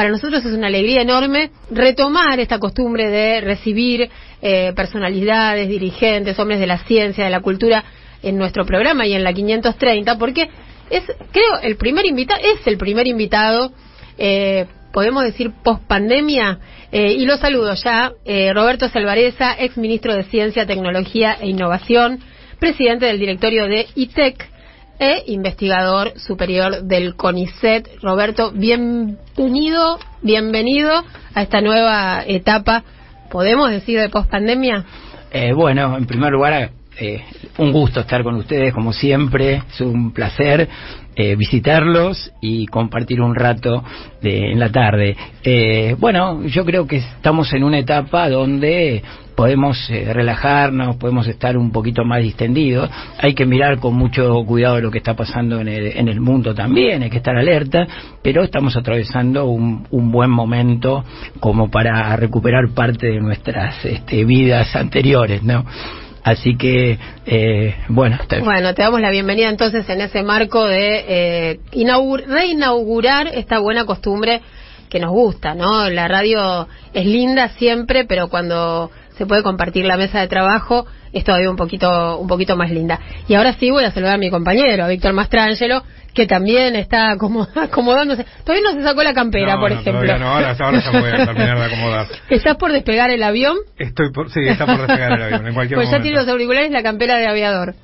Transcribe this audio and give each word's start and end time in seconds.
para 0.00 0.12
nosotros 0.12 0.42
es 0.46 0.54
una 0.54 0.68
alegría 0.68 1.02
enorme 1.02 1.50
retomar 1.70 2.40
esta 2.40 2.58
costumbre 2.58 3.10
de 3.10 3.42
recibir 3.42 4.08
eh, 4.40 4.72
personalidades, 4.74 5.68
dirigentes, 5.68 6.38
hombres 6.38 6.58
de 6.58 6.66
la 6.66 6.78
ciencia, 6.78 7.24
de 7.24 7.28
la 7.28 7.40
cultura 7.40 7.84
en 8.22 8.38
nuestro 8.38 8.64
programa 8.64 9.06
y 9.06 9.12
en 9.12 9.22
la 9.22 9.34
530, 9.34 10.16
porque 10.16 10.48
es, 10.88 11.04
creo, 11.32 11.60
el 11.62 11.76
primer 11.76 12.06
invitado, 12.06 12.40
es 12.42 12.66
el 12.66 12.78
primer 12.78 13.08
invitado, 13.08 13.74
eh, 14.16 14.64
podemos 14.90 15.22
decir, 15.22 15.50
post 15.62 15.82
pandemia, 15.82 16.60
eh, 16.92 17.12
y 17.18 17.26
lo 17.26 17.36
saludo 17.36 17.74
ya, 17.74 18.12
eh, 18.24 18.54
Roberto 18.54 18.88
Salvareza, 18.88 19.54
ex 19.58 19.76
ministro 19.76 20.14
de 20.14 20.22
Ciencia, 20.22 20.64
Tecnología 20.64 21.36
e 21.38 21.50
Innovación, 21.50 22.20
presidente 22.58 23.04
del 23.04 23.18
directorio 23.18 23.66
de 23.66 23.86
ITEC 23.94 24.49
e 25.00 25.24
investigador 25.28 26.12
superior 26.18 26.82
del 26.82 27.16
CONICET. 27.16 27.88
Roberto, 28.02 28.52
bienvenido, 28.52 29.98
bienvenido 30.20 30.92
a 31.34 31.42
esta 31.42 31.62
nueva 31.62 32.22
etapa, 32.26 32.84
podemos 33.30 33.70
decir, 33.70 33.98
de 33.98 34.10
post 34.10 34.30
pandemia. 34.30 34.84
Eh, 35.32 35.54
bueno, 35.54 35.96
en 35.96 36.06
primer 36.06 36.30
lugar, 36.32 36.70
eh, 37.00 37.24
un 37.58 37.72
gusto 37.72 38.00
estar 38.00 38.22
con 38.22 38.36
ustedes, 38.36 38.72
como 38.72 38.92
siempre. 38.92 39.62
Es 39.72 39.80
un 39.80 40.12
placer 40.12 40.68
eh, 41.16 41.34
visitarlos 41.34 42.32
y 42.40 42.66
compartir 42.66 43.20
un 43.20 43.34
rato 43.34 43.82
de, 44.22 44.52
en 44.52 44.60
la 44.60 44.70
tarde. 44.70 45.16
Eh, 45.42 45.96
bueno, 45.98 46.44
yo 46.44 46.64
creo 46.64 46.86
que 46.86 46.98
estamos 46.98 47.52
en 47.52 47.64
una 47.64 47.78
etapa 47.78 48.28
donde 48.28 49.02
podemos 49.34 49.90
eh, 49.90 50.12
relajarnos, 50.12 50.96
podemos 50.96 51.26
estar 51.26 51.56
un 51.56 51.72
poquito 51.72 52.04
más 52.04 52.22
distendidos. 52.22 52.90
Hay 53.18 53.34
que 53.34 53.44
mirar 53.44 53.78
con 53.78 53.94
mucho 53.94 54.44
cuidado 54.46 54.80
lo 54.80 54.90
que 54.90 54.98
está 54.98 55.16
pasando 55.16 55.60
en 55.60 55.68
el, 55.68 55.86
en 55.96 56.08
el 56.08 56.20
mundo 56.20 56.54
también, 56.54 57.02
hay 57.02 57.10
que 57.10 57.16
estar 57.16 57.36
alerta, 57.36 57.86
pero 58.22 58.42
estamos 58.42 58.76
atravesando 58.76 59.46
un, 59.46 59.86
un 59.90 60.12
buen 60.12 60.30
momento 60.30 61.04
como 61.40 61.70
para 61.70 62.14
recuperar 62.16 62.68
parte 62.74 63.08
de 63.08 63.20
nuestras 63.20 63.84
este, 63.84 64.24
vidas 64.24 64.76
anteriores, 64.76 65.42
¿no? 65.42 65.64
Así 66.22 66.56
que, 66.56 66.98
eh, 67.26 67.76
bueno. 67.88 68.18
Te... 68.28 68.40
Bueno, 68.40 68.74
te 68.74 68.82
damos 68.82 69.00
la 69.00 69.10
bienvenida 69.10 69.48
entonces 69.48 69.88
en 69.88 70.00
ese 70.00 70.22
marco 70.22 70.66
de 70.66 71.04
eh, 71.08 71.60
reinaugurar 72.26 73.28
esta 73.28 73.58
buena 73.58 73.86
costumbre 73.86 74.42
que 74.90 75.00
nos 75.00 75.10
gusta, 75.10 75.54
¿no? 75.54 75.88
La 75.88 76.08
radio 76.08 76.68
es 76.92 77.06
linda 77.06 77.48
siempre, 77.50 78.04
pero 78.04 78.28
cuando 78.28 78.90
se 79.16 79.24
puede 79.24 79.42
compartir 79.42 79.84
la 79.86 79.96
mesa 79.96 80.20
de 80.20 80.28
trabajo 80.28 80.86
es 81.12 81.24
todavía 81.24 81.50
un 81.50 81.56
poquito, 81.56 82.18
un 82.18 82.26
poquito 82.26 82.56
más 82.56 82.70
linda. 82.70 83.00
Y 83.28 83.34
ahora 83.34 83.54
sí 83.54 83.70
voy 83.70 83.84
a 83.84 83.90
saludar 83.90 84.14
a 84.14 84.18
mi 84.18 84.30
compañero, 84.30 84.86
Víctor 84.88 85.12
Mastrangelo, 85.12 85.82
que 86.14 86.26
también 86.26 86.76
está 86.76 87.10
acomodándose. 87.62 88.24
Todavía 88.44 88.70
no 88.70 88.76
se 88.76 88.82
sacó 88.82 89.02
la 89.02 89.14
campera, 89.14 89.54
no, 89.54 89.60
por 89.60 89.72
no, 89.72 89.80
ejemplo. 89.80 90.18
No, 90.18 90.28
ahora, 90.28 90.56
ahora 90.58 90.80
ya 90.80 90.90
voy 90.90 91.10
a 91.10 91.16
terminar 91.26 91.58
de 91.58 91.64
acomodar. 91.64 92.06
¿Estás 92.28 92.56
por 92.56 92.72
despegar 92.72 93.10
el 93.10 93.22
avión? 93.22 93.56
Estoy 93.78 94.10
por, 94.12 94.30
sí, 94.30 94.40
está 94.46 94.66
por 94.66 94.78
despegar 94.86 95.12
el 95.12 95.22
avión, 95.22 95.46
en 95.46 95.54
cualquier 95.54 95.76
pues 95.76 95.86
momento. 95.86 95.98
ya 95.98 96.02
tiene 96.02 96.18
los 96.18 96.28
auriculares 96.28 96.70
y 96.70 96.72
la 96.72 96.82
campera 96.82 97.18
de 97.18 97.26
aviador. 97.26 97.74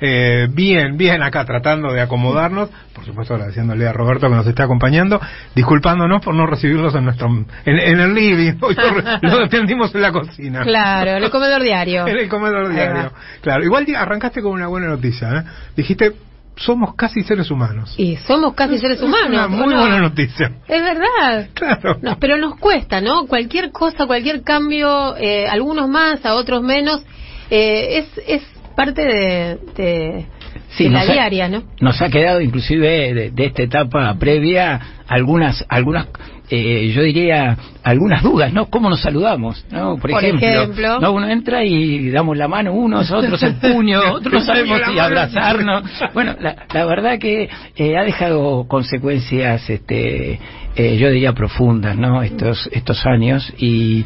Eh, 0.00 0.48
bien, 0.50 0.96
bien 0.96 1.22
acá 1.22 1.44
tratando 1.44 1.92
de 1.92 2.00
acomodarnos, 2.00 2.68
por 2.92 3.04
supuesto 3.04 3.34
agradeciéndole 3.34 3.86
a 3.86 3.92
Roberto 3.92 4.28
que 4.28 4.34
nos 4.34 4.46
esté 4.46 4.62
acompañando, 4.62 5.20
disculpándonos 5.54 6.22
por 6.22 6.34
no 6.34 6.46
recibirlos 6.46 6.94
en 6.94 7.04
nuestro 7.04 7.28
en, 7.28 7.46
en 7.78 8.00
el 8.00 8.12
living, 8.12 8.54
hoy 8.60 8.74
lo, 8.74 9.30
lo 9.30 9.38
defendimos 9.38 9.94
en 9.94 10.02
la 10.02 10.12
cocina. 10.12 10.62
Claro, 10.62 11.12
en 11.12 11.24
el 11.24 11.30
comedor 11.30 11.62
diario. 11.62 12.06
en 12.06 12.18
el 12.18 12.28
comedor 12.28 12.68
diario. 12.70 13.12
Claro, 13.40 13.64
igual 13.64 13.86
arrancaste 13.96 14.42
con 14.42 14.52
una 14.52 14.66
buena 14.66 14.88
noticia, 14.88 15.28
¿eh? 15.28 15.42
Dijiste 15.76 16.12
somos 16.56 16.94
casi 16.94 17.22
seres 17.22 17.50
humanos. 17.50 17.94
Y 17.96 18.16
somos 18.16 18.54
casi 18.54 18.78
seres 18.78 19.00
humanos. 19.02 19.30
Una 19.30 19.48
muy 19.48 19.74
no? 19.74 19.80
buena 19.80 20.00
noticia. 20.00 20.52
Es 20.68 20.82
verdad. 20.82 21.48
Claro. 21.54 21.98
No, 22.02 22.18
pero 22.18 22.36
nos 22.36 22.56
cuesta, 22.56 23.00
¿no? 23.00 23.26
Cualquier 23.26 23.70
cosa, 23.70 24.06
cualquier 24.06 24.42
cambio, 24.42 25.16
eh, 25.16 25.48
algunos 25.48 25.88
más, 25.88 26.24
a 26.24 26.34
otros 26.34 26.62
menos, 26.62 27.02
eh, 27.50 27.98
es, 27.98 28.20
es 28.26 28.42
parte 28.74 29.02
de, 29.04 29.58
de, 29.76 30.26
sí, 30.70 30.84
de 30.84 30.90
la 30.90 31.00
ha, 31.00 31.06
diaria, 31.06 31.48
¿no? 31.48 31.64
Nos 31.80 32.00
ha 32.00 32.08
quedado 32.08 32.40
inclusive 32.40 33.14
de, 33.14 33.30
de 33.30 33.44
esta 33.46 33.62
etapa 33.62 34.14
previa 34.18 34.80
algunas, 35.06 35.64
algunas 35.68 36.08
eh, 36.50 36.92
yo 36.94 37.02
diría 37.02 37.56
algunas 37.82 38.22
dudas, 38.22 38.52
¿no? 38.52 38.66
¿Cómo 38.66 38.90
nos 38.90 39.00
saludamos? 39.00 39.64
¿no? 39.70 39.96
Por, 39.96 40.10
Por 40.10 40.24
ejemplo, 40.24 40.46
ejemplo, 40.46 41.00
¿no? 41.00 41.12
uno 41.12 41.28
entra 41.28 41.64
y 41.64 42.10
damos 42.10 42.36
la 42.36 42.48
mano 42.48 42.72
unos, 42.72 43.10
otros 43.10 43.42
el 43.42 43.54
puño, 43.54 44.00
otros 44.14 44.32
no 44.32 44.40
sabemos 44.40 44.80
si 44.90 44.98
abrazarnos. 44.98 45.84
Bueno, 46.12 46.34
la, 46.38 46.66
la 46.72 46.84
verdad 46.84 47.18
que 47.18 47.48
eh, 47.76 47.96
ha 47.96 48.02
dejado 48.02 48.66
consecuencias, 48.68 49.68
este, 49.70 50.38
eh, 50.76 50.96
yo 50.98 51.10
diría 51.10 51.32
profundas, 51.32 51.96
¿no? 51.96 52.22
Estos, 52.22 52.68
estos 52.72 53.04
años 53.06 53.52
y 53.58 54.04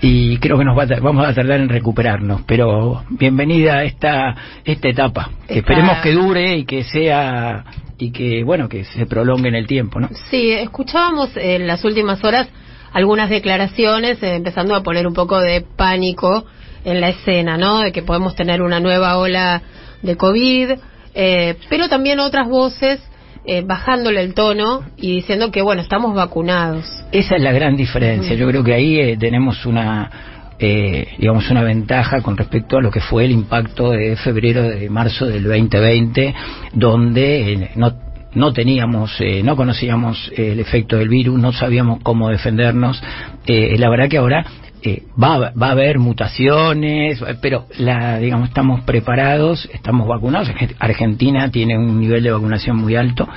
y 0.00 0.36
creo 0.38 0.56
que 0.56 0.64
nos 0.64 0.78
va 0.78 0.84
a, 0.84 1.00
vamos 1.00 1.26
a 1.26 1.34
tardar 1.34 1.58
en 1.60 1.68
recuperarnos, 1.68 2.42
pero 2.42 3.02
bienvenida 3.10 3.78
a 3.78 3.84
esta 3.84 4.36
esta 4.64 4.88
etapa, 4.88 5.30
que 5.48 5.58
Está... 5.58 5.72
esperemos 5.72 5.98
que 5.98 6.12
dure 6.12 6.58
y 6.58 6.64
que 6.64 6.84
sea 6.84 7.64
y 7.98 8.12
que 8.12 8.44
bueno 8.44 8.68
que 8.68 8.84
se 8.84 9.06
prolongue 9.06 9.48
en 9.48 9.54
el 9.54 9.66
tiempo, 9.66 10.00
¿no? 10.00 10.08
Sí, 10.30 10.50
escuchábamos 10.52 11.30
en 11.36 11.66
las 11.66 11.84
últimas 11.84 12.22
horas 12.24 12.48
algunas 12.92 13.28
declaraciones 13.28 14.22
eh, 14.22 14.36
empezando 14.36 14.74
a 14.74 14.82
poner 14.82 15.06
un 15.06 15.14
poco 15.14 15.40
de 15.40 15.60
pánico 15.60 16.46
en 16.84 17.00
la 17.00 17.10
escena, 17.10 17.56
¿no? 17.56 17.80
De 17.80 17.92
que 17.92 18.02
podemos 18.02 18.34
tener 18.34 18.62
una 18.62 18.80
nueva 18.80 19.18
ola 19.18 19.62
de 20.02 20.16
COVID, 20.16 20.70
eh, 21.14 21.56
pero 21.68 21.88
también 21.88 22.20
otras 22.20 22.48
voces 22.48 23.00
eh, 23.44 23.62
bajándole 23.64 24.20
el 24.20 24.34
tono 24.34 24.82
y 24.96 25.16
diciendo 25.16 25.50
que, 25.50 25.62
bueno, 25.62 25.80
estamos 25.80 26.14
vacunados. 26.14 26.84
Esa 27.12 27.36
es 27.36 27.42
la 27.42 27.52
gran 27.52 27.76
diferencia. 27.76 28.36
Yo 28.36 28.46
creo 28.46 28.62
que 28.62 28.74
ahí 28.74 29.00
eh, 29.00 29.16
tenemos 29.18 29.64
una, 29.64 30.37
eh, 30.58 31.08
digamos, 31.18 31.48
una 31.50 31.62
ventaja 31.62 32.20
con 32.20 32.36
respecto 32.36 32.78
a 32.78 32.82
lo 32.82 32.90
que 32.90 33.00
fue 33.00 33.24
el 33.24 33.30
impacto 33.30 33.90
de 33.90 34.16
febrero, 34.16 34.62
de 34.62 34.90
marzo 34.90 35.26
del 35.26 35.44
2020, 35.44 36.34
donde 36.74 37.52
eh, 37.52 37.70
no 37.76 38.08
no 38.34 38.52
teníamos, 38.52 39.16
eh, 39.20 39.42
no 39.42 39.56
conocíamos 39.56 40.30
eh, 40.36 40.52
el 40.52 40.60
efecto 40.60 40.96
del 40.96 41.08
virus, 41.08 41.38
no 41.38 41.52
sabíamos 41.52 42.00
cómo 42.02 42.28
defendernos. 42.28 43.02
Eh, 43.46 43.76
la 43.78 43.88
verdad 43.88 44.08
que 44.08 44.18
ahora 44.18 44.44
eh, 44.82 45.02
va, 45.20 45.50
va 45.50 45.68
a 45.68 45.70
haber 45.72 45.98
mutaciones, 45.98 47.22
pero 47.40 47.64
la, 47.78 48.18
digamos, 48.18 48.48
estamos 48.48 48.82
preparados, 48.82 49.68
estamos 49.72 50.06
vacunados. 50.06 50.50
Argentina 50.78 51.50
tiene 51.50 51.78
un 51.78 51.98
nivel 52.00 52.22
de 52.22 52.30
vacunación 52.30 52.76
muy 52.76 52.96
alto, 52.96 53.28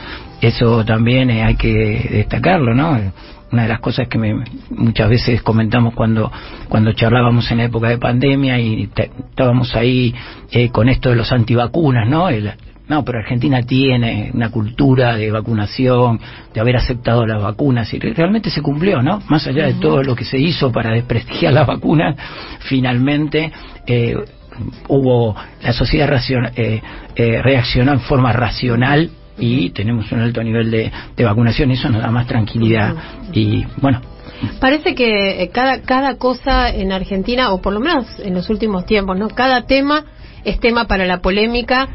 eso 0.42 0.84
también 0.86 1.32
hay 1.32 1.56
que 1.56 2.10
destacarlo, 2.12 2.76
¿no? 2.76 3.00
Una 3.52 3.64
de 3.64 3.70
las 3.70 3.80
cosas 3.80 4.08
que 4.08 4.18
me, 4.18 4.44
muchas 4.70 5.10
veces 5.10 5.42
comentamos 5.42 5.94
cuando 5.94 6.32
cuando 6.70 6.94
charlábamos 6.94 7.52
en 7.52 7.58
la 7.58 7.66
época 7.66 7.90
de 7.90 7.98
pandemia 7.98 8.60
y 8.60 8.88
te, 8.88 9.12
estábamos 9.30 9.76
ahí 9.76 10.16
eh, 10.52 10.70
con 10.70 10.88
esto 10.88 11.10
de 11.10 11.16
los 11.16 11.32
antivacunas, 11.32 12.08
¿no? 12.08 12.30
No, 12.92 13.06
pero 13.06 13.20
Argentina 13.20 13.62
tiene 13.64 14.32
una 14.34 14.50
cultura 14.52 15.16
de 15.16 15.32
vacunación, 15.32 16.20
de 16.54 16.60
haber 16.60 16.76
aceptado 16.76 17.26
las 17.26 17.42
vacunas, 17.42 17.94
y 17.94 18.00
realmente 18.00 18.50
se 18.50 18.62
cumplió, 18.62 19.02
¿no? 19.02 19.22
Más 19.30 19.48
allá 19.48 19.66
de 19.66 19.76
todo 19.76 20.04
lo 20.04 20.14
que 20.14 20.26
se 20.26 20.38
hizo 20.38 20.74
para 20.74 20.92
desprestigiar 20.92 21.54
las 21.54 21.66
vacunas, 21.66 22.18
finalmente 22.60 23.50
eh, 23.88 24.18
hubo, 24.90 25.36
la 25.64 25.72
sociedad 25.72 26.10
racion, 26.10 26.50
eh, 26.54 26.82
eh, 27.16 27.42
reaccionó 27.42 27.94
en 27.94 28.02
forma 28.02 28.34
racional 28.34 29.10
y 29.38 29.70
tenemos 29.72 30.12
un 30.12 30.20
alto 30.20 30.44
nivel 30.44 30.70
de, 30.70 30.92
de 31.16 31.24
vacunación, 31.24 31.72
eso 31.72 31.90
nos 31.90 32.02
da 32.02 32.12
más 32.12 32.28
tranquilidad. 32.28 32.96
Y 33.34 33.66
bueno, 33.82 34.02
Parece 34.60 34.96
que 34.96 35.50
cada, 35.54 35.82
cada 35.82 36.18
cosa 36.18 36.70
en 36.70 36.92
Argentina, 36.92 37.52
o 37.52 37.62
por 37.62 37.74
lo 37.74 37.80
menos 37.80 38.08
en 38.20 38.34
los 38.34 38.50
últimos 38.50 38.86
tiempos, 38.86 39.18
¿no? 39.18 39.28
Cada 39.30 39.66
tema 39.68 40.06
es 40.44 40.60
tema 40.60 40.86
para 40.86 41.06
la 41.06 41.22
polémica 41.22 41.90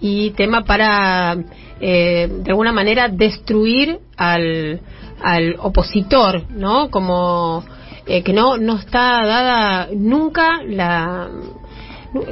y 0.00 0.30
tema 0.30 0.64
para, 0.64 1.36
eh, 1.80 2.28
de 2.28 2.50
alguna 2.50 2.72
manera, 2.72 3.08
destruir 3.08 4.00
al, 4.16 4.80
al 5.22 5.56
opositor, 5.58 6.50
¿no? 6.50 6.90
Como 6.90 7.64
eh, 8.06 8.22
que 8.22 8.32
no, 8.32 8.56
no 8.56 8.76
está 8.76 9.24
dada 9.24 9.88
nunca 9.94 10.60
la 10.66 11.28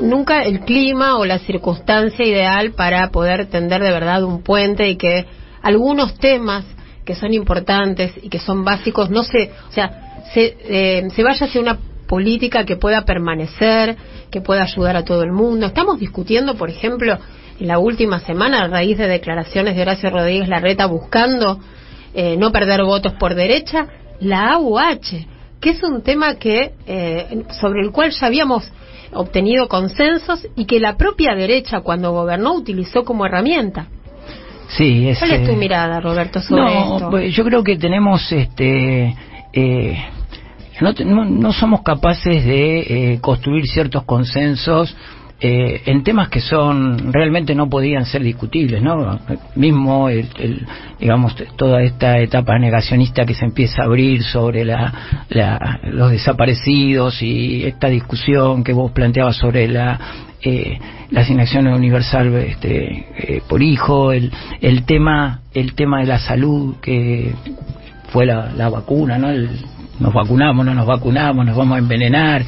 nunca 0.01 0.43
el 0.43 0.61
clima 0.61 1.17
o 1.17 1.25
la 1.25 1.39
circunstancia 1.39 2.25
ideal 2.25 2.73
para 2.73 3.11
poder 3.11 3.47
tender 3.47 3.83
de 3.83 3.91
verdad 3.91 4.23
un 4.25 4.43
puente 4.43 4.89
y 4.89 4.97
que 4.97 5.27
algunos 5.63 6.19
temas 6.19 6.65
que 7.05 7.15
son 7.15 7.33
importantes 7.33 8.13
y 8.23 8.29
que 8.29 8.39
son 8.39 8.65
básicos 8.65 9.11
no 9.11 9.23
se 9.23 9.51
o 9.69 9.73
sea 9.73 10.23
se, 10.35 10.57
eh, 10.61 11.09
se 11.11 11.23
vaya 11.23 11.47
hacia 11.47 11.61
una 11.61 11.79
política 12.07 12.65
que 12.65 12.77
pueda 12.77 13.05
permanecer 13.05 13.97
que 14.31 14.41
pueda 14.41 14.63
ayudar 14.63 14.97
a 14.97 15.05
todo 15.05 15.23
el 15.23 15.33
mundo. 15.33 15.67
Estamos 15.67 15.99
discutiendo 15.99 16.55
por 16.57 16.69
ejemplo 16.69 17.19
en 17.59 17.67
la 17.67 17.79
última 17.79 18.21
semana 18.21 18.63
a 18.63 18.69
raíz 18.69 18.99
de 18.99 19.09
declaraciones 19.09 19.77
de 19.77 19.83
Horacio 19.83 20.11
Rodríguez 20.11 20.49
Larreta 20.49 20.87
buscando 20.87 21.59
eh, 22.13 22.37
no 22.37 22.53
perder 22.53 22.85
votos 22.85 23.15
por 23.15 23.35
derecha 23.35 23.87
la 24.21 24.53
AUH 24.53 25.27
que 25.61 25.71
es 25.71 25.83
un 25.83 26.03
tema 26.03 26.37
que 26.37 26.73
eh, 26.87 27.45
sobre 27.61 27.81
el 27.81 27.93
cual 27.93 28.11
ya 28.11 28.27
habíamos 28.27 28.71
obtenido 29.13 29.69
consensos 29.69 30.47
y 30.57 30.67
que 30.67 30.81
la 30.81 30.97
propia 30.97 31.35
derecha 31.35 31.81
cuando 31.81 32.13
gobernó 32.13 32.55
utilizó 32.55 33.05
como 33.05 33.27
herramienta. 33.27 33.87
Sí, 34.69 35.09
es, 35.09 35.19
¿Cuál 35.19 35.33
es 35.33 35.47
tu 35.49 35.55
mirada, 35.57 36.01
Roberto, 36.01 36.41
sobre 36.41 36.63
no, 36.63 36.97
esto? 36.97 37.11
Pues 37.11 37.35
yo 37.35 37.45
creo 37.45 37.65
que 37.65 37.77
tenemos 37.77 38.31
este 38.31 39.17
eh, 39.53 39.99
no, 40.81 41.25
no, 41.25 41.53
somos 41.53 41.83
capaces 41.83 42.45
de 42.45 42.81
eh, 43.15 43.21
construir 43.21 43.67
ciertos 43.67 44.05
consensos 44.05 44.97
eh, 45.43 45.83
en 45.87 46.03
temas 46.03 46.29
que 46.29 46.41
son 46.41 47.13
realmente 47.13 47.55
no 47.55 47.69
podían 47.71 48.05
ser 48.05 48.23
discutibles, 48.23 48.83
¿no? 48.83 49.19
Mismo, 49.55 50.11
el, 50.11 50.67
digamos, 50.99 51.35
toda 51.57 51.83
esta 51.83 52.19
etapa 52.19 52.59
negacionista 52.59 53.25
que 53.25 53.35
se 53.35 53.47
empieza 53.47 53.83
a 53.83 53.85
abrir 53.87 54.23
sobre 54.23 54.67
la, 54.67 55.81
los 55.85 56.11
desaparecidos 56.11 57.23
y 57.23 57.65
esta 57.65 57.89
discusión 57.89 58.63
que 58.63 58.75
vos 58.75 58.93
planteabas 58.93 59.37
sobre 59.37 59.67
la 59.67 59.99
eh, 60.43 60.79
la 61.11 61.21
asignación 61.21 61.67
universal 61.67 62.35
este, 62.35 63.07
eh, 63.17 63.43
por 63.47 63.63
hijo, 63.63 64.13
el, 64.13 64.33
el 64.61 64.85
tema 64.85 65.41
el 65.53 65.75
tema 65.75 66.01
de 66.01 66.07
la 66.07 66.19
salud 66.19 66.77
que 66.81 67.35
fue 68.13 68.27
la, 68.27 68.53
la 68.53 68.69
vacuna, 68.69 69.19
¿no? 69.19 69.29
nos 70.01 70.15
vacunamos, 70.15 70.65
no 70.65 70.75
nos 70.75 70.87
vacunamos, 70.87 71.45
nos 71.45 71.57
vamos 71.57 71.77
a 71.77 71.79
envenenar, 71.79 72.43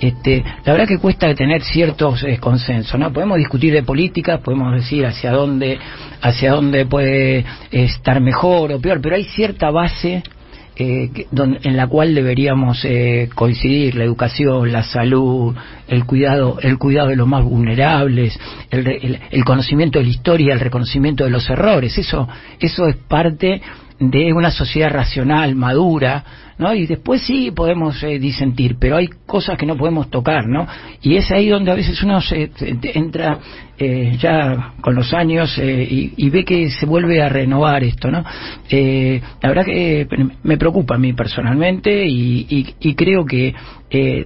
este, 0.00 0.44
la 0.64 0.72
verdad 0.72 0.88
que 0.88 0.98
cuesta 0.98 1.34
tener 1.34 1.62
ciertos 1.62 2.22
eh, 2.22 2.38
consensos, 2.38 2.98
¿no? 2.98 3.12
Podemos 3.12 3.38
discutir 3.38 3.72
de 3.72 3.82
política, 3.82 4.38
podemos 4.38 4.74
decir 4.74 5.06
hacia 5.06 5.32
dónde, 5.32 5.78
hacia 6.20 6.52
dónde 6.52 6.86
puede 6.86 7.44
estar 7.70 8.20
mejor 8.20 8.72
o 8.72 8.80
peor, 8.80 9.00
pero 9.00 9.16
hay 9.16 9.24
cierta 9.24 9.70
base 9.70 10.22
eh, 10.78 11.10
en 11.32 11.76
la 11.76 11.86
cual 11.86 12.14
deberíamos 12.14 12.84
eh, 12.84 13.30
coincidir 13.34 13.94
la 13.94 14.04
educación, 14.04 14.70
la 14.70 14.82
salud, 14.82 15.54
el 15.88 16.04
cuidado, 16.04 16.58
el 16.60 16.76
cuidado 16.76 17.08
de 17.08 17.16
los 17.16 17.26
más 17.26 17.42
vulnerables, 17.44 18.38
el, 18.70 19.18
el, 19.30 19.44
conocimiento 19.44 19.98
de 19.98 20.04
la 20.04 20.10
historia, 20.10 20.52
el 20.52 20.60
reconocimiento 20.60 21.24
de 21.24 21.30
los 21.30 21.48
errores. 21.48 21.96
Eso, 21.96 22.28
eso 22.60 22.86
es 22.88 22.96
parte 22.96 23.62
de 23.98 24.32
una 24.32 24.50
sociedad 24.50 24.90
racional, 24.90 25.54
madura, 25.54 26.24
¿no? 26.58 26.74
Y 26.74 26.86
después 26.86 27.22
sí 27.22 27.50
podemos 27.50 28.02
eh, 28.02 28.18
disentir, 28.18 28.76
pero 28.78 28.96
hay 28.96 29.08
cosas 29.26 29.58
que 29.58 29.66
no 29.66 29.76
podemos 29.76 30.10
tocar, 30.10 30.46
¿no? 30.46 30.66
Y 31.02 31.16
es 31.16 31.30
ahí 31.30 31.48
donde 31.48 31.70
a 31.70 31.74
veces 31.74 32.02
uno 32.02 32.20
se, 32.20 32.50
entra 32.94 33.38
eh, 33.78 34.16
ya 34.18 34.74
con 34.80 34.94
los 34.94 35.12
años 35.12 35.56
eh, 35.58 35.86
y, 36.16 36.30
ve 36.30 36.44
que 36.44 36.70
se 36.70 36.86
vuelve 36.86 37.22
a 37.22 37.28
renovar 37.28 37.84
esto, 37.84 38.10
¿no? 38.10 38.24
la 38.70 39.48
verdad 39.48 39.64
que 39.64 40.06
me 40.42 40.56
preocupa 40.56 40.96
a 40.96 40.98
mí 40.98 41.12
personalmente 41.12 42.06
y, 42.06 42.74
y 42.80 42.94
creo 42.94 43.24
que 43.24 43.54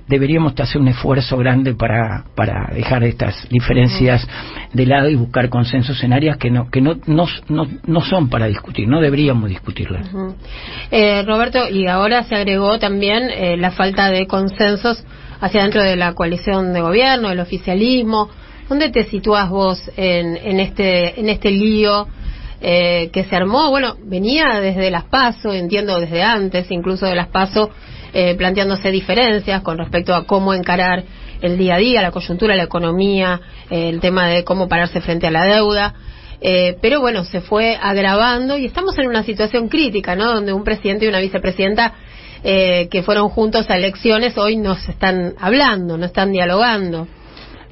deberíamos 0.06 0.58
hacer 0.58 0.80
un 0.80 0.88
esfuerzo 0.88 1.36
grande 1.36 1.74
para, 1.74 2.24
para 2.34 2.70
dejar 2.74 3.04
estas 3.04 3.48
diferencias 3.48 4.26
de 4.72 4.86
lado 4.86 5.08
y 5.08 5.16
buscar 5.16 5.48
consensos 5.48 6.02
en 6.04 6.12
áreas 6.12 6.36
que 6.36 6.50
no 6.50 6.70
que 6.70 6.80
no, 6.80 6.96
no, 7.06 7.26
no, 7.48 8.00
son 8.00 8.28
para 8.28 8.46
discutir, 8.46 8.88
no 8.88 9.00
deberíamos 9.00 9.48
discutirlas. 9.48 10.08
Roberto, 11.26 11.68
y 11.68 11.86
ahora 11.86 12.22
se 12.24 12.34
agregó 12.34 12.78
también 12.78 13.30
eh, 13.30 13.56
la 13.56 13.70
falta 13.70 14.10
de 14.10 14.26
consensos 14.26 15.04
hacia 15.40 15.62
dentro 15.62 15.82
de 15.82 15.96
la 15.96 16.14
coalición 16.14 16.72
de 16.72 16.80
gobierno, 16.80 17.28
del 17.28 17.40
oficialismo. 17.40 18.28
¿Dónde 18.68 18.90
te 18.90 19.04
sitúas 19.04 19.48
vos 19.48 19.82
en, 19.96 20.36
en, 20.36 20.60
este, 20.60 21.18
en 21.18 21.28
este 21.28 21.50
lío 21.50 22.06
eh, 22.60 23.10
que 23.12 23.24
se 23.24 23.34
armó? 23.34 23.70
Bueno, 23.70 23.96
venía 24.04 24.60
desde 24.60 24.90
las 24.90 25.04
PASO, 25.04 25.52
entiendo 25.52 25.98
desde 25.98 26.22
antes, 26.22 26.70
incluso 26.70 27.06
de 27.06 27.16
las 27.16 27.28
PASO, 27.28 27.70
eh, 28.12 28.34
planteándose 28.36 28.90
diferencias 28.90 29.62
con 29.62 29.78
respecto 29.78 30.14
a 30.14 30.24
cómo 30.24 30.54
encarar 30.54 31.04
el 31.40 31.56
día 31.56 31.76
a 31.76 31.78
día, 31.78 32.02
la 32.02 32.10
coyuntura, 32.10 32.54
la 32.54 32.64
economía, 32.64 33.40
el 33.70 34.00
tema 34.00 34.28
de 34.28 34.44
cómo 34.44 34.68
pararse 34.68 35.00
frente 35.00 35.26
a 35.26 35.30
la 35.30 35.44
deuda. 35.44 35.94
Eh, 36.40 36.78
pero 36.80 37.00
bueno, 37.00 37.24
se 37.24 37.40
fue 37.40 37.76
agravando 37.80 38.56
y 38.56 38.64
estamos 38.64 38.96
en 38.98 39.08
una 39.08 39.22
situación 39.22 39.68
crítica, 39.68 40.16
¿no? 40.16 40.32
Donde 40.32 40.52
un 40.52 40.64
presidente 40.64 41.04
y 41.04 41.08
una 41.08 41.20
vicepresidenta 41.20 41.92
eh, 42.42 42.88
que 42.90 43.02
fueron 43.02 43.28
juntos 43.28 43.68
a 43.68 43.76
elecciones 43.76 44.38
hoy 44.38 44.56
no 44.56 44.74
se 44.74 44.92
están 44.92 45.34
hablando, 45.38 45.98
no 45.98 46.06
están 46.06 46.32
dialogando. 46.32 47.06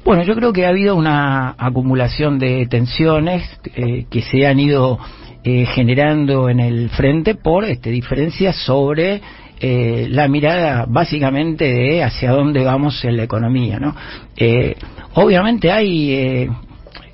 Bueno, 0.05 0.23
yo 0.23 0.35
creo 0.35 0.53
que 0.53 0.67
ha 0.67 0.69
habido 0.69 0.97
una 0.97 1.55
acumulación 1.59 2.39
de 2.39 2.67
tensiones 2.67 3.43
eh, 3.75 4.05
que 4.11 4.23
se 4.23 4.47
han 4.47 4.61
ido 4.61 4.99
generando 5.45 6.51
en 6.51 6.61
el 6.61 6.91
frente 6.91 7.35
por 7.35 7.65
este, 7.65 7.89
diferencias 7.89 8.55
sobre 8.55 9.23
la 9.61 10.29
mirada 10.29 10.87
básicamente 10.89 11.65
de 11.65 12.03
hacia 12.05 12.31
dónde 12.31 12.65
vamos 12.65 13.05
en 13.05 13.17
la 13.17 13.25
economía, 13.25 13.79
¿no? 13.79 13.95
obviamente 15.15 15.73
hay 15.73 16.49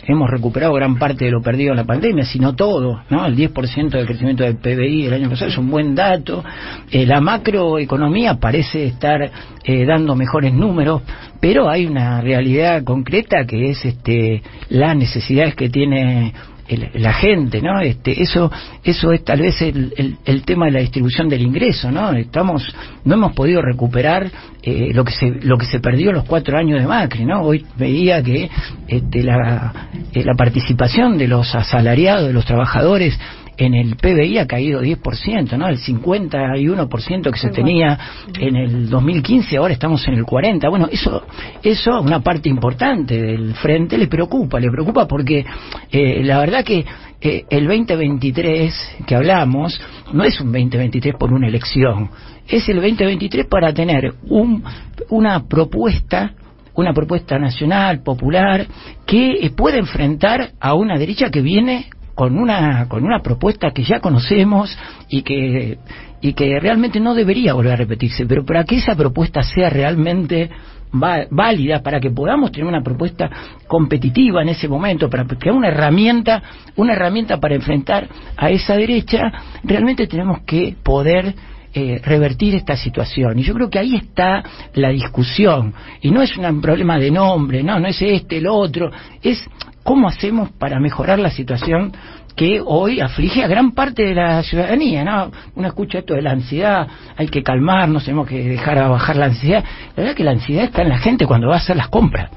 hemos 0.06 0.30
recuperado 0.30 0.72
gran 0.74 0.96
parte 0.98 1.24
de 1.24 1.30
lo 1.30 1.40
perdido 1.42 1.70
en 1.70 1.76
la 1.76 1.84
pandemia, 1.84 2.24
sino 2.24 2.54
todo, 2.54 3.02
¿no? 3.08 3.26
El 3.26 3.36
10% 3.36 3.90
del 3.90 4.06
crecimiento 4.06 4.44
del 4.44 4.56
PBI 4.56 5.06
el 5.06 5.14
año 5.14 5.30
pasado 5.30 5.50
es 5.50 5.58
un 5.58 5.70
buen 5.70 5.94
dato. 5.94 6.44
Eh, 6.90 7.06
la 7.06 7.20
macroeconomía 7.20 8.34
parece 8.34 8.86
estar 8.86 9.30
eh, 9.64 9.84
dando 9.86 10.14
mejores 10.14 10.52
números, 10.52 11.02
pero 11.40 11.68
hay 11.68 11.86
una 11.86 12.20
realidad 12.20 12.84
concreta 12.84 13.44
que 13.46 13.70
es 13.70 13.84
este 13.84 14.42
las 14.68 14.96
necesidades 14.96 15.54
que 15.54 15.68
tiene 15.68 16.32
la 16.68 17.12
gente, 17.12 17.60
¿no? 17.60 17.80
Este, 17.80 18.22
eso, 18.22 18.50
eso 18.82 19.12
es 19.12 19.24
tal 19.24 19.40
vez 19.40 19.60
el, 19.60 20.16
el, 20.24 20.42
tema 20.42 20.66
de 20.66 20.72
la 20.72 20.80
distribución 20.80 21.28
del 21.28 21.42
ingreso, 21.42 21.90
¿no? 21.90 22.12
Estamos, 22.12 22.74
no 23.04 23.14
hemos 23.14 23.32
podido 23.32 23.60
recuperar 23.60 24.30
eh, 24.62 24.90
lo 24.94 25.04
que 25.04 25.12
se, 25.12 25.26
lo 25.42 25.58
que 25.58 25.66
se 25.66 25.80
perdió 25.80 26.12
los 26.12 26.24
cuatro 26.24 26.56
años 26.56 26.80
de 26.80 26.86
Macri, 26.86 27.24
¿no? 27.24 27.42
Hoy 27.42 27.64
veía 27.76 28.22
que 28.22 28.50
este, 28.88 29.22
la, 29.22 29.88
eh, 30.12 30.24
la 30.24 30.34
participación 30.34 31.18
de 31.18 31.28
los 31.28 31.54
asalariados, 31.54 32.28
de 32.28 32.32
los 32.32 32.46
trabajadores 32.46 33.18
en 33.56 33.74
el 33.74 33.96
PBI 33.96 34.38
ha 34.38 34.46
caído 34.46 34.82
10%, 34.82 35.56
¿no? 35.56 35.68
El 35.68 35.78
51% 35.78 37.30
que 37.30 37.38
se 37.38 37.50
tenía 37.50 37.98
en 38.38 38.56
el 38.56 38.88
2015, 38.88 39.56
ahora 39.56 39.74
estamos 39.74 40.06
en 40.08 40.14
el 40.14 40.24
40%. 40.24 40.70
Bueno, 40.70 40.88
eso, 40.90 41.22
eso 41.62 42.00
una 42.00 42.20
parte 42.20 42.48
importante 42.48 43.20
del 43.20 43.54
frente 43.54 43.98
le 43.98 44.06
preocupa, 44.06 44.58
le 44.58 44.70
preocupa 44.70 45.06
porque 45.06 45.44
eh, 45.90 46.22
la 46.24 46.38
verdad 46.40 46.64
que 46.64 46.84
eh, 47.20 47.44
el 47.48 47.66
2023 47.66 48.96
que 49.06 49.14
hablamos 49.14 49.80
no 50.12 50.24
es 50.24 50.40
un 50.40 50.52
2023 50.52 51.14
por 51.18 51.32
una 51.32 51.48
elección, 51.48 52.10
es 52.46 52.68
el 52.68 52.76
2023 52.76 53.46
para 53.46 53.72
tener 53.72 54.14
un, 54.28 54.62
una 55.10 55.44
propuesta 55.46 56.34
una 56.74 56.92
propuesta 56.92 57.38
nacional, 57.38 58.02
popular, 58.02 58.66
que 59.06 59.50
puede 59.56 59.78
enfrentar 59.78 60.52
a 60.60 60.74
una 60.74 60.98
derecha 60.98 61.30
que 61.30 61.40
viene 61.40 61.86
con 62.14 62.38
una 62.38 62.88
con 62.88 63.04
una 63.04 63.20
propuesta 63.20 63.70
que 63.72 63.84
ya 63.84 64.00
conocemos 64.00 64.76
y 65.08 65.22
que 65.22 65.78
y 66.20 66.32
que 66.32 66.58
realmente 66.60 67.00
no 67.00 67.14
debería 67.14 67.54
volver 67.54 67.72
a 67.72 67.76
repetirse 67.76 68.26
pero 68.26 68.44
para 68.44 68.64
que 68.64 68.76
esa 68.76 68.94
propuesta 68.94 69.42
sea 69.42 69.70
realmente 69.70 70.50
válida 70.92 71.82
para 71.82 71.98
que 71.98 72.10
podamos 72.10 72.52
tener 72.52 72.68
una 72.68 72.82
propuesta 72.82 73.28
competitiva 73.66 74.42
en 74.42 74.50
ese 74.50 74.68
momento 74.68 75.10
para 75.10 75.24
que 75.24 75.50
una 75.50 75.68
herramienta 75.68 76.42
una 76.76 76.92
herramienta 76.92 77.40
para 77.40 77.56
enfrentar 77.56 78.08
a 78.36 78.50
esa 78.50 78.76
derecha 78.76 79.20
realmente 79.64 80.06
tenemos 80.06 80.42
que 80.42 80.76
poder 80.82 81.34
eh, 81.74 82.00
revertir 82.04 82.54
esta 82.54 82.76
situación. 82.76 83.38
Y 83.38 83.42
yo 83.42 83.52
creo 83.52 83.68
que 83.68 83.80
ahí 83.80 83.96
está 83.96 84.44
la 84.74 84.90
discusión. 84.90 85.74
Y 86.00 86.10
no 86.10 86.22
es 86.22 86.36
un 86.36 86.60
problema 86.60 86.98
de 86.98 87.10
nombre, 87.10 87.62
no, 87.62 87.80
no 87.80 87.88
es 87.88 88.00
este, 88.00 88.38
el 88.38 88.46
otro, 88.46 88.92
es 89.22 89.44
cómo 89.82 90.06
hacemos 90.06 90.50
para 90.52 90.78
mejorar 90.78 91.18
la 91.18 91.30
situación 91.30 91.92
que 92.36 92.60
hoy 92.64 93.00
aflige 93.00 93.42
a 93.42 93.48
gran 93.48 93.72
parte 93.72 94.04
de 94.04 94.14
la 94.14 94.42
ciudadanía, 94.42 95.04
¿no? 95.04 95.32
Uno 95.56 95.66
escucha 95.68 95.98
esto 95.98 96.14
de 96.14 96.22
la 96.22 96.30
ansiedad, 96.30 96.86
hay 97.16 97.26
que 97.28 97.42
calmarnos, 97.42 98.04
tenemos 98.04 98.28
que 98.28 98.48
dejar 98.48 98.88
bajar 98.88 99.16
la 99.16 99.26
ansiedad. 99.26 99.64
La 99.96 100.02
verdad 100.02 100.16
que 100.16 100.24
la 100.24 100.30
ansiedad 100.30 100.64
está 100.64 100.82
en 100.82 100.88
la 100.88 100.98
gente 100.98 101.26
cuando 101.26 101.48
va 101.48 101.54
a 101.54 101.58
hacer 101.58 101.76
las 101.76 101.88
compras, 101.88 102.30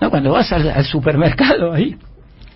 ¿no? 0.00 0.10
Cuando 0.10 0.32
vas 0.32 0.50
al 0.50 0.84
supermercado 0.84 1.72
ahí 1.72 1.96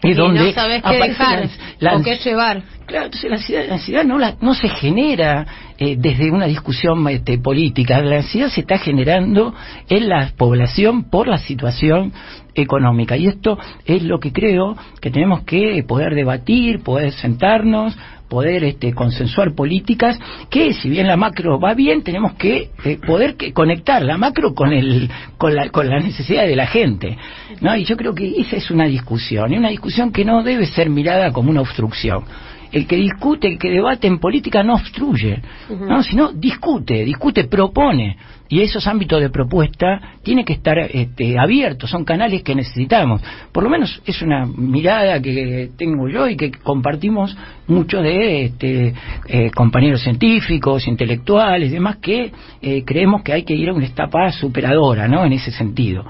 y 0.03 0.13
donde 0.15 0.41
no 0.41 0.53
sabes 0.53 0.83
qué 0.83 0.97
dejar 0.97 1.49
o 1.93 2.03
qué 2.03 2.17
llevar. 2.17 2.63
Claro, 2.87 3.07
entonces 3.07 3.51
la 3.51 3.75
ansiedad, 3.75 4.05
no, 4.05 4.19
la, 4.19 4.37
no 4.41 4.55
se 4.55 4.69
genera 4.69 5.45
eh, 5.77 5.97
desde 5.99 6.31
una 6.31 6.47
discusión 6.47 7.07
este, 7.09 7.37
política, 7.39 8.01
la 8.01 8.19
ansiedad 8.19 8.49
se 8.49 8.61
está 8.61 8.79
generando 8.79 9.55
en 9.89 10.09
la 10.09 10.31
población 10.37 11.11
por 11.11 11.27
la 11.27 11.39
situación 11.39 12.13
económica. 12.55 13.17
Y 13.17 13.27
esto 13.27 13.59
es 13.85 14.03
lo 14.03 14.21
que 14.21 14.33
creo 14.33 14.77
que 15.01 15.11
tenemos 15.11 15.43
que 15.43 15.83
poder 15.87 16.15
debatir, 16.15 16.83
poder 16.85 17.13
sentarnos, 17.13 17.97
poder 18.29 18.65
este, 18.65 18.93
consensuar 18.93 19.55
políticas 19.55 20.19
que 20.51 20.73
si 20.75 20.89
bien 20.89 21.07
la 21.07 21.17
macro 21.17 21.61
va 21.61 21.75
bien 21.75 22.03
tenemos 22.03 22.35
que 22.35 22.71
eh, 22.85 22.99
poder 23.07 23.37
que 23.37 23.53
conectar 23.53 24.03
la 24.03 24.19
macro 24.19 24.55
con 24.55 24.73
el 24.73 25.11
con 25.39 25.55
la 25.55 25.69
con 25.69 25.89
la 25.89 26.01
necesidad 26.01 26.47
de 26.47 26.57
la 26.57 26.67
gente 26.67 27.17
no 27.61 27.77
y 27.77 27.85
yo 27.85 27.97
creo 27.97 28.15
que 28.15 28.41
esa 28.41 28.57
es 28.57 28.71
una 28.71 28.87
discusión 28.87 29.53
y 29.53 29.59
una 29.59 29.71
discusión 29.71 30.13
que 30.13 30.25
no 30.25 30.43
debe 30.43 30.67
ser 30.67 30.91
mirada 30.91 31.33
como 31.33 31.51
una 31.51 31.61
obstrucción. 31.61 32.25
El 32.73 32.87
que 32.87 32.97
discute, 32.97 33.47
el 33.47 33.59
que 33.59 33.71
debate 33.71 34.09
en 34.09 34.19
política 34.19 34.63
no 34.63 34.75
obstruye, 34.75 35.41
¿no? 35.71 36.03
sino 36.03 36.33
discute, 36.33 37.05
discute, 37.05 37.45
propone 37.45 38.17
y 38.49 38.61
esos 38.61 38.87
ámbitos 38.87 39.21
de 39.21 39.31
propuesta 39.31 40.01
tienen 40.23 40.45
que 40.45 40.53
estar 40.53 40.79
este, 40.79 41.39
abiertos, 41.39 41.91
son 41.91 42.05
canales 42.05 42.43
que 42.43 42.55
necesitamos. 42.55 43.23
Por 43.53 43.65
lo 43.65 43.71
menos 43.71 44.01
es 44.07 44.23
una 44.23 44.47
mirada 44.47 45.21
que 45.21 45.71
tengo 45.77 46.09
yo 46.09 46.29
y 46.29 46.37
que 46.37 46.53
compartimos 46.53 47.37
muchos 47.67 48.03
de 48.03 48.45
este, 48.45 48.95
eh, 49.29 49.51
compañeros 49.51 50.03
científicos, 50.03 50.87
intelectuales, 50.87 51.73
demás, 51.73 51.97
que 51.97 52.33
eh, 52.63 52.85
creemos 52.85 53.23
que 53.23 53.33
hay 53.33 53.43
que 53.43 53.55
ir 53.55 53.69
a 53.69 53.73
una 53.73 53.87
etapa 53.87 54.31
superadora, 54.33 55.09
¿no? 55.09 55.25
En 55.25 55.33
ese 55.33 55.51
sentido. 55.51 56.05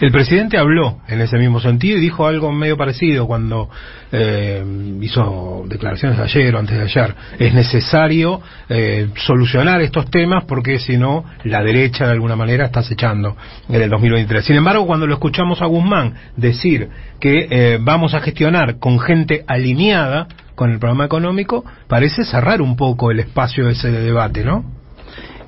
El 0.00 0.10
presidente 0.10 0.58
habló 0.58 0.98
en 1.08 1.20
ese 1.20 1.38
mismo 1.38 1.60
sentido 1.60 1.98
y 1.98 2.00
dijo 2.00 2.26
algo 2.26 2.50
medio 2.52 2.76
parecido 2.76 3.26
cuando 3.26 3.68
eh, 4.12 4.64
hizo 5.00 5.64
declaraciones 5.68 6.18
ayer 6.18 6.54
o 6.54 6.58
antes 6.58 6.76
de 6.76 6.82
ayer. 6.82 7.14
Es 7.38 7.54
necesario 7.54 8.40
solucionar 9.16 9.80
estos 9.80 10.10
temas 10.10 10.44
porque 10.44 10.78
si 10.78 10.96
no 10.96 11.24
la 11.44 11.62
derecha 11.62 12.06
de 12.06 12.12
alguna 12.12 12.36
manera 12.36 12.66
está 12.66 12.80
acechando 12.80 13.36
en 13.68 13.82
el 13.82 13.90
2023. 13.90 14.44
Sin 14.44 14.56
embargo, 14.56 14.86
cuando 14.86 15.06
lo 15.06 15.14
escuchamos 15.14 15.62
a 15.62 15.66
Guzmán 15.66 16.14
decir 16.36 16.88
que 17.20 17.46
eh, 17.50 17.78
vamos 17.80 18.14
a 18.14 18.20
gestionar 18.20 18.78
con 18.78 18.98
gente 18.98 19.44
alineada 19.46 20.28
con 20.54 20.72
el 20.72 20.78
programa 20.78 21.04
económico, 21.04 21.64
parece 21.86 22.24
cerrar 22.24 22.62
un 22.62 22.76
poco 22.76 23.10
el 23.10 23.20
espacio 23.20 23.66
de 23.66 23.72
ese 23.72 23.90
debate, 23.90 24.42
¿no? 24.42 24.64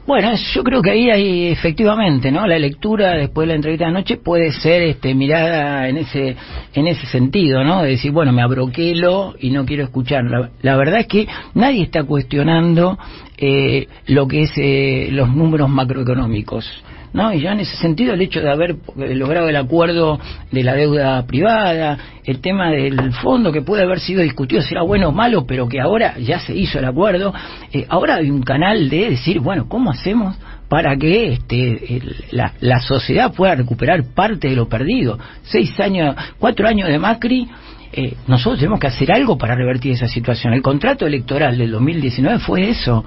Bueno, 0.09 0.33
yo 0.55 0.65
creo 0.65 0.81
que 0.81 0.91
ahí 0.91 1.11
hay 1.11 1.49
efectivamente, 1.49 2.33
¿no? 2.33 2.47
La 2.47 2.59
lectura 2.59 3.13
después 3.13 3.47
de 3.47 3.49
la 3.49 3.57
entrevista 3.57 3.85
de 3.85 3.91
anoche 3.91 4.17
puede 4.17 4.53
ser 4.53 4.81
este, 4.81 5.15
mirada 5.15 5.87
en 5.87 5.99
ese 5.99 6.35
en 6.73 6.87
ese 6.87 7.07
sentido, 7.09 7.63
¿no? 7.63 7.83
De 7.83 7.91
decir, 7.91 8.11
bueno, 8.11 8.33
me 8.33 8.41
abroquelo 8.41 9.35
y 9.39 9.51
no 9.51 9.67
quiero 9.67 9.85
escuchar. 9.85 10.25
La, 10.63 10.77
verdad 10.77 11.01
es 11.01 11.09
que 11.09 11.29
nadie 11.53 11.83
está 11.83 12.05
cuestionando 12.05 12.99
eh, 13.39 13.87
lo 14.07 14.27
que 14.27 14.43
es 14.43 14.53
eh, 14.57 15.09
los 15.11 15.35
números 15.35 15.69
macroeconómicos. 15.71 16.85
¿no? 17.13 17.33
Y 17.33 17.41
ya 17.41 17.53
en 17.53 17.61
ese 17.61 17.77
sentido 17.77 18.15
el 18.15 18.21
hecho 18.21 18.41
de 18.41 18.51
haber 18.51 18.73
eh, 18.73 19.15
logrado 19.15 19.49
el 19.49 19.57
acuerdo 19.57 20.19
de 20.51 20.63
la 20.63 20.75
deuda 20.75 21.27
privada, 21.27 21.99
el 22.25 22.41
tema 22.41 22.71
del 22.71 23.13
fondo 23.15 23.53
que 23.53 23.63
puede 23.63 23.83
haber 23.83 24.01
sido 24.01 24.23
discutido 24.23 24.63
si 24.63 24.75
era 24.75 24.83
bueno 24.83 25.09
o 25.09 25.13
malo, 25.13 25.47
pero 25.47 25.69
que 25.69 25.81
ahora 25.81 26.19
ya 26.19 26.39
se 26.41 26.55
hizo 26.55 26.79
el 26.79 26.85
acuerdo, 26.85 27.33
eh, 27.73 27.87
ahora 27.89 28.17
hay 28.17 28.31
un 28.31 28.43
canal 28.43 28.89
de 28.89 29.11
decir, 29.11 29.41
bueno, 29.41 29.69
¿cómo 29.69 29.91
hacemos 29.91 30.37
para 30.69 30.97
que 30.97 31.33
este, 31.33 32.03
la, 32.31 32.53
la 32.61 32.81
sociedad 32.81 33.33
pueda 33.33 33.55
recuperar 33.55 34.05
parte 34.15 34.49
de 34.49 34.57
lo 34.57 34.69
perdido? 34.69 35.19
Seis 35.43 35.79
años, 35.81 36.15
cuatro 36.39 36.69
años 36.69 36.89
de 36.89 36.99
Macri, 36.99 37.49
eh, 37.93 38.15
nosotros 38.27 38.59
tenemos 38.59 38.81
que 38.81 38.87
hacer 38.87 39.13
algo 39.13 39.39
para 39.39 39.55
revertir 39.55 39.93
esa 39.93 40.09
situación. 40.09 40.53
El 40.53 40.63
contrato 40.63 41.07
electoral 41.07 41.57
del 41.57 41.71
2019 41.71 42.39
fue 42.41 42.71
eso 42.71 43.05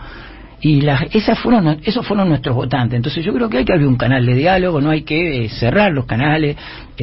y 0.62 0.86
esas 1.12 1.40
fueron, 1.40 1.80
esos 1.84 2.06
fueron 2.06 2.30
nuestros 2.30 2.56
votantes. 2.56 2.96
Entonces 2.96 3.26
yo 3.26 3.34
creo 3.34 3.50
que 3.50 3.58
hay 3.58 3.66
que 3.66 3.74
abrir 3.74 3.88
un 3.88 3.98
canal 3.98 4.24
de 4.26 4.36
diálogo, 4.36 4.80
no 4.80 4.92
hay 4.92 5.02
que 5.02 5.46
eh, 5.46 5.50
cerrar 5.50 5.92
los 5.92 6.06
canales, 6.06 6.56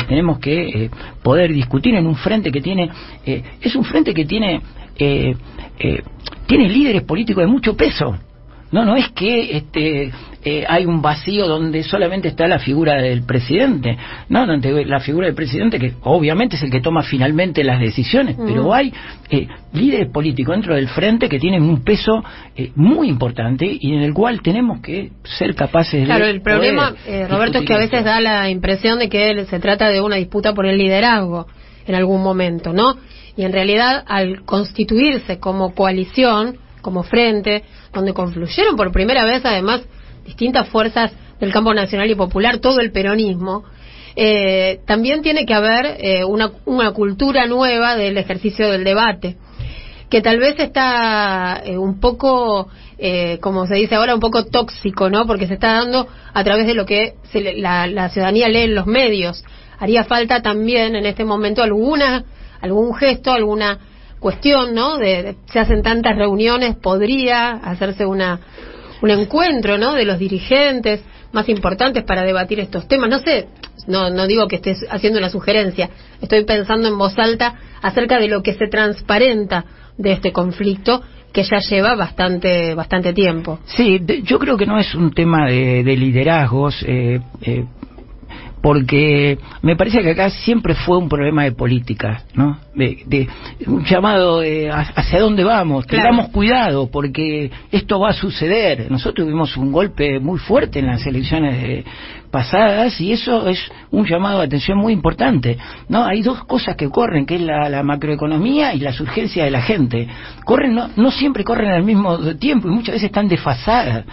tenemos 0.07 0.39
que 0.39 0.85
eh, 0.85 0.91
poder 1.23 1.53
discutir 1.53 1.95
en 1.97 2.07
un 2.07 2.15
frente 2.15 2.53
que 2.53 2.61
tiene, 2.61 2.89
eh, 3.27 3.43
es 3.61 3.75
un 3.75 3.85
frente 3.85 4.15
que 4.15 4.25
tiene, 4.25 4.61
tiene 4.97 6.69
líderes 6.69 7.03
políticos 7.03 7.43
de 7.43 7.49
mucho 7.49 7.77
peso. 7.77 8.17
No, 8.71 8.85
no 8.85 8.97
es 8.97 9.09
que 9.11 9.57
este, 9.57 10.13
eh, 10.45 10.65
hay 10.69 10.85
un 10.85 11.01
vacío 11.01 11.47
donde 11.47 11.83
solamente 11.83 12.29
está 12.29 12.47
la 12.47 12.59
figura 12.59 13.01
del 13.01 13.23
presidente. 13.23 13.97
No, 14.29 14.47
donde 14.47 14.85
la 14.85 15.01
figura 15.01 15.27
del 15.27 15.35
presidente, 15.35 15.79
que 15.79 15.95
obviamente 16.03 16.57
es 16.57 16.63
el 16.63 16.71
que 16.71 16.81
toma 16.81 17.03
finalmente 17.03 17.65
las 17.65 17.81
decisiones, 17.81 18.37
pero 18.37 18.73
hay 18.73 18.93
eh, 19.31 19.49
líderes 19.73 20.11
políticos 20.11 20.55
dentro 20.55 20.75
del 20.75 20.89
frente 20.89 21.29
que 21.29 21.39
tienen 21.39 21.63
un 21.63 21.83
peso 21.83 22.23
eh, 22.57 22.71
muy 22.77 23.09
importante 23.09 23.67
y 23.81 23.95
en 23.95 24.01
el 24.01 24.13
cual 24.13 24.43
tenemos 24.43 24.81
que 24.81 25.13
ser 25.25 25.55
capaces 25.55 26.01
de. 26.01 26.07
Claro, 26.07 26.27
el 26.27 26.43
problema, 26.43 26.95
Roberto, 27.29 27.59
es 27.59 27.65
que 27.65 27.75
a 27.75 27.79
veces 27.79 28.05
da 28.05 28.21
la 28.21 28.49
impresión 28.51 28.99
de 28.99 29.09
que 29.09 29.47
se 29.47 29.59
trata 29.61 29.89
de 29.89 30.01
una 30.01 30.17
disputa 30.17 30.55
por 30.55 30.67
el 30.67 30.79
liderazgo 30.79 31.47
en 31.87 31.95
algún 31.95 32.23
momento, 32.23 32.73
¿no? 32.73 32.97
Y 33.37 33.45
en 33.45 33.53
realidad, 33.53 34.05
al 34.07 34.43
constituirse 34.45 35.39
como 35.39 35.75
coalición, 35.75 36.59
como 36.81 37.03
frente, 37.03 37.65
donde 37.93 38.13
confluyeron 38.13 38.77
por 38.77 38.93
primera 38.93 39.25
vez 39.25 39.45
además 39.45 39.83
distintas 40.25 40.69
fuerzas 40.69 41.13
del 41.41 41.53
campo 41.53 41.73
nacional 41.73 42.11
y 42.11 42.15
popular, 42.15 42.59
todo 42.59 42.81
el 42.81 42.93
peronismo, 42.93 43.65
eh, 44.17 44.81
también 44.85 45.23
tiene 45.23 45.47
que 45.47 45.55
haber 45.55 45.97
eh, 46.01 46.25
una, 46.25 46.51
una, 46.65 46.93
cultura 46.93 47.47
nueva 47.47 47.97
del 47.97 48.19
ejercicio 48.19 48.69
del 48.69 48.83
debate, 48.83 49.37
que 50.11 50.21
tal 50.21 50.39
vez 50.39 50.59
está 50.59 51.63
eh, 51.65 51.79
un 51.79 52.01
poco, 52.01 52.69
como 53.41 53.67
se 53.67 53.77
dice 53.77 53.95
ahora, 53.95 54.15
un 54.15 54.21
poco 54.21 54.47
tóxico, 54.47 55.09
¿no? 55.09 55.25
Porque 55.25 55.47
se 55.47 55.55
está 55.55 55.75
dando 55.75 56.09
a 56.35 56.43
través 56.43 56.67
de 56.67 56.75
lo 56.75 56.85
que 56.85 57.15
la, 57.33 57.87
la, 57.87 58.09
ciudadanía 58.09 58.49
lee 58.49 58.63
en 58.63 58.75
los 58.75 58.87
medios. 58.87 59.45
Haría 59.79 60.03
falta 60.03 60.43
también 60.43 60.97
en 60.97 61.07
este 61.07 61.25
momento 61.25 61.63
alguna, 61.63 62.25
algún 62.61 62.97
gesto, 62.97 63.31
alguna 63.31 63.79
cuestión, 64.21 64.75
¿no? 64.75 64.99
De, 64.99 65.37
se 65.51 65.59
hacen 65.59 65.83
tantas 65.83 66.17
reuniones, 66.17 66.77
podría 66.77 67.51
hacerse 67.53 68.07
una 68.07 68.41
un 69.01 69.11
encuentro, 69.11 69.79
¿no? 69.79 69.95
De 69.95 70.05
los 70.05 70.19
dirigentes 70.19 71.05
más 71.33 71.49
importantes 71.49 72.05
para 72.05 72.25
debatir 72.25 72.59
estos 72.61 72.89
temas. 72.89 73.09
No 73.09 73.19
sé, 73.21 73.47
no 73.87 74.11
no 74.11 74.27
digo 74.27 74.49
que 74.49 74.57
estés 74.57 74.85
haciendo 74.91 75.19
una 75.19 75.31
sugerencia, 75.31 75.91
estoy 76.21 76.45
pensando 76.45 76.89
en 76.89 76.99
voz 76.99 77.19
alta 77.19 77.55
acerca 77.81 78.19
de 78.19 78.29
lo 78.29 78.43
que 78.43 78.55
se 78.55 78.67
transparenta 78.67 79.65
de 79.97 80.13
este 80.13 80.33
conflicto 80.33 81.03
que 81.33 81.43
ya 81.43 81.59
lleva 81.59 81.95
bastante 81.95 82.75
bastante 82.75 83.13
tiempo. 83.13 83.61
Sí, 83.67 84.01
yo 84.25 84.39
creo 84.39 84.57
que 84.57 84.67
no 84.67 84.79
es 84.79 84.95
un 84.95 85.13
tema 85.13 85.47
de, 85.47 85.83
liderazgos. 85.97 86.83
Eh, 86.87 87.21
eh, 87.43 87.65
porque 88.63 89.39
me 89.63 89.77
parece 89.77 90.03
que 90.03 90.11
acá 90.11 90.31
siempre 90.31 90.75
fue 90.75 90.99
un 90.99 91.09
problema 91.09 91.45
de 91.45 91.53
política, 91.53 92.23
¿no? 92.35 92.59
De, 92.75 93.29
un 93.67 93.85
llamado 93.85 94.41
de 94.41 94.71
hacia 94.71 95.21
dónde 95.21 95.45
vamos, 95.45 95.87
tengamos 95.87 96.29
cuidado 96.29 96.89
porque 96.91 97.51
esto 97.73 97.99
va 97.99 98.11
a 98.11 98.13
suceder. 98.13 98.91
Nosotros 98.91 99.27
tuvimos 99.27 99.57
un 99.57 99.73
golpe 99.73 100.21
muy 100.21 100.39
fuerte 100.39 100.79
en 100.81 100.87
las 100.87 101.05
elecciones 101.07 101.85
pasadas 102.31 103.01
y 103.01 103.13
eso 103.13 103.49
es 103.49 103.59
un 103.91 104.07
llamado 104.07 104.41
de 104.41 104.47
atención 104.47 104.79
muy 104.79 104.93
importante. 104.93 105.57
No, 105.89 106.05
hay 106.05 106.23
dos 106.23 106.45
cosas 106.45 106.77
que 106.77 106.89
corren, 106.89 107.27
que 107.27 107.37
es 107.37 107.41
la, 107.41 107.83
macroeconomía 107.83 108.75
y 108.75 108.81
la 108.81 108.91
urgencias 109.01 109.45
de 109.45 109.51
la 109.51 109.63
gente. 109.63 110.09
Corren 110.45 110.75
no, 110.75 110.89
no 110.97 111.11
siempre 111.11 111.45
corren 111.45 111.71
al 111.71 111.85
mismo 111.85 112.19
tiempo 112.37 112.69
y 112.69 112.73
muchas 112.73 112.95
veces 112.95 113.07
están 113.07 113.29
desfasadas. 113.29 114.05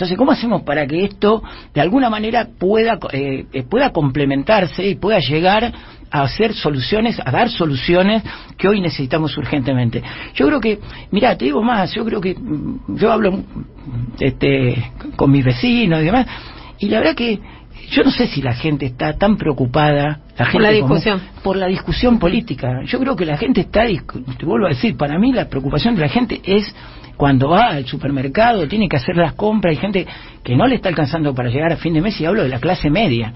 Entonces, 0.00 0.16
¿cómo 0.16 0.32
hacemos 0.32 0.62
para 0.62 0.86
que 0.86 1.04
esto 1.04 1.42
de 1.74 1.80
alguna 1.82 2.08
manera 2.08 2.48
pueda, 2.58 2.98
eh, 3.12 3.44
eh, 3.52 3.62
pueda 3.64 3.90
complementarse 3.90 4.82
y 4.82 4.94
pueda 4.94 5.18
llegar 5.18 5.74
a 6.10 6.22
hacer 6.22 6.54
soluciones, 6.54 7.20
a 7.22 7.30
dar 7.30 7.50
soluciones 7.50 8.22
que 8.56 8.66
hoy 8.66 8.80
necesitamos 8.80 9.36
urgentemente? 9.36 10.02
Yo 10.32 10.46
creo 10.46 10.58
que, 10.58 10.78
mira, 11.10 11.36
te 11.36 11.44
digo 11.44 11.62
más, 11.62 11.92
yo 11.92 12.02
creo 12.06 12.18
que 12.18 12.34
mm, 12.34 12.96
yo 12.96 13.12
hablo 13.12 13.44
este, 14.18 14.90
con 15.16 15.30
mis 15.30 15.44
vecinos 15.44 16.00
y 16.00 16.04
demás, 16.04 16.26
y 16.78 16.88
la 16.88 17.00
verdad 17.00 17.14
que 17.14 17.38
yo 17.90 18.02
no 18.02 18.10
sé 18.10 18.26
si 18.28 18.40
la 18.40 18.54
gente 18.54 18.86
está 18.86 19.18
tan 19.18 19.36
preocupada 19.36 20.20
la 20.38 20.46
gente 20.46 20.52
por 20.52 20.62
la 20.62 20.70
discusión 20.70 21.20
por 21.42 21.56
la 21.56 21.66
discusión 21.66 22.18
política 22.18 22.82
yo 22.84 22.98
creo 23.00 23.16
que 23.16 23.24
la 23.24 23.36
gente 23.36 23.62
está 23.62 23.84
te 23.86 24.46
vuelvo 24.46 24.66
a 24.66 24.70
decir 24.70 24.96
para 24.96 25.18
mí 25.18 25.32
la 25.32 25.48
preocupación 25.48 25.94
de 25.96 26.02
la 26.02 26.08
gente 26.08 26.40
es 26.44 26.72
cuando 27.20 27.50
va 27.50 27.66
al 27.66 27.84
supermercado, 27.84 28.66
tiene 28.66 28.88
que 28.88 28.96
hacer 28.96 29.14
las 29.14 29.34
compras, 29.34 29.72
hay 29.72 29.76
gente 29.76 30.06
que 30.42 30.56
no 30.56 30.66
le 30.66 30.76
está 30.76 30.88
alcanzando 30.88 31.34
para 31.34 31.50
llegar 31.50 31.70
a 31.70 31.76
fin 31.76 31.92
de 31.92 32.00
mes 32.00 32.18
y 32.18 32.24
hablo 32.24 32.42
de 32.42 32.48
la 32.48 32.60
clase 32.60 32.88
media. 32.88 33.34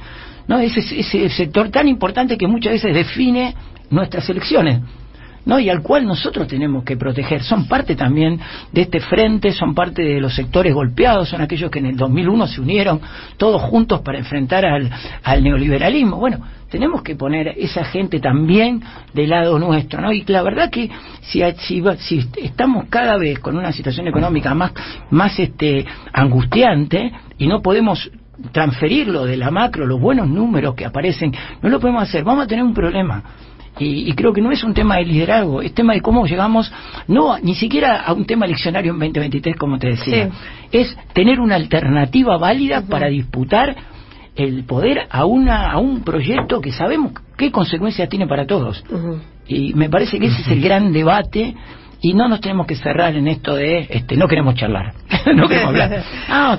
¿no? 0.48 0.58
Ese, 0.58 0.80
ese 0.80 1.28
sector 1.28 1.68
tan 1.68 1.86
importante 1.86 2.38
que 2.38 2.46
muchas 2.46 2.72
veces 2.72 2.94
define 2.94 3.54
nuestras 3.90 4.26
elecciones. 4.30 4.80
¿no? 5.44 5.60
y 5.60 5.68
al 5.68 5.82
cual 5.82 6.06
nosotros 6.06 6.48
tenemos 6.48 6.82
que 6.82 6.96
proteger. 6.96 7.42
Son 7.42 7.68
parte 7.68 7.94
también 7.94 8.40
de 8.72 8.80
este 8.80 9.00
frente, 9.00 9.52
son 9.52 9.74
parte 9.74 10.00
de 10.00 10.18
los 10.18 10.34
sectores 10.34 10.72
golpeados, 10.72 11.28
son 11.28 11.42
aquellos 11.42 11.70
que 11.70 11.80
en 11.80 11.84
el 11.84 11.96
2001 11.98 12.46
se 12.46 12.62
unieron 12.62 13.02
todos 13.36 13.60
juntos 13.60 14.00
para 14.00 14.16
enfrentar 14.16 14.64
al, 14.64 14.90
al 15.22 15.44
neoliberalismo. 15.44 16.16
Bueno, 16.16 16.38
tenemos 16.70 17.02
que 17.02 17.16
poner 17.16 17.54
esa 17.56 17.84
gente 17.84 18.20
también 18.20 18.82
del 19.12 19.30
lado 19.30 19.58
nuestro, 19.58 20.00
¿no? 20.00 20.12
Y 20.12 20.24
la 20.26 20.42
verdad 20.42 20.70
que 20.70 20.90
si, 21.22 21.42
si, 21.58 21.82
si 21.98 22.28
estamos 22.42 22.86
cada 22.88 23.16
vez 23.16 23.38
con 23.38 23.56
una 23.56 23.72
situación 23.72 24.08
económica 24.08 24.54
más, 24.54 24.72
más 25.10 25.38
este, 25.38 25.84
angustiante 26.12 27.12
y 27.38 27.46
no 27.46 27.62
podemos 27.62 28.10
transferirlo 28.52 29.24
de 29.24 29.36
la 29.36 29.50
macro, 29.50 29.86
los 29.86 30.00
buenos 30.00 30.28
números 30.28 30.74
que 30.74 30.84
aparecen, 30.84 31.32
no 31.62 31.68
lo 31.68 31.80
podemos 31.80 32.02
hacer, 32.02 32.24
vamos 32.24 32.44
a 32.44 32.48
tener 32.48 32.64
un 32.64 32.74
problema. 32.74 33.22
Y, 33.78 34.12
creo 34.12 34.32
que 34.32 34.40
no 34.40 34.52
es 34.52 34.62
un 34.62 34.72
tema 34.72 34.98
de 34.98 35.04
liderazgo, 35.04 35.60
es 35.60 35.74
tema 35.74 35.94
de 35.94 36.00
cómo 36.00 36.26
llegamos, 36.26 36.72
no 37.08 37.38
ni 37.38 37.56
siquiera 37.56 38.02
a 38.02 38.12
un 38.12 38.24
tema 38.24 38.46
eleccionario 38.46 38.92
en 38.92 38.98
2023, 39.00 39.56
como 39.56 39.78
te 39.78 39.88
decía, 39.88 40.30
es 40.70 40.96
tener 41.12 41.40
una 41.40 41.56
alternativa 41.56 42.36
válida 42.36 42.82
para 42.82 43.08
disputar 43.08 43.74
el 44.36 44.64
poder 44.64 45.06
a, 45.10 45.24
una, 45.24 45.70
a 45.70 45.78
un 45.78 46.02
proyecto 46.02 46.60
que 46.60 46.72
sabemos 46.72 47.12
qué 47.36 47.50
consecuencias 47.50 48.08
tiene 48.08 48.26
para 48.26 48.46
todos. 48.46 48.84
Y 49.46 49.74
me 49.74 49.88
parece 49.88 50.18
que 50.18 50.26
ese 50.26 50.40
es 50.40 50.48
el 50.48 50.60
gran 50.60 50.92
debate 50.92 51.54
y 52.00 52.14
no 52.14 52.28
nos 52.28 52.40
tenemos 52.40 52.66
que 52.66 52.76
cerrar 52.76 53.14
en 53.14 53.28
esto 53.28 53.54
de 53.54 53.86
este 53.88 54.16
no 54.16 54.28
queremos 54.28 54.54
charlar, 54.56 54.92
no 55.34 55.48
queremos 55.48 55.68
hablar. 55.68 56.02
Ah, 56.28 56.58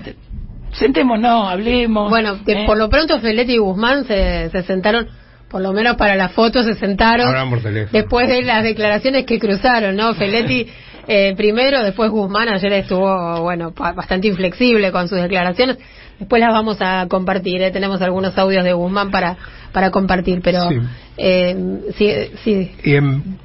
sentémonos, 0.72 1.51
hablemos. 1.51 2.10
Bueno, 2.10 2.38
¿eh? 2.46 2.63
por 2.65 2.77
lo 2.77 2.89
pronto 2.89 3.20
Feletti 3.20 3.53
y 3.53 3.58
Guzmán 3.58 4.05
se, 4.05 4.50
se 4.50 4.63
sentaron, 4.63 5.08
por 5.50 5.62
lo 5.62 5.72
menos 5.74 5.96
para 5.98 6.15
la 6.15 6.29
foto 6.29 6.63
se 6.63 6.75
sentaron. 6.75 7.27
Hablan 7.27 7.50
por 7.50 7.62
teléfono. 7.62 7.91
Después 7.91 8.27
de 8.27 8.41
las 8.41 8.63
declaraciones 8.63 9.25
que 9.25 9.38
cruzaron, 9.39 9.96
¿no? 9.96 10.13
Feletti 10.15 10.67
eh, 11.07 11.33
primero, 11.35 11.83
después 11.83 12.09
Guzmán 12.12 12.50
ayer 12.50 12.74
estuvo, 12.74 13.41
bueno, 13.41 13.71
bastante 13.71 14.27
inflexible 14.27 14.91
con 14.91 15.07
sus 15.07 15.19
declaraciones. 15.21 15.77
Después 16.19 16.39
las 16.39 16.51
vamos 16.53 16.77
a 16.79 17.07
compartir, 17.09 17.62
¿eh? 17.62 17.71
tenemos 17.71 18.01
algunos 18.01 18.38
audios 18.38 18.63
de 18.63 18.71
Guzmán 18.71 19.12
para, 19.12 19.35
para 19.74 19.91
compartir, 19.91 20.39
pero 20.41 20.69
Sí. 20.69 20.75
eh, 21.17 21.55
sí, 21.97 22.12
sí, 22.43 22.71
Y 22.85 22.95
en 22.95 23.38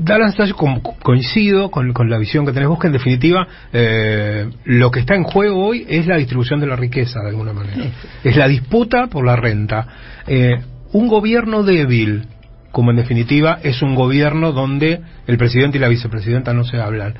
coincido 1.02 1.70
con, 1.72 1.92
con 1.92 2.08
la 2.08 2.18
visión 2.18 2.46
que 2.46 2.52
tenés 2.52 2.68
vos, 2.68 2.78
que 2.78 2.86
en 2.86 2.92
definitiva 2.92 3.48
eh, 3.72 4.48
lo 4.64 4.90
que 4.92 5.00
está 5.00 5.16
en 5.16 5.24
juego 5.24 5.66
hoy 5.66 5.84
es 5.88 6.06
la 6.06 6.16
distribución 6.16 6.60
de 6.60 6.68
la 6.68 6.76
riqueza, 6.76 7.20
de 7.20 7.30
alguna 7.30 7.52
manera. 7.52 7.86
Es 8.22 8.36
la 8.36 8.46
disputa 8.46 9.08
por 9.08 9.26
la 9.26 9.34
renta. 9.34 9.88
Eh, 10.28 10.60
un 10.92 11.08
gobierno 11.08 11.64
débil, 11.64 12.26
como 12.70 12.92
en 12.92 12.98
definitiva 12.98 13.58
es 13.64 13.82
un 13.82 13.96
gobierno 13.96 14.52
donde 14.52 15.00
el 15.26 15.38
presidente 15.38 15.78
y 15.78 15.80
la 15.80 15.88
vicepresidenta 15.88 16.52
no 16.54 16.62
se 16.64 16.76
hablan, 16.78 17.14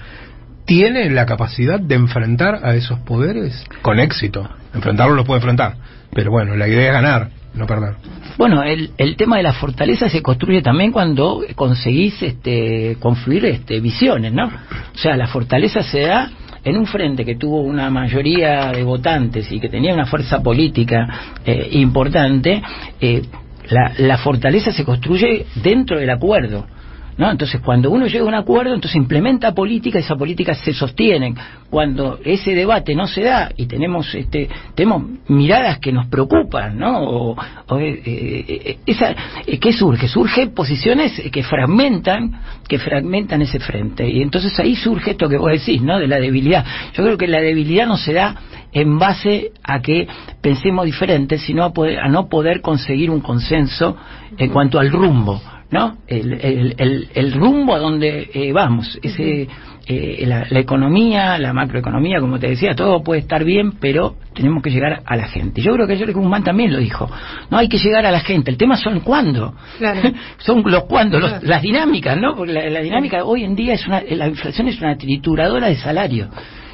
¿tiene 0.71 1.11
la 1.11 1.27
capacidad 1.27 1.81
de 1.81 1.97
enfrentar 1.97 2.61
a 2.63 2.77
esos 2.77 3.01
poderes? 3.01 3.65
Con 3.83 3.99
éxito. 3.99 4.49
Enfrentarlo 4.73 5.17
lo 5.17 5.25
puede 5.25 5.39
enfrentar. 5.39 5.75
Pero 6.15 6.31
bueno, 6.31 6.55
la 6.55 6.69
idea 6.69 6.87
es 6.87 6.93
ganar, 6.93 7.31
no 7.55 7.67
perder. 7.67 7.97
Bueno, 8.39 8.63
el, 8.63 8.93
el 8.97 9.17
tema 9.17 9.39
de 9.39 9.43
la 9.43 9.53
fortaleza 9.53 10.09
se 10.09 10.23
construye 10.23 10.63
también 10.63 10.93
cuando 10.93 11.43
conseguís 11.57 12.23
este, 12.23 12.97
confluir 13.01 13.47
este, 13.47 13.81
visiones, 13.81 14.33
¿no? 14.33 14.47
O 14.47 14.97
sea, 14.97 15.17
la 15.17 15.27
fortaleza 15.27 15.83
se 15.83 16.03
da 16.03 16.31
en 16.63 16.77
un 16.77 16.87
frente 16.87 17.25
que 17.25 17.35
tuvo 17.35 17.63
una 17.63 17.91
mayoría 17.91 18.71
de 18.71 18.85
votantes 18.85 19.51
y 19.51 19.59
que 19.59 19.69
tenía 19.69 19.93
una 19.93 20.07
fuerza 20.07 20.41
política 20.41 21.35
eh, 21.45 21.69
importante, 21.73 22.63
eh, 23.01 23.23
la, 23.71 23.93
la 23.99 24.19
fortaleza 24.19 24.71
se 24.71 24.85
construye 24.85 25.47
dentro 25.65 25.99
del 25.99 26.11
acuerdo. 26.11 26.65
¿No? 27.21 27.31
Entonces, 27.31 27.61
cuando 27.61 27.91
uno 27.91 28.07
llega 28.07 28.25
a 28.25 28.29
un 28.29 28.35
acuerdo, 28.35 28.73
entonces 28.73 28.97
implementa 28.97 29.53
política 29.53 29.99
y 29.99 30.01
esa 30.01 30.17
política 30.17 30.55
se 30.55 30.73
sostienen. 30.73 31.37
Cuando 31.69 32.19
ese 32.25 32.55
debate 32.55 32.95
no 32.95 33.07
se 33.07 33.25
da 33.25 33.51
y 33.59 33.67
tenemos 33.67 34.15
este 34.15 34.49
tenemos 34.75 35.03
miradas 35.29 35.81
que 35.81 35.93
nos 35.93 36.07
preocupan, 36.07 36.79
¿no? 36.79 36.99
O, 37.03 37.37
o, 37.69 37.79
eh, 37.79 38.01
eh, 38.07 38.79
esa, 38.87 39.15
eh, 39.47 39.59
¿Qué 39.59 39.71
surge? 39.75 40.09
Surge 40.09 40.47
posiciones 40.47 41.21
que 41.31 41.43
fragmentan 41.43 42.41
que 42.67 42.79
fragmentan 42.79 43.43
ese 43.43 43.61
frente. 43.61 44.09
Y 44.09 44.23
entonces 44.23 44.59
ahí 44.59 44.75
surge 44.75 45.11
esto 45.11 45.29
que 45.29 45.37
vos 45.37 45.53
decís, 45.53 45.83
¿no? 45.83 45.99
De 45.99 46.09
la 46.09 46.19
debilidad. 46.19 46.65
Yo 46.95 47.05
creo 47.05 47.19
que 47.19 47.27
la 47.27 47.43
debilidad 47.43 47.87
no 47.87 47.99
se 47.99 48.15
da 48.15 48.35
en 48.73 48.99
base 48.99 49.53
a 49.63 49.83
que 49.83 50.09
pensemos 50.41 50.87
diferente, 50.87 51.37
sino 51.37 51.65
a, 51.65 51.75
poder, 51.75 51.99
a 51.99 52.09
no 52.09 52.31
poder 52.31 52.63
conseguir 52.63 53.11
un 53.11 53.21
consenso 53.21 53.95
en 54.39 54.49
cuanto 54.49 54.79
al 54.79 54.91
rumbo. 54.91 55.39
¿No? 55.71 55.99
El, 56.07 56.33
el, 56.35 56.75
el, 56.79 57.09
el 57.15 57.33
rumbo 57.33 57.75
a 57.75 57.79
donde 57.79 58.29
eh, 58.35 58.53
vamos, 58.53 58.99
ese, 59.03 59.49
eh, 59.87 60.25
la, 60.27 60.47
la, 60.51 60.59
economía, 60.59 61.39
la 61.39 61.53
macroeconomía, 61.53 62.21
como 62.21 62.39
te 62.39 62.49
decía, 62.49 62.75
todo 62.75 63.03
puede 63.03 63.21
estar 63.21 63.45
bien, 63.45 63.73
pero 63.81 64.17
tenemos 64.35 64.63
que 64.63 64.71
llegar 64.71 65.03
a 65.05 65.17
la 65.17 65.29
gente. 65.29 65.63
Yo 65.63 65.73
creo 65.73 65.87
que 65.87 65.93
ayer 65.93 66.13
Guzmán 66.13 66.43
también 66.43 66.73
lo 66.73 66.79
dijo, 66.79 67.09
no 67.51 67.59
hay 67.59 67.69
que 67.69 67.79
llegar 67.79 68.05
a 68.05 68.11
la 68.11 68.21
gente, 68.21 68.51
el 68.51 68.57
tema 68.57 68.77
son 68.77 69.01
cuándo, 69.01 69.55
claro. 69.79 70.13
son 70.39 70.63
los 70.67 70.85
cuándo, 70.85 71.21
los, 71.21 71.43
las 71.43 71.63
dinámicas, 71.63 72.17
¿no? 72.19 72.35
Porque 72.35 72.53
la, 72.53 72.69
la, 72.69 72.81
dinámica 72.81 73.25
hoy 73.25 73.45
en 73.45 73.55
día 73.55 73.75
es 73.75 73.87
una, 73.87 74.03
la 74.03 74.29
inflación 74.29 74.69
es 74.69 74.81
una 74.81 74.97
trituradora 74.97 75.69
de 75.69 75.77
salario, 75.77 76.29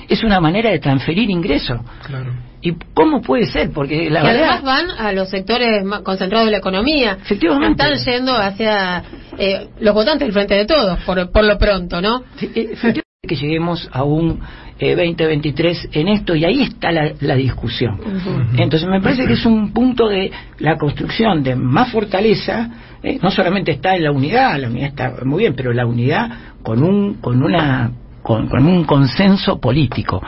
es 0.08 0.22
una 0.24 0.40
manera 0.40 0.70
de 0.70 0.78
transferir 0.78 1.28
ingresos. 1.28 1.80
Claro. 2.06 2.45
¿Y 2.66 2.75
cómo 2.94 3.23
puede 3.23 3.46
ser? 3.46 3.70
Porque 3.70 4.11
la 4.11 4.23
y 4.23 4.26
verdad... 4.26 4.50
además 4.50 4.62
van 4.64 4.90
a 4.99 5.12
los 5.12 5.28
sectores 5.30 5.85
más 5.85 6.00
concentrados 6.00 6.46
de 6.46 6.50
la 6.50 6.58
economía. 6.58 7.18
Efectivamente. 7.23 7.80
Están 7.85 8.12
yendo 8.14 8.37
hacia 8.37 9.04
eh, 9.38 9.68
los 9.78 9.94
votantes 9.94 10.26
del 10.26 10.32
Frente 10.32 10.54
de 10.54 10.66
Todos, 10.66 10.99
por, 11.04 11.30
por 11.30 11.44
lo 11.44 11.56
pronto, 11.58 12.00
¿no? 12.00 12.25
Sí, 12.38 12.50
efectivamente 12.54 13.02
que 13.26 13.35
lleguemos 13.37 13.88
a 13.92 14.04
un 14.04 14.40
eh, 14.78 14.94
2023 14.94 15.88
en 15.92 16.08
esto 16.08 16.35
y 16.37 16.44
ahí 16.44 16.62
está 16.62 16.92
la, 16.92 17.12
la 17.20 17.35
discusión. 17.35 17.94
Uh 18.00 18.04
-huh. 18.04 18.61
Entonces 18.62 18.88
me 18.88 19.00
parece 19.00 19.26
que 19.26 19.32
es 19.35 19.44
un 19.46 19.73
punto 19.73 20.08
de 20.08 20.30
la 20.58 20.76
construcción 20.76 21.42
de 21.42 21.57
más 21.57 21.90
fortaleza, 21.90 22.70
eh, 23.02 23.18
no 23.22 23.31
solamente 23.31 23.72
está 23.72 23.96
en 23.96 24.05
la 24.05 24.12
unidad, 24.12 24.59
la 24.61 24.68
unidad 24.68 24.88
está 24.88 25.24
muy 25.24 25.40
bien, 25.40 25.55
pero 25.55 25.72
la 25.72 25.87
unidad 25.87 26.31
con 26.62 26.83
un 26.83 27.14
con 27.14 27.42
una 27.42 27.90
con, 28.26 28.48
con, 28.48 28.66
un 28.66 28.82
consenso 28.82 29.60
político, 29.60 30.20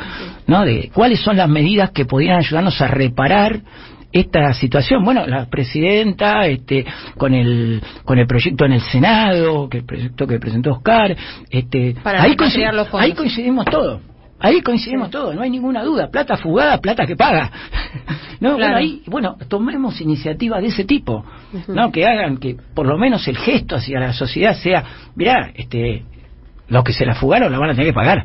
¿no? 0.47 0.65
De 0.65 0.89
cuáles 0.95 1.19
son 1.19 1.37
las 1.37 1.49
medidas 1.49 1.91
que 1.91 2.05
podrían 2.05 2.39
ayudarnos 2.39 2.81
a 2.81 2.87
reparar 2.87 3.61
esta 4.13 4.53
situación. 4.53 5.05
Bueno, 5.05 5.27
la 5.27 5.47
presidenta, 5.47 6.47
este, 6.47 6.87
con 7.17 7.35
el 7.35 7.83
con 8.05 8.21
el 8.21 8.29
proyecto 8.29 8.67
en 8.67 8.75
el 8.75 8.83
Senado, 8.83 9.69
que 9.69 9.79
el 9.79 9.85
proyecto 9.85 10.29
que 10.29 10.39
presentó 10.39 10.75
Oscar, 10.75 11.17
este, 11.51 11.97
Para 12.01 12.23
ahí, 12.23 12.37
coincid, 12.37 12.69
los 12.73 12.87
ahí 12.95 13.15
coincidimos 13.15 13.65
todos. 13.65 14.01
Ahí 14.39 14.61
coincidimos 14.61 15.09
sí. 15.09 15.13
todos, 15.13 15.35
no 15.35 15.43
hay 15.43 15.51
ninguna 15.51 15.83
duda. 15.83 16.09
Plata 16.09 16.37
fugada, 16.37 16.79
plata 16.79 17.05
que 17.05 17.17
paga. 17.17 17.51
no, 18.41 18.55
claro. 18.55 18.59
bueno, 18.59 18.77
ahí, 18.77 19.03
bueno, 19.07 19.37
tomemos 19.49 20.01
iniciativas 20.01 20.63
de 20.63 20.69
ese 20.69 20.85
tipo, 20.85 21.25
uh 21.53 21.57
-huh. 21.57 21.75
¿no? 21.75 21.91
Que 21.91 22.07
hagan 22.07 22.37
que 22.37 22.57
por 22.77 22.87
lo 22.87 22.97
menos 22.97 23.27
el 23.27 23.37
gesto 23.37 23.75
hacia 23.75 23.99
la 23.99 24.13
sociedad 24.13 24.55
sea, 24.55 24.85
mirá, 25.17 25.51
este, 25.57 26.05
los 26.69 26.85
que 26.85 26.93
se 26.93 27.07
la 27.07 27.15
fugaron 27.15 27.51
la 27.51 27.59
van 27.59 27.71
a 27.71 27.75
tener 27.75 27.89
que 27.89 27.95
pagar. 27.95 28.25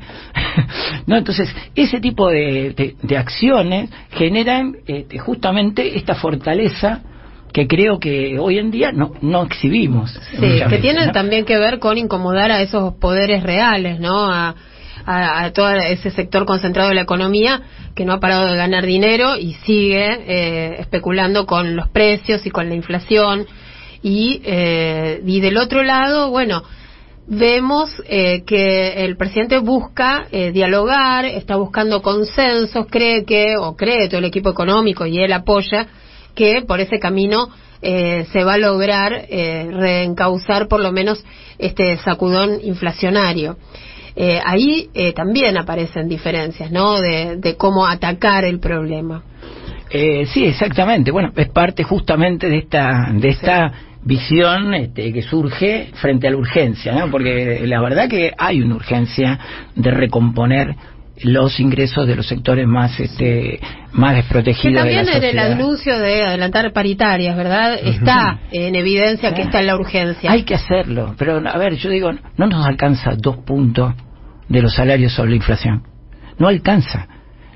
no, 1.08 1.17
entonces, 1.17 1.53
ese 1.75 1.99
tipo 1.99 2.29
de, 2.29 2.73
de, 2.75 2.95
de 3.01 3.17
acciones 3.17 3.89
generan 4.12 4.77
este, 4.86 5.17
justamente 5.19 5.97
esta 5.97 6.15
fortaleza 6.15 7.01
que 7.53 7.67
creo 7.67 7.99
que 7.99 8.39
hoy 8.39 8.58
en 8.58 8.71
día 8.71 8.91
no, 8.91 9.13
no 9.21 9.43
exhibimos. 9.43 10.12
Sí, 10.32 10.38
que 10.38 10.47
veces, 10.65 10.82
tienen 10.82 11.08
¿no? 11.08 11.12
también 11.12 11.45
que 11.45 11.58
ver 11.58 11.79
con 11.79 11.97
incomodar 11.97 12.51
a 12.51 12.62
esos 12.62 12.95
poderes 12.95 13.43
reales, 13.43 13.99
¿no? 13.99 14.25
A, 14.32 14.56
a, 15.06 15.43
a, 15.43 15.53
todo 15.53 15.69
ese 15.69 16.10
sector 16.10 16.45
concentrado 16.45 16.89
de 16.89 16.95
la 16.95 17.01
economía 17.01 17.62
que 17.95 18.06
no 18.06 18.13
ha 18.13 18.19
parado 18.19 18.47
de 18.47 18.56
ganar 18.56 18.86
dinero 18.86 19.38
y 19.38 19.53
sigue 19.65 20.23
eh, 20.25 20.75
especulando 20.79 21.45
con 21.45 21.75
los 21.75 21.89
precios 21.89 22.45
y 22.45 22.49
con 22.49 22.69
la 22.69 22.75
inflación. 22.75 23.45
Y, 24.01 24.41
eh, 24.43 25.21
y 25.25 25.39
del 25.39 25.58
otro 25.58 25.84
lado, 25.84 26.29
bueno, 26.29 26.63
vemos 27.27 27.89
eh, 28.07 28.43
que 28.45 29.05
el 29.05 29.15
presidente 29.17 29.59
busca 29.59 30.27
eh, 30.31 30.51
dialogar, 30.51 31.25
está 31.25 31.55
buscando 31.55 32.01
consensos, 32.01 32.88
cree 32.89 33.23
que, 33.23 33.55
o 33.57 33.75
cree 33.75 34.07
todo 34.07 34.19
el 34.19 34.25
equipo 34.25 34.49
económico 34.49 35.05
y 35.05 35.19
él 35.19 35.31
apoya, 35.33 35.88
que 36.36 36.63
por 36.67 36.79
ese 36.79 36.99
camino 36.99 37.49
eh, 37.81 38.25
se 38.31 38.43
va 38.43 38.53
a 38.53 38.57
lograr 38.57 39.13
eh, 39.29 39.69
reencauzar 39.71 40.67
por 40.67 40.81
lo 40.81 40.91
menos 40.91 41.23
este 41.57 41.97
sacudón 41.97 42.59
inflacionario. 42.63 43.57
Eh, 44.15 44.39
ahí 44.43 44.89
eh, 44.93 45.13
también 45.13 45.57
aparecen 45.57 46.07
diferencias, 46.07 46.71
¿no? 46.71 46.99
De, 46.99 47.38
de 47.38 47.55
cómo 47.55 47.88
atacar 47.88 48.45
el 48.45 48.59
problema. 48.59 49.23
Eh, 49.89 50.25
sí, 50.27 50.45
exactamente. 50.45 51.12
Bueno, 51.12 51.31
es 51.36 51.49
parte 51.49 51.83
justamente 51.83 52.47
de 52.47 52.59
esta, 52.59 53.09
de 53.12 53.29
esta 53.29 53.71
sí 53.71 53.92
visión 54.06 54.74
este, 54.74 55.13
que 55.13 55.22
surge 55.22 55.89
frente 55.94 56.28
a 56.28 56.32
la 56.32 56.38
urgencia, 56.38 56.94
¿no? 56.94 57.10
porque 57.10 57.62
la 57.66 57.82
verdad 57.82 58.10
que 58.10 58.32
hay 58.38 58.62
una 58.62 58.76
urgencia 58.76 59.39
de 59.76 59.92
recomponer 59.92 60.76
los 61.22 61.60
ingresos 61.60 62.08
de 62.08 62.16
los 62.16 62.28
sectores 62.28 62.68
más 62.68 63.00
este 63.00 63.60
más 63.92 64.16
desprotegidos 64.16 64.84
que 64.84 64.96
también 64.96 65.06
de 65.06 65.12
la 65.34 65.46
en 65.46 65.52
el 65.54 65.54
anuncio 65.60 66.00
de 66.00 66.26
adelantar 66.26 66.74
paritarias 66.74 67.38
verdad 67.38 67.74
uh 67.76 67.86
-huh. 67.86 67.94
está 67.94 68.39
en 68.52 68.76
evidencia 68.76 69.30
claro. 69.30 69.36
que 69.36 69.42
está 69.44 69.60
en 69.60 69.68
la 69.68 69.76
urgencia 69.76 70.32
hay 70.32 70.42
que 70.42 70.56
hacerlo 70.56 71.13
pero 71.18 71.38
a 71.48 71.58
ver 71.60 71.76
yo 71.76 71.92
digo 71.92 72.12
no 72.12 72.48
nos 72.48 72.66
alcanza 72.66 73.12
dos 73.16 73.38
puntos 73.38 73.94
de 74.50 74.62
los 74.63 74.74
salarios 74.74 75.13
sobre 75.13 75.30
la 75.30 75.36
inflación 75.36 75.84
no 76.39 76.48
alcanza 76.48 77.08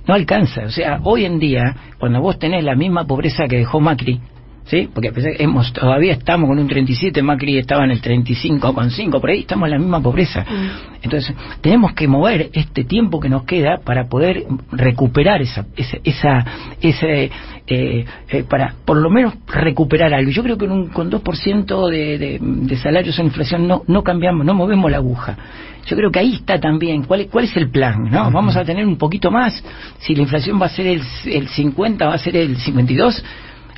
no 0.06 0.14
alcanza 0.14 0.66
o 0.66 0.70
sea 0.70 1.00
hoy 1.04 1.26
en 1.26 1.40
día 1.40 1.76
cuando 1.98 2.22
vos 2.22 2.38
tenés 2.38 2.64
la 2.64 2.76
misma 2.76 3.08
pobreza 3.08 3.48
que 3.48 3.58
dejó 3.58 3.80
Macri 3.80 4.22
¿sí? 4.67 4.89
Porque 4.93 5.12
hemos, 5.39 5.73
todavía 5.73 6.13
estamos 6.13 6.49
con 6.49 6.60
un 6.60 6.67
37, 6.67 7.21
Macri 7.21 7.58
estaba 7.58 7.84
en 7.84 7.91
el 7.91 8.01
35,5, 8.01 9.19
por 9.19 9.30
ahí 9.30 9.41
estamos 9.41 9.67
en 9.67 9.71
la 9.71 9.80
misma 9.80 10.01
pobreza. 10.01 10.41
Mm. 10.41 11.03
Entonces, 11.03 11.36
tenemos 11.62 11.93
que 11.93 12.08
mover 12.08 12.49
este 12.53 12.84
tiempo 12.84 13.19
que 13.19 13.30
nos 13.30 13.43
queda 13.43 13.80
para 13.84 14.06
poder 14.06 14.45
recuperar 14.71 15.41
esa, 15.41 15.65
esa, 15.75 15.97
esa 16.03 16.45
ese, 16.82 17.32
eh, 17.67 18.06
eh, 18.30 18.43
para 18.43 18.75
por 18.86 18.97
lo 18.97 19.10
menos 19.10 19.34
recuperar 19.47 20.13
algo. 20.13 20.32
Yo 20.32 20.43
creo 20.43 20.58
que 20.58 20.65
un, 20.65 20.88
con 20.88 21.12
2% 21.12 21.89
de, 21.89 22.17
de, 22.17 22.39
de 22.41 22.77
salarios 22.77 23.17
en 23.19 23.25
inflación 23.25 23.67
no, 23.67 23.84
no 23.88 24.03
cambiamos, 24.03 24.45
no 24.45 24.53
movemos 24.53 24.89
la 24.91 24.97
aguja. 24.97 25.38
Yo 25.86 25.95
creo 25.95 26.12
que 26.12 26.19
ahí 26.19 26.36
está 26.36 26.60
también, 26.60 27.03
¿cuál, 27.03 27.27
cuál 27.27 27.45
es 27.45 27.56
el 27.56 27.69
plan? 27.69 28.10
¿no? 28.12 28.30
Vamos 28.30 28.58
a 28.58 28.65
tener 28.65 28.86
un 28.86 28.97
poquito 28.97 29.32
más, 29.32 29.63
si 29.99 30.15
la 30.15 30.23
inflación 30.23 30.62
va 30.62 30.65
a 30.65 30.69
ser 30.69 30.86
el, 30.86 31.01
el 31.25 31.47
50, 31.47 32.06
va 32.06 32.13
a 32.13 32.17
ser 32.17 32.36
el 32.36 32.58
52, 32.58 33.23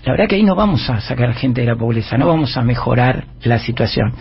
la 0.06 0.14
verdad 0.14 0.28
que 0.28 0.36
ahí 0.36 0.44
no 0.44 0.56
vamos 0.56 0.90
a 0.90 1.02
sacar 1.02 1.34
gente 1.34 1.62
de 1.62 1.68
la 1.68 1.76
pobreza, 1.76 2.18
no 2.18 2.28
vamos 2.28 2.56
a 2.58 2.62
mejorar 2.62 3.26
la 3.44 3.60
situación. 3.60 4.14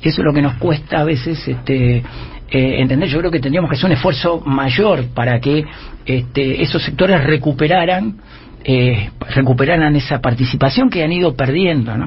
Eso 0.00 0.22
es 0.22 0.24
lo 0.24 0.32
que 0.32 0.42
nos 0.42 0.54
cuesta 0.54 1.00
a 1.00 1.04
veces 1.04 1.46
este, 1.46 1.96
eh, 1.96 2.02
entender. 2.80 3.08
Yo 3.08 3.18
creo 3.18 3.30
que 3.30 3.40
tendríamos 3.40 3.70
que 3.70 3.76
hacer 3.76 3.86
un 3.86 3.92
esfuerzo 3.92 4.40
mayor 4.40 5.06
para 5.14 5.38
que 5.40 5.64
este, 6.06 6.62
esos 6.62 6.82
sectores 6.82 7.22
recuperaran 7.24 8.16
eh, 8.62 9.10
recuperaran 9.34 9.96
esa 9.96 10.20
participación 10.20 10.90
que 10.90 11.02
han 11.02 11.10
ido 11.12 11.34
perdiendo, 11.34 11.96
¿no? 11.96 12.06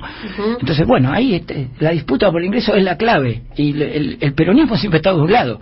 Entonces, 0.60 0.86
bueno, 0.86 1.12
ahí 1.12 1.34
este, 1.34 1.70
la 1.80 1.90
disputa 1.90 2.32
por 2.32 2.42
el 2.42 2.46
ingreso 2.46 2.76
es 2.76 2.84
la 2.84 2.96
clave 2.96 3.42
y 3.56 3.72
el, 3.72 4.18
el 4.22 4.34
peronismo 4.34 4.78
siempre 4.78 4.98
está 4.98 5.14
de 5.14 5.22
un 5.22 5.32
lado. 5.32 5.60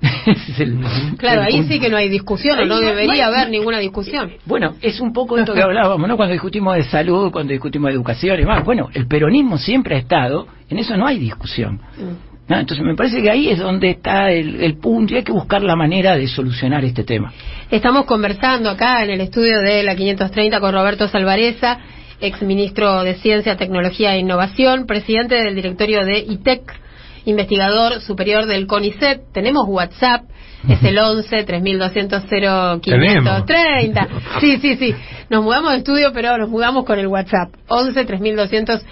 claro, 1.18 1.42
ahí 1.42 1.64
sí 1.64 1.80
que 1.80 1.88
no 1.88 1.96
hay 1.96 2.08
discusión, 2.08 2.58
o 2.58 2.66
no 2.66 2.80
debería 2.80 3.26
haber 3.26 3.50
ninguna 3.50 3.78
discusión. 3.78 4.32
Bueno, 4.44 4.74
es 4.80 5.00
un 5.00 5.12
poco 5.12 5.38
esto 5.38 5.54
que 5.54 5.62
hablábamos, 5.62 6.08
¿no? 6.08 6.16
Cuando 6.16 6.32
discutimos 6.32 6.76
de 6.76 6.84
salud, 6.84 7.32
cuando 7.32 7.52
discutimos 7.52 7.88
de 7.88 7.94
educación 7.94 8.40
y 8.40 8.44
más. 8.44 8.64
Bueno, 8.64 8.88
el 8.94 9.06
peronismo 9.06 9.58
siempre 9.58 9.96
ha 9.96 9.98
estado, 9.98 10.46
en 10.68 10.78
eso 10.78 10.96
no 10.96 11.06
hay 11.06 11.18
discusión. 11.18 11.80
Mm. 11.96 12.28
Entonces 12.50 12.84
me 12.84 12.94
parece 12.94 13.20
que 13.20 13.30
ahí 13.30 13.50
es 13.50 13.58
donde 13.58 13.90
está 13.90 14.30
el, 14.30 14.62
el, 14.62 14.78
punto 14.78 15.12
y 15.12 15.18
hay 15.18 15.22
que 15.22 15.32
buscar 15.32 15.62
la 15.62 15.76
manera 15.76 16.16
de 16.16 16.26
solucionar 16.26 16.82
este 16.82 17.04
tema. 17.04 17.30
Estamos 17.70 18.06
conversando 18.06 18.70
acá 18.70 19.04
en 19.04 19.10
el 19.10 19.20
estudio 19.20 19.60
de 19.60 19.82
la 19.82 19.94
530 19.94 20.58
con 20.58 20.72
Roberto 20.72 21.08
Salvareza, 21.08 21.78
ex 22.20 22.40
ministro 22.40 23.02
de 23.02 23.16
Ciencia, 23.16 23.56
Tecnología 23.56 24.14
e 24.14 24.20
Innovación, 24.20 24.86
presidente 24.86 25.34
del 25.34 25.54
directorio 25.54 26.06
de 26.06 26.20
ITEC 26.20 26.87
investigador 27.28 28.00
superior 28.00 28.46
del 28.46 28.66
CONICET. 28.66 29.32
Tenemos 29.32 29.66
WhatsApp, 29.68 30.24
es 30.68 30.82
el 30.82 30.98
11 30.98 31.44
3200 31.44 32.24
0530. 32.24 34.08
Sí, 34.40 34.58
sí, 34.58 34.76
sí. 34.76 34.94
Nos 35.28 35.44
mudamos 35.44 35.72
de 35.72 35.78
estudio, 35.78 36.12
pero 36.12 36.38
nos 36.38 36.48
mudamos 36.48 36.84
con 36.84 36.98
el 36.98 37.06
WhatsApp. 37.06 37.54
11 37.68 38.04
3200 38.04 38.82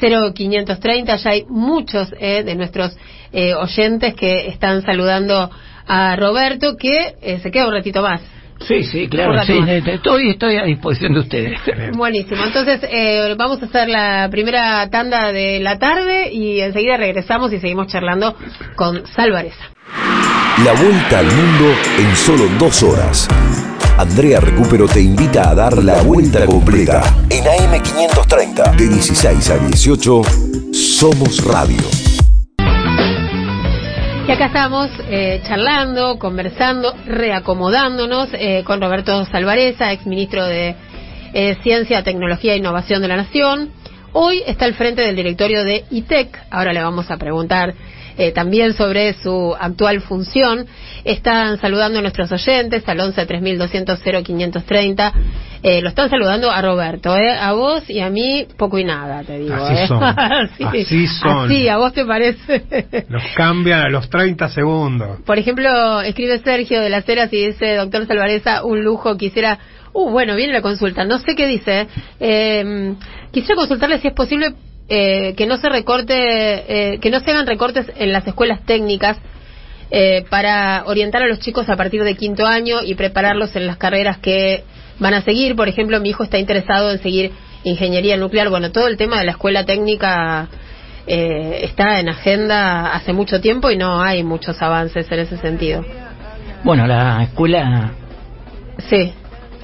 0530. 0.00 1.16
Ya 1.16 1.30
hay 1.30 1.44
muchos 1.48 2.12
eh, 2.18 2.42
de 2.42 2.54
nuestros 2.56 2.96
eh, 3.32 3.54
oyentes 3.54 4.14
que 4.14 4.48
están 4.48 4.82
saludando 4.82 5.50
a 5.86 6.16
Roberto, 6.16 6.76
que 6.76 7.14
eh, 7.22 7.38
se 7.38 7.50
queda 7.50 7.68
un 7.68 7.74
ratito 7.74 8.02
más. 8.02 8.20
Sí, 8.60 8.84
sí, 8.84 9.08
claro, 9.08 9.44
sí, 9.44 9.58
estoy, 9.86 10.30
estoy 10.30 10.56
a 10.56 10.64
disposición 10.64 11.14
de 11.14 11.20
ustedes. 11.20 11.60
Buenísimo, 11.96 12.42
entonces 12.44 12.80
eh, 12.90 13.34
vamos 13.36 13.62
a 13.62 13.66
hacer 13.66 13.88
la 13.88 14.28
primera 14.30 14.88
tanda 14.90 15.32
de 15.32 15.60
la 15.60 15.78
tarde 15.78 16.32
y 16.32 16.60
enseguida 16.60 16.96
regresamos 16.96 17.52
y 17.52 17.60
seguimos 17.60 17.88
charlando 17.88 18.36
con 18.76 19.06
Salvareza. 19.06 19.70
La 20.64 20.72
vuelta 20.72 21.18
al 21.18 21.26
mundo 21.26 21.74
en 21.98 22.16
solo 22.16 22.44
dos 22.58 22.82
horas. 22.82 23.28
Andrea 23.98 24.40
Recupero 24.40 24.86
te 24.86 25.00
invita 25.00 25.50
a 25.50 25.54
dar 25.54 25.82
la 25.82 26.02
vuelta 26.02 26.46
completa 26.46 27.02
en 27.30 27.44
AM530 27.44 28.76
de 28.76 28.88
16 28.88 29.50
a 29.50 29.58
18 29.58 30.22
Somos 30.72 31.44
Radio. 31.44 32.13
Y 34.26 34.32
acá 34.32 34.46
estamos 34.46 34.90
eh, 35.10 35.42
charlando, 35.46 36.18
conversando, 36.18 36.94
reacomodándonos 37.04 38.30
eh, 38.32 38.64
con 38.64 38.80
Roberto 38.80 39.22
Salvareza, 39.26 39.92
ex 39.92 40.06
ministro 40.06 40.46
de 40.46 40.74
eh, 41.34 41.58
Ciencia, 41.62 42.02
Tecnología 42.02 42.54
e 42.54 42.56
Innovación 42.56 43.02
de 43.02 43.08
la 43.08 43.16
Nación. 43.16 43.70
Hoy 44.12 44.42
está 44.46 44.64
al 44.64 44.74
frente 44.74 45.02
del 45.02 45.14
directorio 45.14 45.62
de 45.62 45.84
ITEC. 45.90 46.38
Ahora 46.50 46.72
le 46.72 46.82
vamos 46.82 47.10
a 47.10 47.18
preguntar 47.18 47.74
eh, 48.16 48.32
también 48.32 48.74
sobre 48.74 49.14
su 49.14 49.54
actual 49.58 50.00
función. 50.00 50.66
Están 51.04 51.58
saludando 51.60 51.98
a 51.98 52.02
nuestros 52.02 52.30
oyentes 52.32 52.88
al 52.88 53.00
11 53.00 53.26
3200 53.26 54.00
0530. 54.00 55.12
Eh, 55.62 55.80
lo 55.80 55.88
están 55.88 56.10
saludando 56.10 56.50
a 56.50 56.60
Roberto, 56.60 57.16
¿eh? 57.16 57.32
a 57.32 57.52
vos 57.54 57.88
y 57.88 58.00
a 58.00 58.10
mí 58.10 58.46
poco 58.58 58.78
y 58.78 58.84
nada, 58.84 59.22
te 59.22 59.38
digo. 59.38 59.54
Así 59.54 59.74
¿eh? 59.74 59.86
son. 59.86 60.02
así, 60.18 61.06
son. 61.06 61.46
Así, 61.46 61.68
a 61.68 61.78
vos 61.78 61.92
te 61.94 62.04
parece. 62.04 63.06
Los 63.08 63.22
cambian 63.34 63.80
a 63.80 63.88
los 63.88 64.10
30 64.10 64.48
segundos. 64.50 65.20
Por 65.24 65.38
ejemplo, 65.38 66.02
escribe 66.02 66.38
Sergio 66.40 66.82
de 66.82 66.90
las 66.90 67.08
Heras 67.08 67.32
y 67.32 67.46
dice, 67.46 67.76
doctor 67.76 68.06
Salvareza, 68.06 68.64
un 68.64 68.84
lujo, 68.84 69.16
quisiera... 69.16 69.58
Uh, 69.94 70.10
bueno, 70.10 70.34
viene 70.34 70.52
la 70.52 70.60
consulta. 70.60 71.04
No 71.04 71.18
sé 71.20 71.36
qué 71.36 71.46
dice. 71.46 71.86
Eh, 72.18 72.94
quisiera 73.30 73.54
consultarle 73.54 74.00
si 74.00 74.08
es 74.08 74.14
posible 74.14 74.54
eh, 74.88 75.34
que 75.36 75.46
no 75.46 75.56
se 75.56 75.68
recorte, 75.70 76.14
eh, 76.14 76.98
que 77.00 77.10
no 77.10 77.20
se 77.20 77.30
hagan 77.30 77.46
recortes 77.46 77.90
en 77.96 78.12
las 78.12 78.26
escuelas 78.26 78.60
técnicas 78.66 79.16
eh, 79.90 80.24
para 80.28 80.84
orientar 80.86 81.22
a 81.22 81.26
los 81.26 81.38
chicos 81.40 81.70
a 81.70 81.76
partir 81.76 82.04
de 82.04 82.14
quinto 82.16 82.46
año 82.46 82.82
y 82.82 82.94
prepararlos 82.94 83.56
en 83.56 83.66
las 83.66 83.78
carreras 83.78 84.18
que 84.18 84.64
van 84.98 85.14
a 85.14 85.22
seguir. 85.22 85.56
Por 85.56 85.68
ejemplo, 85.68 86.00
mi 86.00 86.10
hijo 86.10 86.24
está 86.24 86.38
interesado 86.38 86.90
en 86.90 86.98
seguir 86.98 87.32
ingeniería 87.64 88.18
nuclear. 88.18 88.50
Bueno, 88.50 88.72
todo 88.72 88.86
el 88.88 88.98
tema 88.98 89.18
de 89.18 89.24
la 89.24 89.32
escuela 89.32 89.64
técnica 89.64 90.48
está 91.06 92.00
en 92.00 92.08
agenda 92.08 92.94
hace 92.94 93.12
mucho 93.12 93.38
tiempo 93.40 93.70
y 93.70 93.76
no 93.76 94.00
hay 94.00 94.22
muchos 94.22 94.60
avances 94.62 95.10
en 95.12 95.18
ese 95.18 95.36
sentido. 95.36 95.84
Bueno, 96.62 96.86
la 96.86 97.22
escuela. 97.22 97.92
Sí. 98.88 99.12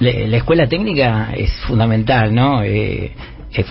La, 0.01 0.37
escuela 0.37 0.67
técnica 0.67 1.29
es 1.35 1.51
fundamental, 1.67 2.33
¿no? 2.33 2.63
Eh, 2.63 3.11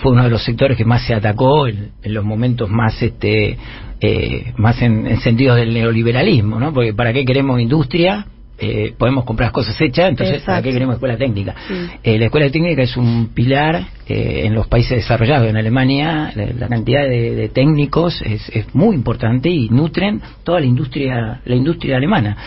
fue 0.01 0.11
uno 0.11 0.23
de 0.23 0.29
los 0.29 0.43
sectores 0.43 0.77
que 0.77 0.85
más 0.85 1.05
se 1.05 1.13
atacó 1.13 1.67
en, 1.67 1.91
los 2.03 2.23
momentos 2.23 2.69
más 2.69 3.01
este 3.01 3.57
eh, 3.99 4.53
más 4.57 4.81
en, 4.81 5.07
en 5.07 5.19
sentidos 5.19 5.57
del 5.57 5.73
neoliberalismo, 5.73 6.59
¿no? 6.59 6.73
Porque 6.73 6.93
para 6.93 7.13
qué 7.13 7.25
queremos 7.25 7.59
industria 7.59 8.25
eh, 8.63 8.93
podemos 8.95 9.25
comprar 9.25 9.51
cosas 9.51 9.79
hechas, 9.81 10.09
entonces 10.09 10.43
¿para 10.43 10.61
qué 10.61 10.71
queremos 10.71 10.95
escuela 10.95 11.17
técnica? 11.17 11.55
la 12.03 12.25
escuela 12.25 12.49
técnica 12.51 12.83
es 12.83 12.95
un 12.95 13.29
pilar 13.33 13.85
en 14.07 14.53
los 14.53 14.67
países 14.67 14.97
desarrollados. 14.97 15.49
En 15.49 15.57
Alemania 15.57 16.31
la, 16.35 16.67
cantidad 16.67 17.07
de, 17.07 17.49
técnicos 17.49 18.21
es, 18.21 18.47
es, 18.49 18.75
muy 18.75 18.95
importante 18.95 19.49
y 19.49 19.69
nutren 19.69 20.21
toda 20.43 20.59
la 20.59 20.67
industria 20.67 21.41
la 21.43 21.55
industria 21.55 21.97
alemana. 21.97 22.37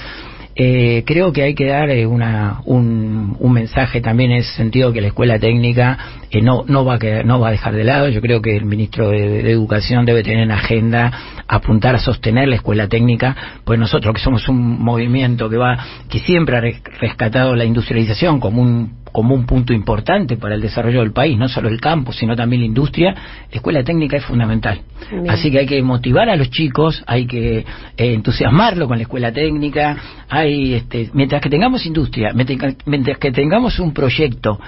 Eh, 0.56 1.02
creo 1.04 1.32
que 1.32 1.42
hay 1.42 1.54
que 1.54 1.66
dar 1.66 1.90
eh, 1.90 2.06
una, 2.06 2.60
un, 2.64 3.36
un, 3.40 3.52
mensaje 3.52 4.00
también 4.00 4.30
en 4.30 4.38
ese 4.38 4.52
sentido 4.54 4.92
que 4.92 5.00
la 5.00 5.08
escuela 5.08 5.36
técnica 5.40 5.98
eh, 6.30 6.42
no, 6.42 6.64
no, 6.68 6.84
va 6.84 6.94
a 6.94 7.22
no 7.24 7.40
va 7.40 7.48
a 7.48 7.50
dejar 7.50 7.74
de 7.74 7.82
lado. 7.82 8.08
Yo 8.08 8.20
creo 8.20 8.40
que 8.40 8.56
el 8.56 8.64
ministro 8.64 9.08
de, 9.10 9.50
Educación 9.50 10.04
debe 10.04 10.22
tener 10.22 10.44
en 10.44 10.52
agenda 10.52 11.12
apuntar 11.48 11.96
a 11.96 11.98
sostener 11.98 12.46
la 12.48 12.56
escuela 12.56 12.88
técnica, 12.88 13.36
pues 13.64 13.80
nosotros 13.80 14.14
que 14.14 14.20
somos 14.20 14.48
un 14.48 14.80
movimiento 14.80 15.50
que 15.50 15.56
va 15.56 15.76
que 16.08 16.20
siempre 16.20 16.56
ha 16.56 16.60
rescatado 17.00 17.56
la 17.56 17.64
industrialización 17.64 18.38
como 18.38 18.62
un 18.62 19.03
como 19.14 19.32
un 19.32 19.46
punto 19.46 19.72
importante 19.72 20.36
para 20.36 20.56
el 20.56 20.60
desarrollo 20.60 20.98
del 20.98 21.12
país, 21.12 21.38
no 21.38 21.46
solo 21.48 21.68
el 21.68 21.80
campo, 21.80 22.12
sino 22.12 22.34
también 22.34 22.62
la 22.62 22.66
industria, 22.66 23.14
la 23.14 23.54
escuela 23.54 23.84
técnica 23.84 24.16
es 24.16 24.24
fundamental. 24.24 24.80
Así 25.28 25.52
que 25.52 25.60
hay 25.60 25.66
que 25.66 25.80
motivar 25.84 26.28
a 26.28 26.34
los 26.34 26.50
chicos, 26.50 27.00
hay 27.06 27.24
que 27.24 27.58
eh, 27.58 27.64
entusiasmarlo 27.96 28.88
con 28.88 28.96
la 28.96 29.02
escuela 29.02 29.32
técnica, 29.32 29.96
hay 30.28 30.74
este, 30.74 31.10
mientras 31.12 31.40
que 31.40 31.48
tengamos 31.48 31.86
industria, 31.86 32.32
mientras 32.34 33.18
que 33.18 33.30
tengamos 33.30 33.78
un 33.78 33.94
proyecto 33.94 34.58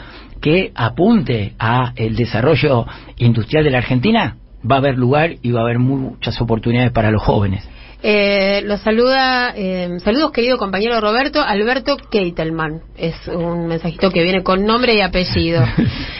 que 0.40 0.70
apunte 0.76 1.54
a 1.58 1.92
el 1.96 2.14
desarrollo 2.14 2.86
industrial 3.16 3.64
de 3.64 3.70
la 3.72 3.78
Argentina, 3.78 4.36
va 4.62 4.76
a 4.76 4.78
haber 4.78 4.96
lugar 4.96 5.34
y 5.42 5.50
va 5.50 5.62
a 5.62 5.64
haber 5.64 5.80
muchas 5.80 6.40
oportunidades 6.40 6.92
para 6.92 7.10
los 7.10 7.20
jóvenes. 7.20 7.68
Eh, 8.02 8.62
lo 8.64 8.76
saluda, 8.76 9.54
eh, 9.56 9.98
saludos 10.04 10.30
querido 10.30 10.58
compañero 10.58 11.00
Roberto, 11.00 11.40
Alberto 11.40 11.96
Keitelman. 11.96 12.82
Es 12.96 13.14
un 13.28 13.68
mensajito 13.68 14.10
que 14.10 14.22
viene 14.22 14.42
con 14.42 14.64
nombre 14.64 14.94
y 14.94 15.00
apellido. 15.00 15.64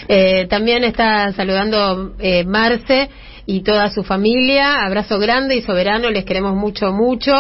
Eh, 0.09 0.47
también 0.49 0.85
está 0.85 1.33
saludando 1.33 2.15
eh, 2.21 2.45
Marce 2.45 3.11
y 3.45 3.63
toda 3.63 3.91
su 3.91 4.05
familia. 4.05 4.85
Abrazo 4.85 5.19
grande 5.19 5.57
y 5.57 5.63
soberano, 5.63 6.11
les 6.11 6.25
queremos 6.25 6.55
mucho, 6.55 6.93
mucho. 6.93 7.33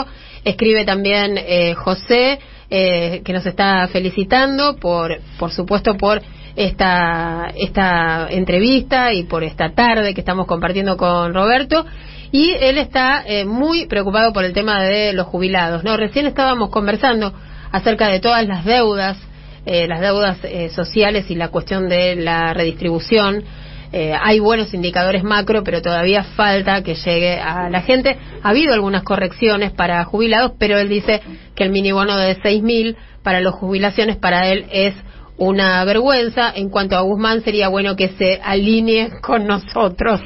Escribe 0.44 0.85
también 0.85 1.38
eh, 1.38 1.75
José, 1.75 2.40
eh, 2.68 3.22
que 3.25 3.33
nos 3.33 3.46
está 3.46 3.87
felicitando 3.87 4.75
por, 4.79 5.16
por 5.38 5.53
supuesto, 5.53 5.96
por 5.96 6.20
esta, 6.57 7.53
esta 7.55 8.27
entrevista 8.31 9.12
y 9.12 9.22
por 9.22 9.44
esta 9.44 9.70
tarde 9.72 10.12
que 10.12 10.22
estamos 10.22 10.49
compartiendo 10.49 10.96
con 10.96 11.33
Roberto 11.33 11.87
y 12.33 12.53
él 12.53 12.79
está 12.79 13.23
eh, 13.27 13.45
muy 13.45 13.87
preocupado 13.87 14.33
por 14.33 14.45
el 14.45 14.53
tema 14.53 14.83
de 14.83 15.12
los 15.12 15.27
jubilados. 15.27 15.85
No, 15.85 15.97
recién 15.97 16.27
estábamos 16.27 16.71
conversando 16.71 17.33
acerca 17.73 18.09
de 18.09 18.21
todas 18.21 18.47
las 18.47 18.65
deudas, 18.65 19.19
eh, 19.65 19.87
las 19.87 20.01
deudas 20.01 20.39
eh, 20.45 20.69
sociales 20.71 21.31
y 21.31 21.35
la 21.35 21.49
cuestión 21.49 21.89
de 21.89 22.17
la 22.17 22.53
redistribución. 22.55 23.45
hay 23.93 24.41
buenos 24.41 24.75
indicadores 24.75 25.23
macro, 25.25 25.62
pero 25.65 25.81
todavía 25.81 26.23
falta 26.23 26.83
que 26.83 26.97
llegue 26.97 27.39
a 27.39 27.71
la 27.71 27.81
gente. 27.81 28.19
Ha 28.43 28.51
habido 28.51 28.75
algunas 28.75 29.03
correcciones 29.05 29.73
para 29.73 30.05
jubilados, 30.05 30.53
pero 30.59 30.79
él 30.79 30.89
dice 30.89 31.23
que 31.55 31.65
el 31.65 31.71
mini 31.71 31.93
bono 31.93 32.17
de 32.19 32.37
6.000 32.37 32.97
para 33.23 33.41
las 33.41 33.55
jubilaciones 33.55 34.17
para 34.17 34.49
él 34.49 34.67
es 34.71 34.95
una 35.38 35.85
vergüenza. 35.85 36.53
En 36.55 36.70
cuanto 36.70 36.96
a 36.96 37.01
Guzmán, 37.01 37.42
sería 37.42 37.68
bueno 37.68 37.96
que 37.96 38.09
se 38.11 38.40
alinee 38.42 39.20
con 39.20 39.46
nosotros. 39.46 40.20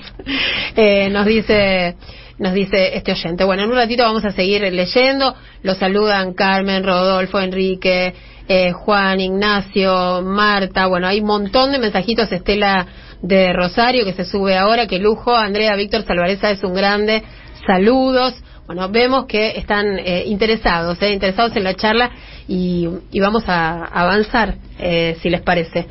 Eh, 0.77 1.11
nos 1.11 1.27
dice 1.27 1.97
nos 2.39 2.55
dice 2.55 2.97
este 2.97 3.13
oyente. 3.13 3.45
Bueno, 3.45 3.65
en 3.65 3.69
un 3.69 3.77
ratito 3.77 4.03
vamos 4.03 4.25
a 4.25 4.33
seguir 4.33 4.63
leyendo. 4.63 5.35
Los 5.63 5.77
saludan 5.77 6.33
Carmen, 6.33 6.85
Rodolfo, 6.85 7.39
Enrique, 7.39 8.15
eh, 8.49 8.73
Juan, 8.73 9.21
Ignacio, 9.21 10.23
Marta. 10.23 10.87
Bueno, 10.87 11.07
hay 11.07 11.21
un 11.21 11.27
montón 11.27 11.71
de 11.71 11.79
mensajitos. 11.79 12.33
Estela 12.33 12.87
de 13.21 13.53
Rosario 13.53 14.07
que 14.07 14.15
se 14.15 14.25
sube 14.25 14.57
ahora. 14.57 14.87
Que 14.87 14.99
lujo. 14.99 15.37
Andrea 15.37 15.77
Víctor 15.77 16.03
Salvareza 16.05 16.51
es 16.51 16.65
un 16.65 16.73
grande. 16.73 17.23
saludos. 17.67 18.35
Bueno, 18.71 18.89
vemos 18.89 19.27
que 19.27 19.59
están 19.59 19.99
eh, 19.99 20.23
interesados, 20.27 21.03
eh, 21.03 21.11
interesados 21.11 21.57
en 21.57 21.65
la 21.65 21.75
charla 21.75 22.09
y, 22.47 22.89
y 23.11 23.19
vamos 23.19 23.43
a 23.49 23.85
avanzar, 23.87 24.55
eh, 24.79 25.17
si 25.21 25.29
les 25.29 25.41
parece. 25.41 25.89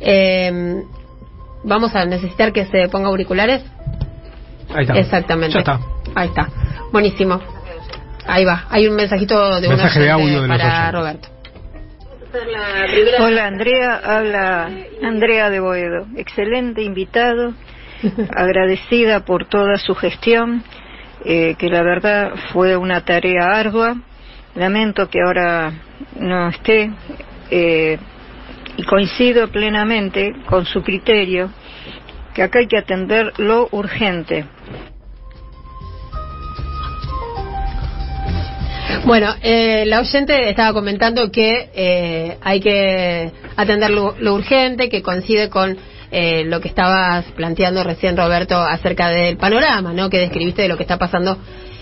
Eh, 0.00 0.82
vamos 1.62 1.94
a 1.94 2.06
necesitar 2.06 2.50
que 2.54 2.64
se 2.64 2.88
ponga 2.88 3.08
auriculares. 3.08 3.62
Ahí 4.74 4.84
está. 4.84 4.94
Exactamente. 4.94 5.52
Ya 5.52 5.60
está. 5.60 5.80
Ahí 6.14 6.28
está. 6.28 6.48
Buenísimo. 6.90 7.38
Ahí 8.26 8.46
va. 8.46 8.64
Hay 8.70 8.88
un 8.88 8.96
mensajito 8.96 9.60
de 9.60 9.68
un 9.68 9.74
Mensaje 9.74 10.00
de 10.00 10.14
oyente 10.14 10.36
audio 10.38 10.40
de 10.40 10.48
para. 10.48 10.90
Roberto. 10.90 11.28
Hola 13.20 13.46
Andrea, 13.46 14.00
habla 14.02 14.70
Andrea 15.02 15.50
de 15.50 15.60
Boedo. 15.60 16.06
Excelente 16.16 16.80
invitado, 16.80 17.52
agradecida 18.34 19.26
por 19.26 19.50
toda 19.50 19.76
su 19.76 19.94
gestión, 19.94 20.64
eh, 21.24 21.54
que 21.58 21.68
la 21.68 21.82
verdad 21.82 22.32
fue 22.52 22.76
una 22.76 23.04
tarea 23.04 23.46
ardua. 23.46 23.96
Lamento 24.54 25.08
que 25.08 25.20
ahora 25.20 25.72
no 26.16 26.48
esté 26.48 26.90
eh, 27.50 27.98
y 28.76 28.82
coincido 28.84 29.48
plenamente 29.48 30.34
con 30.46 30.66
su 30.66 30.82
criterio 30.82 31.50
que 32.34 32.42
acá 32.42 32.60
hay 32.60 32.66
que 32.66 32.78
atender 32.78 33.32
lo 33.38 33.68
urgente. 33.72 34.46
Bueno, 39.04 39.34
eh, 39.42 39.84
la 39.86 40.00
oyente 40.00 40.48
estaba 40.48 40.72
comentando 40.72 41.30
que 41.30 41.70
eh, 41.74 42.38
hay 42.40 42.60
que 42.60 43.32
atender 43.56 43.90
lo, 43.90 44.14
lo 44.18 44.34
urgente, 44.34 44.88
que 44.88 45.02
coincide 45.02 45.50
con 45.50 45.76
eh, 46.12 46.44
lo 46.44 46.60
que 46.60 46.68
estabas 46.68 47.24
planteando 47.34 47.82
recién, 47.82 48.16
Roberto, 48.16 48.56
acerca 48.60 49.08
del 49.08 49.38
panorama, 49.38 49.92
¿no? 49.92 50.10
Que 50.10 50.18
describiste 50.18 50.62
de 50.62 50.68
lo 50.68 50.76
que 50.76 50.82
está 50.82 50.98
pasando 50.98 51.38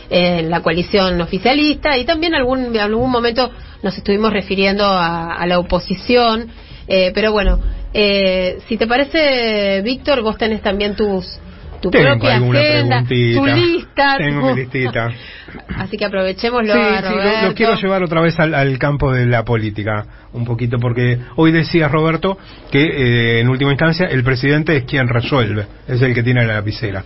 en 0.08 0.50
la 0.50 0.60
coalición 0.60 1.20
oficialista 1.20 1.98
y 1.98 2.04
también 2.04 2.34
algún, 2.34 2.66
en 2.66 2.78
algún 2.78 3.10
momento 3.10 3.50
nos 3.82 3.96
estuvimos 3.96 4.32
refiriendo 4.32 4.84
a, 4.86 5.34
a 5.34 5.46
la 5.46 5.58
oposición. 5.58 6.48
Eh, 6.86 7.12
pero 7.14 7.32
bueno, 7.32 7.60
eh, 7.92 8.58
si 8.68 8.76
te 8.76 8.86
parece, 8.86 9.82
Víctor, 9.82 10.22
vos 10.22 10.38
tenés 10.38 10.62
también 10.62 10.94
tus 10.94 11.38
tu 11.80 11.90
Tengo 11.90 12.06
propia 12.10 12.34
alguna 12.36 12.60
agenda, 12.60 13.02
preguntita. 13.06 13.40
tu 13.40 13.46
lista. 13.60 14.16
Tengo 14.18 14.40
tu- 14.40 14.54
mi 14.54 14.60
listita. 14.60 15.08
Así 15.76 15.96
que 15.96 16.04
aprovechémoslo 16.04 16.72
Sí, 16.72 16.78
a 16.78 16.98
sí, 16.98 17.04
lo- 17.04 17.10
Roberto. 17.10 17.46
lo, 17.48 17.54
quiero 17.54 17.74
llevar 17.76 18.02
otra 18.02 18.20
vez 18.20 18.38
al, 18.38 18.54
al 18.54 18.78
campo 18.78 19.12
de 19.12 19.26
la 19.26 19.44
política, 19.44 20.04
un 20.32 20.44
poquito, 20.44 20.78
porque 20.78 21.18
hoy 21.36 21.52
decía 21.52 21.88
Roberto 21.88 22.38
que 22.70 22.82
eh, 22.84 23.40
en 23.40 23.48
última 23.48 23.70
instancia 23.70 24.06
el 24.06 24.22
presidente 24.22 24.76
es 24.76 24.84
quien 24.84 25.08
resuelve, 25.08 25.66
es 25.88 26.00
el 26.02 26.14
que 26.14 26.22
tiene 26.22 26.44
la 26.44 26.54
lapicera. 26.54 27.04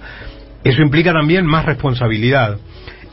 Eso 0.63 0.83
implica 0.83 1.13
también 1.13 1.47
más 1.47 1.65
responsabilidad. 1.65 2.59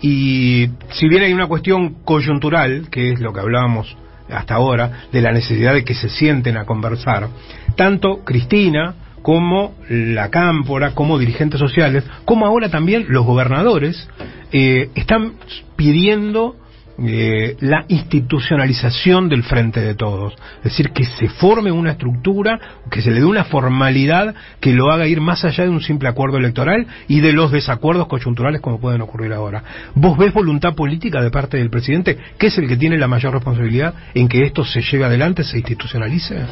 Y 0.02 0.67
si 0.89 1.08
bien 1.08 1.24
hay 1.24 1.34
una 1.34 1.47
cuestión 1.47 2.04
coyuntural, 2.04 2.88
que 2.89 3.12
es 3.12 3.19
lo 3.19 3.34
que 3.34 3.39
hablábamos 3.39 3.95
hasta 4.30 4.56
ahora, 4.56 5.04
de 5.12 5.21
la 5.21 5.32
necesidad 5.32 5.74
de 5.74 5.84
que 5.84 5.93
se 5.93 6.10
sienten 6.10 6.58
a 6.58 6.65
conversar, 6.65 7.28
tanto 7.76 8.24
Cristina 8.24 8.95
como 9.21 9.75
la 9.89 10.29
cámpora, 10.29 10.93
como 10.93 11.19
dirigentes 11.19 11.60
sociales, 11.60 12.03
como 12.25 12.45
ahora 12.45 12.69
también 12.69 13.05
los 13.10 13.25
gobernadores, 13.25 14.07
eh, 14.51 14.89
están 14.95 15.34
pidiendo 15.75 16.55
eh, 17.03 17.55
la 17.62 17.86
institucionalización 17.88 19.27
del 19.27 19.43
frente 19.43 19.79
de 19.79 19.95
todos. 19.95 20.34
Es 20.57 20.65
decir, 20.65 20.91
que 20.91 21.05
se 21.05 21.29
forme 21.29 21.71
una 21.71 21.93
estructura, 21.93 22.60
que 22.91 23.01
se 23.01 23.10
le 23.10 23.21
dé 23.21 23.25
una 23.25 23.45
formalidad 23.45 24.36
que 24.60 24.73
lo 24.73 24.91
haga 24.91 25.07
ir 25.07 25.19
más 25.19 25.43
allá 25.43 25.63
de 25.63 25.71
un 25.71 25.81
simple 25.81 26.10
acuerdo 26.10 26.38
electoral 26.38 26.86
y 27.07 27.21
de 27.21 27.34
los 27.34 27.51
desacuerdos 27.51 28.07
coyunturales 28.07 28.62
como 28.62 28.79
pueden 28.79 29.01
ocurrir 29.01 29.34
ahora. 29.34 29.63
¿Vos 29.95 30.17
ves 30.17 30.34
voluntad 30.34 30.75
política 30.75 31.21
de 31.21 31.31
parte 31.31 31.57
del 31.57 31.71
presidente, 31.71 32.17
que 32.38 32.47
es 32.47 32.57
el 32.57 32.67
que 32.67 32.77
tiene 32.77 32.97
la 32.97 33.07
mayor 33.07 33.34
responsabilidad 33.34 33.95
en 34.13 34.27
que 34.27 34.43
esto 34.43 34.63
se 34.63 34.81
lleve 34.81 35.05
adelante, 35.05 35.43
se 35.43 35.57
institucionalice? 35.57 36.45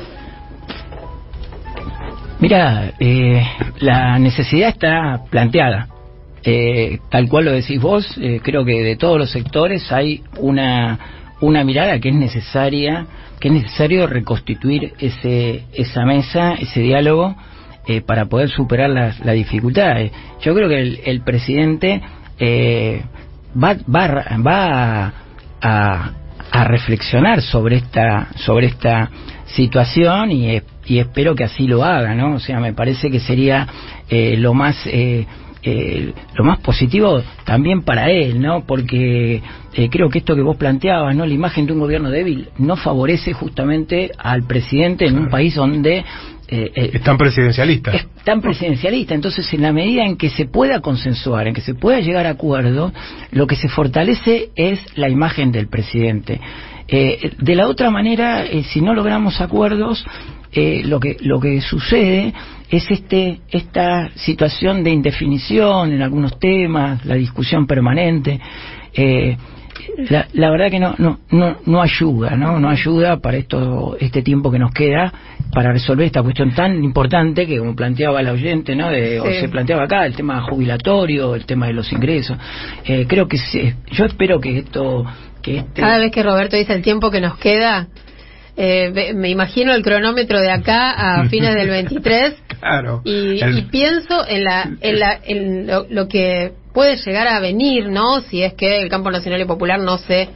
Mira, 2.40 2.94
eh, 3.00 3.46
la 3.80 4.18
necesidad 4.18 4.70
está 4.70 5.22
planteada. 5.30 5.90
Eh, 6.42 7.00
tal 7.10 7.28
cual 7.28 7.46
lo 7.46 7.52
decís 7.52 7.82
vos, 7.82 8.18
eh, 8.18 8.40
creo 8.42 8.64
que 8.64 8.82
de 8.82 8.96
todos 8.96 9.18
los 9.18 9.30
sectores 9.30 9.92
hay 9.92 10.24
una, 10.38 10.98
una 11.42 11.66
mirada 11.66 12.00
que 12.00 12.10
es 12.10 12.16
necesaria, 12.16 13.06
que 13.42 13.50
es 13.50 13.54
necesario 13.54 14.08
reconstituir 14.08 14.94
ese, 15.00 15.66
esa 15.74 16.06
mesa, 16.06 16.54
ese 16.54 16.80
diálogo, 16.80 17.36
eh, 17.88 18.00
para 18.00 18.28
poder 18.28 18.50
superar 18.50 18.90
las, 18.90 19.20
las 19.20 19.36
dificultades. 19.36 20.14
Yo 20.42 20.56
creo 20.56 20.70
que 20.70 20.80
el, 20.80 21.00
el 21.06 21.22
presidente 21.22 22.02
va, 23.62 23.76
va, 23.94 24.38
va 24.38 25.14
a 25.62 26.12
reflexionar 26.52 27.42
sobre 27.42 27.78
esta, 27.78 28.30
sobre 28.36 28.68
esta 28.68 29.10
situación 29.46 30.32
y, 30.32 30.62
y 30.86 31.00
espero 31.00 31.36
que 31.36 31.44
así 31.44 31.68
lo 31.68 31.84
haga, 31.84 32.14
¿no? 32.16 32.36
O 32.36 32.40
sea, 32.40 32.60
me 32.60 32.74
parece 32.74 33.10
que 33.10 33.20
sería 33.20 33.68
eh, 34.10 34.36
lo 34.38 34.54
más 34.54 34.76
eh, 34.86 35.26
eh, 35.62 36.14
lo 36.36 36.46
más 36.46 36.60
positivo 36.60 37.22
también 37.44 37.82
para 37.82 38.10
él, 38.10 38.40
¿no? 38.40 38.64
Porque 38.66 39.44
eh, 39.74 39.90
creo 39.90 40.10
que 40.10 40.20
esto 40.20 40.34
que 40.34 40.42
vos 40.42 40.56
planteabas, 40.56 41.14
¿no? 41.14 41.26
La 41.26 41.34
imagen 41.34 41.66
de 41.66 41.74
un 41.74 41.80
gobierno 41.80 42.10
débil 42.10 42.48
no 42.58 42.78
favorece 42.78 43.34
justamente 43.34 44.12
al 44.18 44.44
presidente 44.44 45.06
en 45.06 45.20
un 45.20 45.30
país 45.30 45.56
donde 45.56 46.06
eh, 46.52 46.72
eh, 46.74 46.92
Están 46.94 47.18
presidencialistas. 47.18 47.96
es 47.96 48.08
tan 48.24 48.42
presidencialista. 48.42 49.14
Entonces, 49.14 49.52
en 49.54 49.62
la 49.62 49.72
medida 49.72 50.04
en 50.04 50.18
que 50.18 50.30
se 50.30 50.46
pueda 50.46 50.82
consensuar, 50.82 51.48
en 51.48 51.54
que 51.54 51.62
se 51.62 51.76
pueda 51.76 52.00
llegar 52.00 52.26
a 52.26 52.32
acuerdo, 52.32 52.92
lo 53.32 53.46
que 53.48 53.56
se 53.56 53.70
fortalece 53.70 54.50
es 54.56 54.80
la 54.98 55.10
imagen 55.10 55.52
del 55.52 55.68
presidente. 55.68 56.40
Eh, 56.88 57.34
de 57.38 57.56
la 57.56 57.68
otra 57.68 57.92
manera, 57.92 58.46
eh, 58.46 58.64
si 58.64 58.82
no 58.82 58.96
logramos 58.96 59.42
acuerdos, 59.42 60.04
eh, 60.52 60.82
lo 60.84 61.00
que 61.00 61.18
lo 61.20 61.40
que 61.40 61.62
sucede 61.62 62.34
es 62.72 62.90
este 62.90 63.42
esta 63.52 64.10
situación 64.16 64.84
de 64.84 64.90
indefinición 64.90 65.92
en 65.94 66.02
algunos 66.02 66.40
temas, 66.40 67.06
la 67.06 67.14
discusión 67.16 67.68
permanente. 67.68 68.40
La, 70.10 70.28
la 70.34 70.50
verdad 70.52 70.70
que 70.70 70.80
no, 70.80 70.96
no, 70.98 71.20
no, 71.32 71.58
no 71.66 71.82
ayuda, 71.82 72.36
¿no? 72.36 72.60
No 72.60 72.70
ayuda 72.70 73.18
para 73.18 73.38
esto, 73.38 73.96
este 74.00 74.22
tiempo 74.22 74.52
que 74.52 74.60
nos 74.60 74.72
queda 74.72 75.12
para 75.54 75.72
resolver 75.74 76.06
esta 76.06 76.22
cuestión 76.22 76.52
tan 76.54 76.84
importante 76.84 77.48
que 77.48 77.58
como 77.58 77.76
planteaba 77.76 78.22
la 78.22 78.34
oyente, 78.34 78.76
¿no? 78.76 78.90
De, 78.90 79.20
O 79.20 79.26
Sí. 79.26 79.40
se 79.42 79.50
planteaba 79.50 79.84
acá, 79.84 80.06
el 80.06 80.16
tema 80.16 80.42
jubilatorio, 80.42 81.36
el 81.36 81.46
tema 81.46 81.68
de 81.68 81.74
los 81.74 81.92
ingresos. 81.92 82.38
Eh, 82.86 83.06
creo 83.08 83.28
que 83.28 83.38
se- 83.38 83.76
yo 83.92 84.06
espero 84.06 84.40
que 84.40 84.60
esto, 84.60 85.06
que 85.42 85.58
este, 85.58 85.82
Cada 85.82 85.98
vez 85.98 86.12
que 86.12 86.22
Roberto 86.24 86.56
dice 86.56 86.74
el 86.74 86.82
tiempo 86.82 87.10
que 87.12 87.22
nos 87.22 87.38
queda, 87.38 87.88
eh, 88.58 89.14
me 89.16 89.30
imagino 89.30 89.74
el 89.74 89.82
cronómetro 89.84 90.40
de 90.42 90.52
acá 90.52 90.92
a 91.22 91.24
fines 91.30 91.56
del 91.56 91.70
23 91.70 92.36
Claro. 92.60 93.02
y, 93.06 93.40
El- 93.42 93.58
y 93.58 93.62
pienso 93.64 94.28
en, 94.28 94.44
la, 94.44 94.70
en, 94.82 95.00
la, 95.00 95.20
en 95.26 95.68
lo, 95.68 95.86
lo 95.90 96.08
que 96.10 96.52
puede 96.74 96.98
llegar 96.98 97.28
a 97.28 97.40
venir, 97.40 97.90
¿no? 97.90 98.22
Si 98.22 98.44
es 98.44 98.54
que 98.54 98.82
el 98.82 98.90
campo 98.90 99.12
nacional 99.12 99.42
y 99.42 99.46
popular 99.46 99.80
no 99.80 99.98
se 99.98 100.30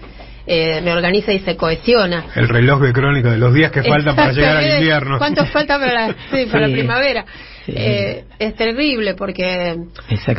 eh, 0.45 0.81
reorganiza 0.83 1.31
y 1.31 1.39
se 1.39 1.55
cohesiona. 1.55 2.25
El 2.35 2.49
reloj 2.49 2.81
de 2.81 2.91
crónica 2.91 3.31
de 3.31 3.37
los 3.37 3.53
días 3.53 3.71
que 3.71 3.81
faltan 3.83 4.13
para 4.15 4.33
llegar 4.33 4.57
al 4.57 4.73
invierno. 4.75 5.17
¿Cuánto 5.17 5.45
falta 5.45 5.79
para 5.79 5.93
la, 5.93 6.15
sí, 6.31 6.45
para 6.51 6.65
Sí. 6.65 6.71
la 6.71 6.77
primavera? 6.77 7.25
Sí. 7.65 7.71
Eh, 7.73 8.25
es 8.39 8.53
terrible 8.55 9.13
porque, 9.13 9.77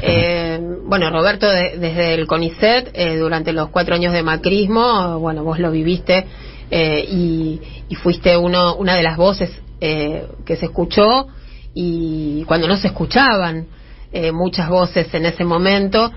eh, 0.02 0.61
bueno, 0.85 1.09
Roberto, 1.11 1.48
de- 1.50 1.78
desde 1.78 2.12
el 2.14 2.26
CONICET, 2.26 2.90
eh, 2.92 3.16
durante 3.16 3.54
los 3.54 3.70
cuatro 3.70 3.94
años 3.94 4.12
de 4.12 4.22
macrismo, 4.22 5.18
bueno, 5.20 5.42
vos 5.42 5.59
lo 5.59 5.70
viviste 5.70 6.26
eh, 6.70 7.02
y, 7.11 7.61
y 7.88 7.94
fuiste 7.94 8.37
uno, 8.37 8.74
una 8.76 8.94
de 8.96 9.02
las 9.02 9.16
voces 9.16 9.50
eh, 9.80 10.26
que 10.44 10.57
se 10.57 10.66
escuchó 10.66 11.28
y 11.74 12.44
cuando 12.44 12.68
no 12.68 12.76
se 12.76 12.88
escuchaban 12.88 13.66
eh, 14.14 14.33
muchas 14.33 14.68
voces 14.68 15.12
en 15.12 15.27
ese 15.27 15.44
momento 15.44 16.11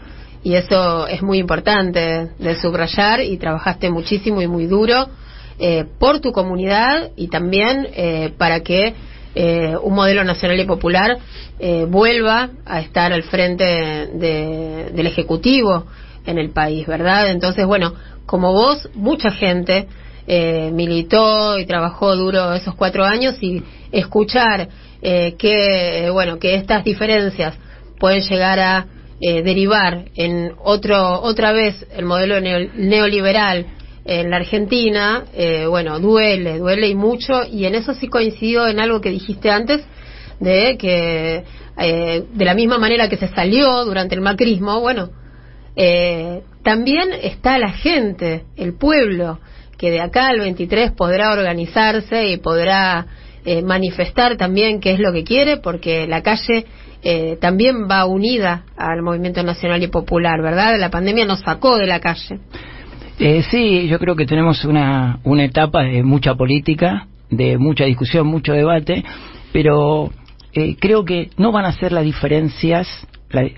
y 0.43 0.53
eso 0.53 1.07
es 1.07 1.21
muy 1.23 1.39
importante 1.39 2.29
de 2.37 2.55
subrayar 2.61 3.21
y 3.21 3.37
trabajaste 3.37 3.89
muchísimo 3.89 4.41
y 4.41 4.47
muy 4.47 4.67
duro 4.67 5.07
eh, 5.59 5.83
por 5.99 6.19
tu 6.19 6.31
comunidad 6.31 7.09
y 7.15 7.27
también 7.27 7.87
eh, 7.95 8.31
para 8.37 8.61
que 8.61 8.93
eh, 9.35 9.75
un 9.81 9.93
modelo 9.95 10.23
nacional 10.23 10.59
y 10.59 10.65
popular 10.65 11.17
eh, 11.59 11.85
vuelva 11.89 12.49
a 12.65 12.79
estar 12.81 13.11
al 13.13 13.23
frente 13.23 13.63
de- 13.63 14.91
del 14.93 15.07
Ejecutivo 15.07 15.85
en 16.25 16.37
el 16.37 16.51
país, 16.51 16.85
¿verdad? 16.87 17.29
Entonces, 17.31 17.65
bueno, 17.65 17.93
como 18.27 18.53
vos, 18.53 18.89
mucha 18.93 19.31
gente 19.31 19.87
eh, 20.27 20.69
militó 20.73 21.57
y 21.57 21.65
trabajó 21.65 22.15
duro 22.15 22.53
esos 22.53 22.75
cuatro 22.75 23.03
años 23.05 23.41
y 23.41 23.63
escuchar 23.91 24.67
eh, 25.01 25.35
que, 25.39 26.05
eh, 26.05 26.09
bueno, 26.11 26.37
que 26.37 26.55
estas 26.55 26.83
diferencias 26.83 27.55
pueden 27.99 28.21
llegar 28.21 28.59
a 28.59 28.85
eh, 29.19 29.41
derivar 29.41 30.05
en 30.15 30.53
otro 30.63 31.21
otra 31.21 31.51
vez 31.51 31.85
el 31.95 32.05
modelo 32.05 32.39
neo- 32.39 32.69
neoliberal 32.75 33.65
en 34.05 34.29
la 34.29 34.37
Argentina, 34.37 35.25
eh, 35.33 35.65
bueno, 35.67 35.99
duele, 35.99 36.59
duele 36.59 36.87
y 36.87 36.95
mucho, 36.95 37.43
y 37.43 37.65
en 37.65 37.75
eso 37.75 37.93
sí 37.93 38.07
coincido 38.07 38.67
en 38.67 38.79
algo 38.79 39.01
que 39.01 39.09
dijiste 39.09 39.49
antes, 39.51 39.81
de 40.39 40.77
que 40.77 41.43
eh, 41.79 42.23
de 42.33 42.45
la 42.45 42.53
misma 42.53 42.77
manera 42.77 43.09
que 43.09 43.17
se 43.17 43.27
salió 43.27 43.83
durante 43.83 44.15
el 44.15 44.21
macrismo, 44.21 44.79
bueno, 44.79 45.09
eh, 45.75 46.41
también 46.63 47.09
está 47.21 47.57
la 47.57 47.71
gente, 47.71 48.45
el 48.55 48.73
pueblo, 48.77 49.39
que 49.77 49.91
de 49.91 49.99
acá 50.01 50.29
al 50.29 50.39
23 50.39 50.91
podrá 50.93 51.33
organizarse 51.33 52.29
y 52.29 52.37
podrá 52.37 53.05
eh, 53.45 53.61
manifestar 53.61 54.37
también 54.37 54.79
qué 54.79 54.91
es 54.91 54.99
lo 54.99 55.11
que 55.13 55.23
quiere, 55.23 55.57
porque 55.57 56.07
la 56.07 56.23
calle 56.23 56.65
eh, 57.03 57.37
también 57.39 57.87
va 57.89 58.05
unida 58.05 58.63
al 58.75 59.01
movimiento 59.01 59.43
nacional 59.43 59.81
y 59.83 59.87
popular, 59.87 60.41
¿verdad? 60.41 60.77
La 60.79 60.89
pandemia 60.89 61.25
nos 61.25 61.41
sacó 61.41 61.77
de 61.77 61.87
la 61.87 61.99
calle. 61.99 62.39
Eh, 63.19 63.43
sí, 63.49 63.87
yo 63.87 63.97
creo 63.99 64.15
que 64.15 64.25
tenemos 64.25 64.63
una, 64.65 65.19
una 65.23 65.43
etapa 65.43 65.83
de 65.83 66.03
mucha 66.03 66.35
política, 66.35 67.07
de 67.29 67.57
mucha 67.57 67.85
discusión, 67.85 68.27
mucho 68.27 68.53
debate, 68.53 69.03
pero 69.51 70.11
eh, 70.53 70.75
creo 70.79 71.03
que 71.03 71.29
no 71.37 71.51
van 71.51 71.65
a 71.65 71.71
ser 71.71 71.91
las 71.91 72.03
diferencias 72.03 72.87
la, 73.29 73.43
eh, 73.43 73.55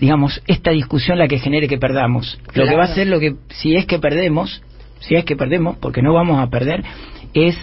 digamos, 0.00 0.42
esta 0.46 0.70
discusión 0.70 1.18
la 1.18 1.28
que 1.28 1.38
genere 1.38 1.68
que 1.68 1.78
perdamos. 1.78 2.38
Lo 2.54 2.66
que 2.66 2.74
va 2.74 2.84
a 2.84 2.94
ser 2.94 3.06
lo 3.06 3.20
que, 3.20 3.36
si 3.50 3.76
es 3.76 3.86
que 3.86 3.98
perdemos, 3.98 4.62
si 5.00 5.14
es 5.14 5.24
que 5.24 5.36
perdemos, 5.36 5.76
porque 5.78 6.02
no 6.02 6.12
vamos 6.12 6.40
a 6.40 6.50
perder, 6.50 6.82
es 7.34 7.56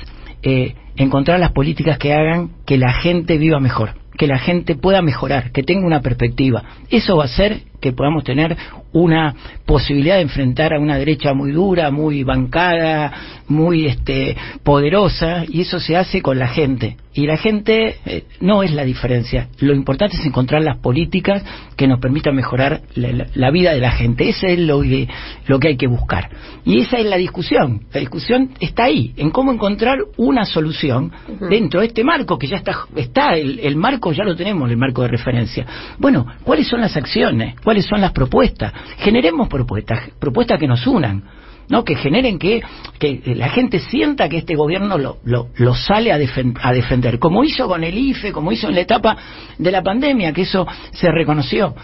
eh, 0.44 0.76
encontrar 0.96 1.39
las 1.39 1.52
políticas 1.52 1.98
que 1.98 2.13
hagan 2.13 2.52
que 2.65 2.78
la 2.78 2.94
gente 2.94 3.38
viva 3.38 3.60
mejor, 3.60 3.96
que 4.19 4.27
la 4.27 4.38
gente 4.38 4.75
pueda 4.75 5.01
mejorar, 5.01 5.53
que 5.53 5.63
tenga 5.63 5.88
una 5.88 6.01
perspectiva. 6.01 6.62
Eso 6.89 7.15
va 7.15 7.23
a 7.23 7.27
hacer 7.27 7.62
que 7.79 7.93
podamos 7.93 8.25
tener 8.25 8.58
una 8.91 9.36
posibilidad 9.65 10.15
de 10.15 10.23
enfrentar 10.23 10.73
a 10.73 10.80
una 10.80 10.97
derecha 10.97 11.34
muy 11.34 11.52
dura, 11.52 11.91
muy 11.91 12.23
bancada, 12.23 13.12
muy 13.47 13.86
este, 13.86 14.36
poderosa, 14.63 15.43
y 15.47 15.62
eso 15.62 15.80
se 15.80 15.95
hace 15.95 16.21
con 16.21 16.39
la 16.39 16.47
gente. 16.47 16.97
Y 17.13 17.25
la 17.25 17.38
gente 17.38 17.97
eh, 18.06 18.23
no 18.39 18.63
es 18.63 18.71
la 18.71 18.86
diferencia. 18.86 19.49
Lo 19.60 19.73
importante 19.73 20.15
es 20.15 20.25
encontrar 20.25 20.62
las 20.62 20.78
políticas 20.78 21.43
que 21.75 21.88
nos 21.88 21.99
permitan 21.99 22.36
mejorar 22.36 22.82
la, 22.95 23.12
la, 23.12 23.28
la 23.34 23.52
vida 23.52 23.73
de 23.73 23.80
la 23.80 23.91
gente. 23.91 24.30
Eso 24.30 24.47
es 24.47 24.60
lo 24.60 24.82
que, 24.82 25.08
lo 25.47 25.60
que 25.60 25.69
hay 25.69 25.78
que 25.78 25.88
buscar. 25.88 26.30
Y 26.65 26.80
esa 26.80 26.97
es 26.97 27.06
la 27.06 27.17
discusión. 27.17 27.82
La 27.91 27.99
discusión 27.99 28.52
está 28.60 28.86
ahí, 28.86 29.13
en 29.17 29.32
cómo 29.32 29.52
encontrar 29.52 29.97
una 30.17 30.45
solución 30.45 31.12
uh 31.28 31.32
-huh. 31.32 31.49
dentro 31.49 31.82
de 31.82 31.88
este 31.88 32.04
marco 32.04 32.38
que 32.38 32.47
ya 32.47 32.58
está, 32.58 32.86
está 32.95 33.36
el, 33.36 33.60
el 33.60 33.75
marco 33.75 34.13
ya 34.13 34.23
lo 34.23 34.36
tenemos, 34.36 34.69
el 34.69 34.78
marco 34.78 35.02
de 35.02 35.10
referencia. 35.10 35.65
Bueno, 35.97 36.25
¿cuáles 36.43 36.67
son 36.67 36.80
las 36.80 36.95
acciones? 36.95 37.56
¿Cuáles 37.62 37.86
son 37.86 38.02
las 38.02 38.12
propuestas? 38.12 38.71
Generemos 38.98 39.48
propuestas, 39.48 40.10
propuestas 40.20 40.60
que 40.60 40.68
nos 40.68 40.86
unan. 40.88 41.24
¿no? 41.70 41.84
que 41.84 41.96
generen 41.96 42.39
que, 42.39 42.63
que 42.98 43.22
la 43.36 43.50
gente 43.50 43.80
sienta 43.80 44.28
que 44.28 44.38
este 44.38 44.56
gobierno 44.56 44.98
lo, 44.98 45.20
lo, 45.24 45.50
lo 45.56 45.76
sale 45.76 46.12
a, 46.12 46.18
defen 46.18 46.56
a, 46.60 46.74
defender, 46.74 47.20
como 47.20 47.44
hizo 47.44 47.68
con 47.68 47.84
el 47.84 47.96
IFE, 47.96 48.32
como 48.32 48.52
hizo 48.52 48.68
en 48.70 48.76
la 48.76 48.82
etapa 48.82 49.15
de 49.56 49.72
la 49.72 49.84
pandemia, 49.84 50.34
que 50.34 50.42
eso 50.42 50.65
se 50.92 51.12
reconoció. 51.12 51.76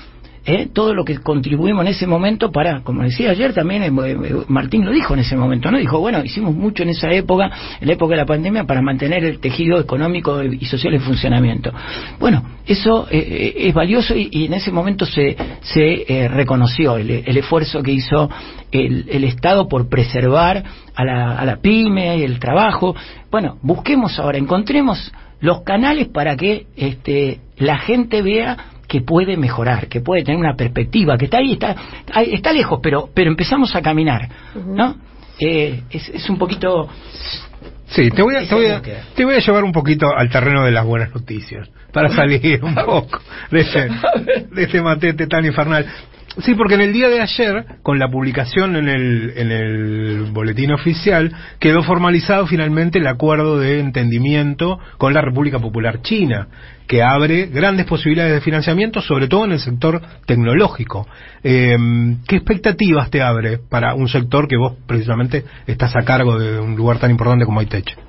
¿Eh? 0.46 0.70
todo 0.72 0.94
lo 0.94 1.04
que 1.04 1.18
contribuimos 1.20 1.82
en 1.82 1.92
ese 1.92 2.08
momento 2.08 2.52
para, 2.52 2.82
como 2.82 3.04
decía 3.04 3.32
ayer 3.32 3.54
también, 3.54 3.84
eh, 3.84 3.88
eh, 3.88 4.36
Martín 4.48 4.86
lo 4.86 4.92
dijo 4.92 5.14
en 5.14 5.22
ese 5.22 5.36
momento, 5.36 5.72
¿no? 5.72 5.78
Dijo, 5.78 6.00
bueno, 6.00 6.24
hicimos 6.24 6.56
mucho 6.56 6.84
en 6.84 6.90
esa 6.90 7.12
época, 7.12 7.52
en 7.80 7.88
la 7.88 7.94
época 7.94 8.12
de 8.12 8.18
la 8.18 8.26
pandemia, 8.26 8.64
para 8.66 8.82
mantener 8.82 9.24
el 9.24 9.40
tejido 9.40 9.80
económico 9.80 10.42
y 10.44 10.66
social 10.66 10.94
en 10.94 11.02
funcionamiento. 11.02 11.72
Bueno, 12.20 12.44
eso 12.66 13.08
eh, 13.12 13.54
es 13.58 13.74
valioso 13.74 14.16
y, 14.16 14.46
en 14.46 14.54
ese 14.54 14.72
momento 14.72 15.06
se, 15.06 15.36
se 15.62 16.06
eh, 16.08 16.28
reconoció 16.28 16.98
el, 16.98 17.10
esfuerzo 17.38 17.84
que 17.84 17.92
hizo 17.92 18.30
el, 18.72 19.06
el 19.10 19.24
Estado 19.24 19.68
por 19.68 19.88
preservar 19.88 20.64
a 20.96 21.04
la, 21.04 21.38
a 21.38 21.46
la 21.46 21.58
pyme, 21.58 22.24
el 22.24 22.40
trabajo. 22.40 22.96
Bueno, 23.30 23.58
busquemos 23.62 24.18
ahora, 24.20 24.38
encontremos 24.38 25.12
los 25.42 25.62
canales 25.62 26.08
para 26.08 26.36
que 26.36 26.66
este, 26.76 27.40
la 27.58 27.78
gente 27.78 28.22
vea 28.22 28.58
que 28.88 29.02
puede 29.02 29.38
mejorar, 29.38 29.88
que 29.88 30.02
puede 30.02 30.24
tener 30.24 30.40
una 30.40 30.56
perspectiva, 30.56 31.18
que 31.18 31.26
está 31.26 31.38
ahí, 31.38 31.54
está, 31.54 31.76
está 32.22 32.54
lejos, 32.54 32.80
pero, 32.82 33.10
pero 33.14 33.30
empezamos 33.30 33.76
a 33.76 33.82
caminar, 33.82 34.30
¿no? 34.56 34.96
Eh, 35.40 35.84
es, 35.90 36.10
es 36.10 36.30
un 36.30 36.38
poquito... 36.38 36.90
Sí, 37.88 38.10
te 38.10 38.22
voy, 38.22 38.36
a, 38.36 38.48
te, 38.48 38.56
voy 38.56 38.66
a, 38.66 38.82
te 38.82 39.26
voy 39.26 39.36
a 39.36 39.40
llevar 39.40 39.64
un 39.64 39.72
poquito 39.72 40.08
al 40.16 40.30
terreno 40.30 40.66
de 40.66 40.72
las 40.72 40.86
buenas 40.86 41.14
noticias, 41.14 41.70
para 41.96 42.10
salir 42.10 42.62
un 42.62 42.76
poco 42.76 43.22
de 43.50 43.62
este, 43.62 43.88
de 44.52 44.64
este 44.64 44.82
matete 44.82 45.28
tan 45.28 45.46
infernal. 45.46 45.86
Sí, 46.40 46.54
porque 46.54 46.74
en 46.74 46.82
el 46.82 46.92
día 46.92 47.08
de 47.08 47.22
ayer, 47.22 47.66
con 47.82 47.98
la 47.98 48.10
publicación 48.10 48.76
en 48.76 48.90
el, 48.90 49.34
en 49.38 49.52
el 49.52 50.32
boletín 50.34 50.74
oficial, 50.74 51.32
quedó 51.58 51.84
formalizado 51.84 52.46
finalmente 52.48 53.00
el 53.00 53.08
acuerdo 53.08 53.58
de 53.58 53.80
entendimiento 53.80 54.78
con 54.98 55.14
la 55.14 55.22
República 55.22 55.60
Popular 55.60 56.02
China, 56.02 56.50
que 56.86 57.02
abre 57.02 57.46
grandes 57.46 57.86
posibilidades 57.86 58.34
de 58.34 58.42
financiamiento, 58.42 59.02
sobre 59.02 59.30
todo 59.30 59.46
en 59.46 59.54
el 59.54 59.60
sector 59.60 60.02
tecnológico. 60.26 61.08
Eh, 61.42 61.78
¿Qué 62.28 62.36
expectativas 62.36 63.10
te 63.10 63.22
abre 63.22 63.58
para 63.58 63.94
un 63.94 64.10
sector 64.10 64.50
que 64.50 64.58
vos 64.58 64.74
precisamente 64.86 65.46
estás 65.66 65.96
a 65.96 66.04
cargo 66.04 66.38
de 66.38 66.60
un 66.60 66.76
lugar 66.76 67.00
tan 67.00 67.12
importante 67.12 67.46
como 67.46 67.62
ITECH? 67.62 68.05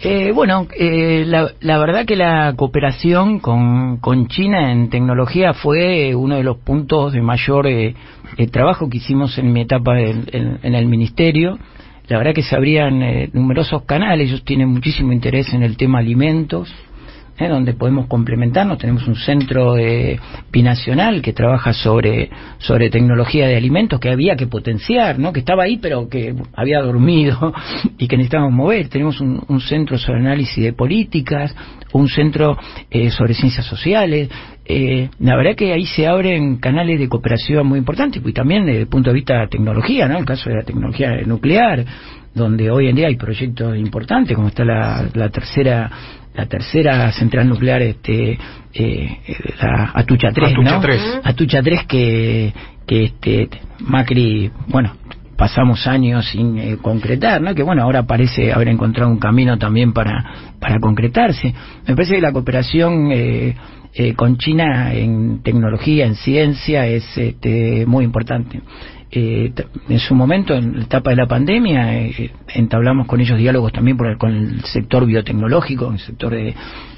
Eh, 0.00 0.32
bueno, 0.32 0.66
eh, 0.78 1.24
la, 1.26 1.52
la, 1.60 1.78
verdad 1.78 2.04
que 2.04 2.16
la 2.16 2.52
cooperación 2.54 3.40
con, 3.40 3.96
con, 3.96 4.28
China 4.28 4.70
en 4.70 4.90
tecnología 4.90 5.54
fue 5.54 6.14
uno 6.14 6.36
de 6.36 6.42
los 6.42 6.58
puntos 6.58 7.14
de 7.14 7.22
mayor 7.22 7.66
eh, 7.66 7.94
eh 8.36 8.46
trabajo 8.48 8.90
que 8.90 8.98
hicimos 8.98 9.38
en 9.38 9.54
mi 9.54 9.62
etapa 9.62 9.98
en, 9.98 10.26
en, 10.32 10.58
en 10.62 10.74
el 10.74 10.86
ministerio. 10.86 11.58
La 12.08 12.18
verdad 12.18 12.34
que 12.34 12.42
se 12.42 12.54
abrían 12.54 13.02
eh, 13.02 13.30
numerosos 13.32 13.82
canales, 13.84 14.28
ellos 14.28 14.44
tienen 14.44 14.68
muchísimo 14.68 15.12
interés 15.12 15.52
en 15.54 15.62
el 15.62 15.78
tema 15.78 15.98
alimentos, 15.98 16.72
¿eh? 17.38 17.48
donde 17.48 17.74
podemos 17.74 18.06
complementarnos. 18.06 18.78
Tenemos 18.78 19.06
un 19.06 19.16
centro 19.16 19.76
eh, 19.76 20.18
binacional 20.50 21.22
que 21.22 21.32
trabaja 21.32 21.72
sobre, 21.72 22.30
sobre 22.58 22.90
tecnología 22.90 23.46
de 23.46 23.56
alimentos 23.56 24.00
que 24.00 24.10
había 24.10 24.36
que 24.36 24.46
potenciar, 24.46 25.18
¿no? 25.18 25.32
que 25.32 25.40
estaba 25.40 25.64
ahí 25.64 25.78
pero 25.78 26.08
que 26.08 26.34
había 26.54 26.80
dormido 26.80 27.52
y 27.98 28.08
que 28.08 28.16
necesitábamos 28.16 28.52
mover. 28.52 28.88
Tenemos 28.88 29.20
un, 29.20 29.36
centro 29.66 29.98
sobre 29.98 30.20
análisis 30.20 30.62
de 30.62 30.72
políticas, 30.72 31.54
un 31.92 32.08
centro 32.08 32.56
eh, 32.90 33.10
sobre 33.10 33.34
ciencias 33.34 33.66
sociales. 33.66 34.28
Eh, 34.64 35.08
la 35.20 35.36
verdad 35.36 35.54
que 35.56 35.72
ahí 35.72 35.86
se 35.86 36.06
abren 36.06 36.56
canales 36.58 36.98
de 36.98 37.08
cooperación 37.08 37.66
muy 37.66 37.78
importantes 37.78 38.22
y 38.24 38.32
también 38.32 38.66
desde 38.66 38.80
el 38.80 38.88
punto 38.88 39.10
de 39.10 39.14
vista 39.14 39.40
de 39.40 39.48
tecnología, 39.48 40.08
¿no? 40.08 40.18
el 40.18 40.24
caso 40.24 40.50
de 40.50 40.56
la 40.56 40.62
tecnología 40.62 41.22
nuclear, 41.24 41.84
donde 42.34 42.70
hoy 42.70 42.88
en 42.88 42.96
día 42.96 43.06
hay 43.06 43.16
proyectos 43.16 43.76
importantes, 43.78 44.36
como 44.36 44.48
está 44.48 44.64
la, 44.64 45.08
la 45.14 45.30
tercera 45.30 45.90
la 46.36 46.46
tercera 46.46 47.10
central 47.12 47.48
nuclear 47.48 47.82
este 47.82 48.38
eh, 48.74 49.18
la 49.60 49.92
Atucha 49.94 50.30
3, 50.32 50.52
Atucha 50.52 50.70
¿no? 50.70 50.80
3. 50.80 51.20
Atucha 51.24 51.62
3 51.62 51.84
que 51.86 52.52
que 52.86 53.04
este 53.04 53.48
Macri, 53.80 54.50
bueno, 54.68 54.92
pasamos 55.36 55.86
años 55.86 56.26
sin 56.30 56.58
eh, 56.58 56.76
concretar, 56.80 57.40
¿no? 57.42 57.54
Que 57.54 57.62
bueno, 57.62 57.82
ahora 57.82 58.04
parece 58.04 58.52
haber 58.52 58.68
encontrado 58.68 59.10
un 59.10 59.18
camino 59.18 59.58
también 59.58 59.92
para 59.92 60.52
para 60.60 60.80
concretarse. 60.80 61.54
Me 61.86 61.94
parece 61.94 62.16
que 62.16 62.20
la 62.20 62.32
cooperación 62.32 63.10
eh, 63.12 63.56
eh, 63.94 64.14
con 64.14 64.38
China 64.38 64.92
en 64.92 65.42
tecnología, 65.42 66.06
en 66.06 66.14
ciencia 66.16 66.86
es 66.86 67.04
este, 67.16 67.84
muy 67.86 68.04
importante 68.04 68.60
eh, 69.10 69.52
en 69.88 69.98
su 69.98 70.14
momento, 70.14 70.54
en 70.54 70.78
la 70.78 70.84
etapa 70.84 71.10
de 71.10 71.16
la 71.16 71.26
pandemia, 71.26 71.96
eh, 71.96 72.32
entablamos 72.48 73.06
con 73.06 73.20
ellos 73.20 73.38
diálogos 73.38 73.72
también 73.72 73.96
por 73.96 74.08
el, 74.08 74.18
con 74.18 74.34
el 74.34 74.64
sector 74.64 75.06
biotecnológico, 75.06 75.92
el 75.92 75.98
sector 76.00 76.32
de, 76.32 76.54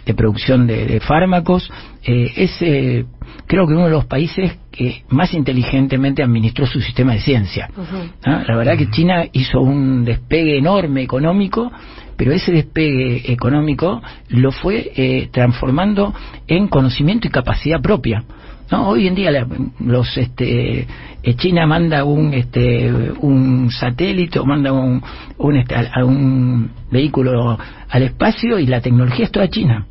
de 0.07 0.15
producción 0.15 0.67
de, 0.67 0.87
de 0.87 1.01
fármacos. 1.01 1.71
Eh, 2.03 2.33
es, 2.37 2.57
eh, 2.63 3.05
creo 3.47 3.67
que 3.67 3.75
uno 3.75 3.85
de 3.85 3.91
los 3.91 4.07
países 4.07 4.59
que 4.71 5.03
más 5.11 5.35
inteligentemente 5.35 6.23
administró 6.23 6.67
su 6.67 6.81
sistema 6.81 7.13
de 7.13 7.21
ciencia. 7.21 7.69
Uh 7.77 7.81
-huh. 7.81 8.11
¿Ah? 8.25 8.45
La 8.47 8.57
verdad 8.57 8.79
que 8.79 8.91
China 8.91 9.25
hizo 9.33 9.61
un 9.61 10.05
despegue 10.05 10.57
enorme 10.57 11.03
económico, 11.03 11.71
pero 12.17 12.33
ese 12.33 12.53
despegue 12.53 13.31
económico 13.33 14.03
lo 14.31 14.51
fue 14.51 14.93
eh, 14.97 15.29
transformando 15.31 16.15
en 16.47 16.69
conocimiento 16.69 17.29
y 17.29 17.31
capacidad 17.31 17.81
propia. 17.81 18.25
No, 18.71 18.89
hoy 18.89 19.07
en 19.07 19.15
día 19.15 19.31
la, 19.31 19.47
los 19.81 20.17
este 20.17 20.87
eh, 21.23 21.35
China 21.37 21.67
manda 21.67 22.05
un 22.05 22.35
este 22.35 22.93
un 23.21 23.71
satélite 23.71 24.39
o 24.39 24.45
manda 24.45 24.73
un 24.73 25.03
un, 25.39 25.57
este, 25.57 25.75
a, 25.75 26.05
un 26.05 26.71
vehículo 26.91 27.59
al 27.89 28.03
espacio 28.03 28.59
y 28.59 28.67
la 28.67 28.81
tecnología 28.81 29.25
es 29.25 29.33
toda 29.33 29.49
china. 29.49 29.87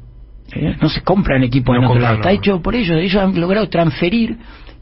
¿Eh? 0.54 0.76
No 0.82 0.90
se 0.90 1.02
compran 1.02 1.44
equipos 1.44 1.76
no 1.76 1.82
en 1.82 1.88
otro 1.88 2.00
lado, 2.00 2.16
está 2.16 2.32
hecho 2.32 2.62
por 2.62 2.76
ellos, 2.76 2.98
ellos 2.98 3.22
han 3.22 3.40
logrado 3.40 3.68
transferir 3.68 4.38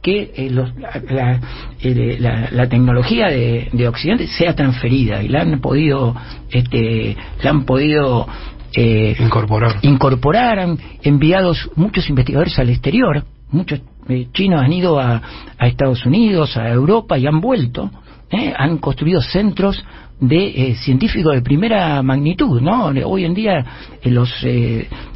que 0.05 0.31
eh, 0.36 0.49
los, 0.51 0.71
la, 1.10 1.39
eh, 1.81 2.17
la, 2.19 2.50
la, 2.52 2.69
tecnología 2.69 3.25
de, 3.27 3.69
de, 3.71 3.87
Occidente 3.87 4.27
sea 4.27 4.54
transferida 4.54 5.23
y 5.23 5.29
la 5.29 5.41
han 5.41 5.60
podido 5.62 6.15
este 6.52 7.17
la 7.41 7.50
han 7.50 7.65
podido 7.65 8.27
eh, 8.75 9.15
incorporar 9.19 9.77
incorporar 9.81 10.60
han 10.60 10.77
enviado 11.02 11.54
muchos 11.75 12.08
investigadores 12.08 12.60
al 12.60 12.69
exterior 12.69 13.23
muchos 13.52 13.81
eh, 14.08 14.27
chinos 14.33 14.62
han 14.62 14.73
ido 14.73 15.00
a, 15.00 15.21
a, 15.58 15.67
Estados 15.67 16.06
Unidos, 16.06 16.58
a 16.58 16.69
Europa 16.69 17.17
y 17.17 17.27
han 17.27 17.41
vuelto, 17.41 17.89
eh, 18.29 18.54
han 18.56 18.77
construido 18.77 19.21
centros 19.21 19.83
de 20.19 20.69
eh, 20.69 20.75
científicos 20.75 21.33
de 21.33 21.41
primera 21.41 22.02
magnitud, 22.02 22.62
¿no? 22.62 22.85
Hoy 22.87 23.25
en 23.25 23.33
día 23.33 23.65
los, 24.04 24.31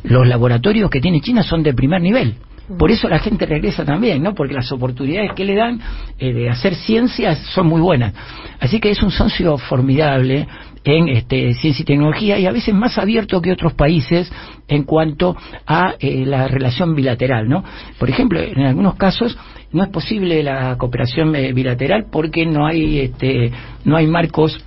los 0.04 0.28
laboratorios 0.28 0.90
que 0.90 1.00
tiene 1.00 1.22
China 1.22 1.44
son 1.44 1.64
de 1.64 1.74
primer 1.74 2.02
nivel. 2.02 2.36
Por 2.78 2.92
eso 2.92 3.10
la 3.10 3.18
gente 3.18 3.46
regresa 3.48 3.84
también, 3.84 4.22
¿no? 4.22 4.36
Porque 4.36 4.54
las 4.54 4.72
oportunidades 4.72 5.32
que 5.36 5.44
le 5.44 5.56
dan 5.56 5.82
eh, 6.20 6.34
de 6.34 6.50
hacer 6.50 6.76
ciencias 6.76 7.40
son 7.54 7.68
muy 7.68 7.82
buenas. 7.82 8.14
Así 8.60 8.80
que 8.80 8.92
es 8.92 9.02
un 9.02 9.10
socio 9.10 9.58
formidable 9.58 10.48
en 10.84 11.10
este, 11.10 11.54
ciencia 11.54 11.84
y 11.84 11.86
tecnología 11.86 12.40
y 12.40 12.46
a 12.46 12.52
veces 12.52 12.74
más 12.74 12.98
abierto 12.98 13.42
que 13.42 13.52
otros 13.52 13.74
países 13.74 14.32
en 14.68 14.84
cuanto 14.84 15.36
a 15.66 15.96
eh, 16.00 16.26
la 16.26 16.48
relación 16.48 16.96
bilateral, 16.96 17.50
¿no? 17.50 17.64
Por 17.98 18.10
ejemplo, 18.10 18.40
en 18.40 18.62
algunos 18.62 18.96
casos 18.96 19.38
no 19.72 19.84
es 19.84 19.90
posible 19.90 20.42
la 20.44 20.78
cooperación 20.78 21.36
eh, 21.36 21.54
bilateral 21.54 22.08
porque 22.12 22.46
no 22.46 22.66
hay 22.66 23.00
este, 23.00 23.52
no 23.86 23.98
hay 23.98 24.08
marcos 24.08 24.64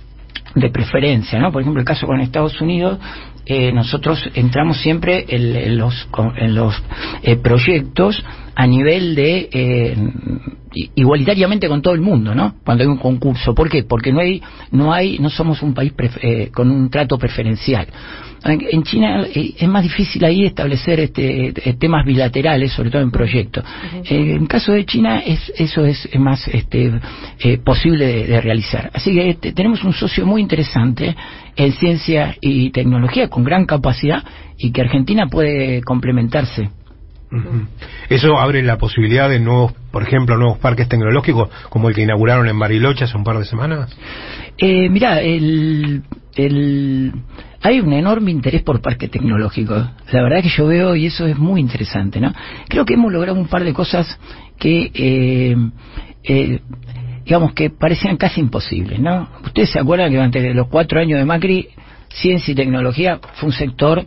de 0.55 0.69
preferencia, 0.69 1.39
¿no? 1.39 1.51
Por 1.51 1.61
ejemplo, 1.61 1.79
el 1.81 1.85
caso 1.85 2.05
con 2.05 2.21
Estados 2.21 2.59
Unidos, 2.61 2.99
eh, 3.45 3.71
nosotros 3.71 4.23
entramos 4.35 4.77
siempre 4.81 5.25
en, 5.27 5.55
en 5.55 5.77
los, 5.77 6.07
en 6.37 6.55
los 6.55 6.81
eh, 7.23 7.35
proyectos 7.37 8.23
a 8.55 8.67
nivel 8.67 9.15
de 9.15 9.49
eh, 9.51 9.95
igualitariamente 10.95 11.67
con 11.67 11.81
todo 11.81 11.93
el 11.93 12.01
mundo, 12.01 12.33
¿no? 12.35 12.55
Cuando 12.63 12.83
hay 12.83 12.89
un 12.89 12.97
concurso, 12.97 13.53
¿por 13.53 13.69
qué? 13.69 13.83
Porque 13.83 14.11
no 14.11 14.19
hay, 14.19 14.41
no 14.71 14.93
hay, 14.93 15.19
no 15.19 15.29
somos 15.29 15.61
un 15.61 15.73
país 15.73 15.93
eh, 16.21 16.49
con 16.53 16.69
un 16.71 16.89
trato 16.89 17.17
preferencial. 17.17 17.87
En 18.45 18.83
China 18.83 19.25
eh, 19.33 19.53
es 19.57 19.67
más 19.69 19.83
difícil 19.83 20.23
ahí 20.25 20.45
establecer 20.45 20.99
este, 20.99 21.47
eh, 21.47 21.73
temas 21.79 22.05
bilaterales, 22.05 22.73
sobre 22.73 22.89
todo 22.89 23.01
en 23.01 23.11
proyectos. 23.11 23.63
Eh, 24.03 24.35
en 24.35 24.45
caso 24.47 24.73
de 24.73 24.85
China 24.85 25.19
es, 25.19 25.39
eso 25.55 25.85
es 25.85 26.09
más 26.19 26.45
este, 26.49 26.91
posible 27.63 28.05
de, 28.05 28.27
de, 28.27 28.41
realizar. 28.41 28.91
Así 28.93 29.13
que 29.13 29.29
este, 29.29 29.53
tenemos 29.53 29.83
un 29.83 29.93
socio 29.93 30.25
muy 30.25 30.41
interesante 30.41 31.15
en 31.55 31.71
ciencia 31.73 32.35
y 32.41 32.71
tecnología 32.71 33.29
con 33.29 33.43
gran 33.43 33.65
capacidad 33.65 34.23
y 34.57 34.71
que 34.71 34.81
Argentina 34.81 35.27
puede 35.27 35.81
complementarse. 35.81 36.69
Eso 38.09 38.37
abre 38.37 38.61
la 38.63 38.77
posibilidad 38.77 39.29
de 39.29 39.39
nuevos, 39.39 39.73
por 39.91 40.03
ejemplo, 40.03 40.37
nuevos 40.37 40.59
parques 40.59 40.87
tecnológicos 40.87 41.49
como 41.69 41.89
el 41.89 41.95
que 41.95 42.01
inauguraron 42.01 42.47
en 42.47 42.59
Bariloche 42.59 43.05
hace 43.05 43.17
un 43.17 43.23
par 43.23 43.37
de 43.37 43.45
semanas. 43.45 43.95
Eh, 44.57 44.89
mira, 44.89 45.21
el, 45.21 46.03
el, 46.35 47.13
hay 47.61 47.79
un 47.79 47.93
enorme 47.93 48.31
interés 48.31 48.61
por 48.61 48.81
parques 48.81 49.09
tecnológicos. 49.09 49.89
La 50.11 50.21
verdad 50.21 50.41
que 50.41 50.49
yo 50.49 50.67
veo 50.67 50.95
y 50.95 51.07
eso 51.07 51.25
es 51.25 51.37
muy 51.37 51.61
interesante, 51.61 52.19
¿no? 52.19 52.33
Creo 52.67 52.85
que 52.85 52.93
hemos 52.93 53.11
logrado 53.11 53.39
un 53.39 53.47
par 53.47 53.63
de 53.63 53.73
cosas 53.73 54.19
que, 54.59 54.91
eh, 54.93 55.55
eh, 56.23 56.59
digamos, 57.25 57.53
que 57.53 57.69
parecían 57.69 58.17
casi 58.17 58.41
imposibles, 58.41 58.99
¿no? 58.99 59.29
Ustedes 59.43 59.71
se 59.71 59.79
acuerdan 59.79 60.09
que 60.09 60.17
durante 60.17 60.53
los 60.53 60.67
cuatro 60.67 60.99
años 60.99 61.19
de 61.19 61.25
Macri, 61.25 61.69
ciencia 62.09 62.51
y 62.51 62.55
tecnología 62.55 63.19
fue 63.35 63.47
un 63.47 63.53
sector 63.53 64.05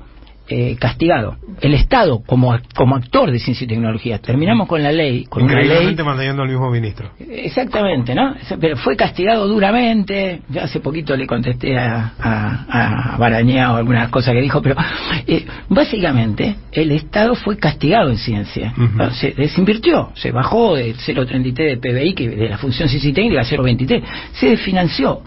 eh, 0.49 0.77
castigado. 0.79 1.37
El 1.61 1.75
Estado, 1.75 2.23
como, 2.27 2.57
como 2.75 2.97
actor 2.97 3.31
de 3.31 3.39
ciencia 3.39 3.65
y 3.65 3.69
tecnología, 3.69 4.19
terminamos 4.19 4.69
con 4.69 4.83
la 4.83 4.93
ley, 4.93 5.25
con 5.25 5.43
una 5.45 5.61
ley. 5.61 5.97
manteniendo 6.05 6.43
al 6.43 6.49
mismo 6.49 6.71
ministro. 6.71 7.11
Exactamente, 7.19 8.15
¿no? 8.15 8.35
Pero 8.61 8.77
fue 8.77 8.97
castigado 8.97 9.49
duramente. 9.49 10.43
Ya 10.49 10.65
hace 10.65 10.81
poquito 10.81 11.17
le 11.17 11.27
contesté 11.27 11.79
a, 11.79 12.13
a, 12.21 13.15
a 13.15 13.17
Barañao 13.19 13.77
algunas 13.77 14.09
cosas 14.11 14.35
que 14.35 14.41
dijo, 14.41 14.63
pero 14.63 14.77
eh, 15.27 15.45
básicamente 15.69 16.57
el 16.73 16.93
Estado 16.93 17.35
fue 17.35 17.57
castigado 17.57 18.11
en 18.11 18.19
ciencia. 18.19 18.73
Uh 18.77 18.83
-huh. 18.83 19.11
Se 19.13 19.33
desinvirtió, 19.33 20.11
se 20.15 20.31
bajó 20.33 20.77
de 20.77 20.95
0,33 20.95 21.55
de 21.55 21.77
PBI, 21.79 22.15
que 22.15 22.29
de 22.29 22.49
la 22.49 22.59
función 22.59 22.89
ciencia 22.89 23.11
y 23.11 23.13
técnica, 23.13 23.41
a 23.41 23.45
0,23. 23.45 24.03
Se 24.33 24.51
desfinanció 24.51 25.23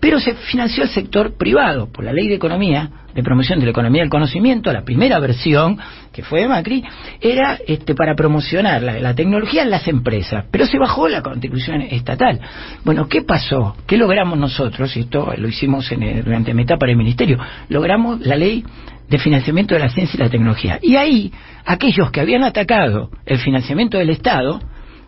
pero 0.00 0.20
se 0.20 0.34
financió 0.34 0.82
el 0.82 0.88
sector 0.90 1.36
privado 1.36 1.90
por 1.90 2.04
la 2.04 2.12
ley 2.12 2.28
de 2.28 2.34
economía 2.34 2.90
de 3.14 3.22
promoción 3.22 3.60
de 3.60 3.66
la 3.66 3.70
economía 3.70 4.02
del 4.02 4.10
conocimiento. 4.10 4.72
La 4.72 4.84
primera 4.84 5.18
versión 5.20 5.78
que 6.12 6.22
fue 6.22 6.40
de 6.40 6.48
Macri 6.48 6.84
era 7.20 7.58
este 7.66 7.94
para 7.94 8.14
promocionar 8.14 8.82
la, 8.82 9.14
tecnología 9.14 9.62
en 9.62 9.70
las 9.70 9.86
empresas. 9.86 10.46
Pero 10.50 10.66
se 10.66 10.78
bajó 10.78 11.08
la 11.08 11.22
contribución 11.22 11.82
estatal. 11.82 12.40
Bueno 12.84 13.08
qué 13.08 13.22
pasó 13.22 13.76
qué 13.86 13.96
logramos 13.96 14.38
nosotros 14.38 14.96
y 14.96 15.00
esto 15.00 15.32
lo 15.36 15.48
hicimos 15.48 15.90
en 15.92 16.02
el, 16.02 16.24
durante 16.24 16.52
mi 16.54 16.62
etapa 16.62 16.86
en 16.86 16.90
el 16.90 16.96
ministerio. 16.96 17.38
Logramos 17.68 18.20
la 18.20 18.36
ley 18.36 18.64
de 19.08 19.18
financiamiento 19.18 19.74
de 19.74 19.80
la 19.80 19.90
ciencia 19.90 20.16
y 20.16 20.22
la 20.22 20.30
tecnología. 20.30 20.78
Y 20.82 20.96
ahí 20.96 21.32
aquellos 21.64 22.10
que 22.10 22.20
habían 22.20 22.42
atacado 22.42 23.10
el 23.26 23.38
financiamiento 23.38 23.98
del 23.98 24.10
Estado 24.10 24.60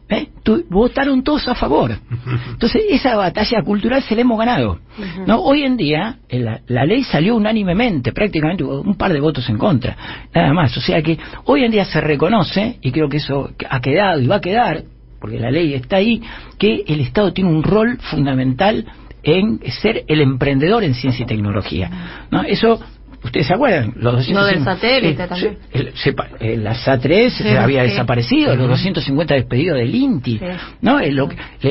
¿Eh? 0.09 0.29
Tu, 0.43 0.65
votaron 0.71 1.25
todos 1.25 1.49
a 1.49 1.55
favor. 1.55 1.91
Entonces, 2.51 2.83
esa 2.91 3.17
batalla 3.17 3.63
cultural 3.63 4.03
se 4.03 4.15
la 4.15 4.21
hemos 4.21 4.39
ganado. 4.39 4.79
¿no? 5.27 5.41
Hoy 5.41 5.65
en 5.65 5.77
día, 5.77 6.19
la, 6.31 6.61
la, 6.69 6.85
ley 6.85 7.03
salió 7.03 7.35
unánimemente, 7.35 8.13
prácticamente 8.13 8.63
hubo 8.63 8.83
un 8.83 8.95
par 8.95 9.13
de 9.13 9.21
votos 9.21 9.49
en 9.49 9.59
contra, 9.59 9.97
nada 10.33 10.53
más. 10.53 10.77
O 10.77 10.81
sea 10.81 11.03
que 11.03 11.19
hoy 11.45 11.65
en 11.65 11.73
día 11.73 11.85
se 11.85 12.01
reconoce, 12.01 12.79
y 12.83 12.93
creo 12.93 13.09
que 13.09 13.17
eso 13.17 13.51
ha 13.69 13.81
quedado 13.81 14.21
y 14.21 14.29
va 14.29 14.37
a 14.37 14.41
quedar, 14.41 14.85
porque 15.21 15.41
la 15.41 15.51
ley 15.51 15.75
está 15.75 15.97
ahí, 15.97 16.23
que 16.59 16.85
el 16.87 17.01
Estado 17.01 17.33
tiene 17.33 17.51
un 17.51 17.65
rol 17.65 17.99
fundamental 17.99 18.87
en 19.25 19.61
ser 19.83 20.05
el 20.07 20.21
emprendedor 20.21 20.85
en 20.85 20.95
ciencia 20.95 21.25
y 21.25 21.27
tecnología. 21.27 22.27
¿no? 22.31 22.43
Eso 22.43 22.81
¿Ustedes 23.27 23.49
se 23.49 23.55
acuerdan? 23.55 23.93
Los 23.97 24.15
250, 24.15 24.41
no 24.41 24.47
del 24.47 24.65
satélite 24.65 25.23
eh, 25.23 25.27
también. 25.27 25.59
El, 25.73 25.93
el, 26.41 26.65
la 26.65 26.75
SAT-3 26.75 27.31
sí, 27.31 27.49
había 27.49 27.83
sí. 27.83 27.91
desaparecido, 27.91 28.55
los 28.55 28.69
250 28.69 29.35
despedidos 29.35 29.79
del 29.79 29.95
INTI, 29.95 30.39
sí. 30.39 30.45
¿no? 30.81 31.01
El, 31.01 31.17
lo, 31.17 31.29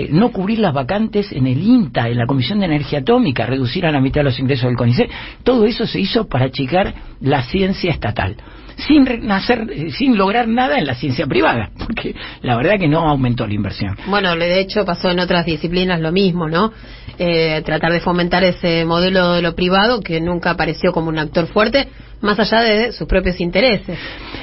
no 0.09 0.31
cubrir 0.31 0.59
las 0.59 0.73
vacantes 0.73 1.31
en 1.31 1.47
el 1.47 1.61
INTA, 1.61 2.09
en 2.09 2.17
la 2.17 2.25
Comisión 2.25 2.59
de 2.59 2.65
Energía 2.65 2.99
Atómica, 2.99 3.45
reducir 3.45 3.85
a 3.85 3.91
la 3.91 4.01
mitad 4.01 4.21
los 4.21 4.37
ingresos 4.37 4.65
del 4.65 4.75
CONICET. 4.75 5.09
Todo 5.43 5.65
eso 5.65 5.87
se 5.87 5.99
hizo 5.99 6.27
para 6.27 6.45
achicar 6.45 6.93
la 7.21 7.43
ciencia 7.43 7.91
estatal 7.91 8.35
sin 8.77 9.05
nacer, 9.25 9.91
sin 9.91 10.17
lograr 10.17 10.47
nada 10.47 10.77
en 10.77 10.85
la 10.85 10.95
ciencia 10.95 11.25
privada, 11.25 11.69
porque 11.77 12.15
la 12.41 12.55
verdad 12.57 12.79
que 12.79 12.87
no 12.87 13.07
aumentó 13.07 13.47
la 13.47 13.53
inversión. 13.53 13.97
Bueno, 14.07 14.35
de 14.35 14.59
hecho 14.59 14.85
pasó 14.85 15.09
en 15.09 15.19
otras 15.19 15.45
disciplinas 15.45 15.99
lo 15.99 16.11
mismo, 16.11 16.47
¿no? 16.47 16.71
Eh, 17.17 17.61
tratar 17.65 17.93
de 17.93 18.01
fomentar 18.01 18.43
ese 18.43 18.83
modelo 18.85 19.33
de 19.33 19.41
lo 19.41 19.55
privado 19.55 20.01
que 20.01 20.19
nunca 20.19 20.51
apareció 20.51 20.91
como 20.91 21.09
un 21.09 21.17
actor 21.17 21.47
fuerte, 21.47 21.87
más 22.21 22.39
allá 22.39 22.61
de 22.61 22.91
sus 22.91 23.07
propios 23.07 23.39
intereses. 23.39 23.97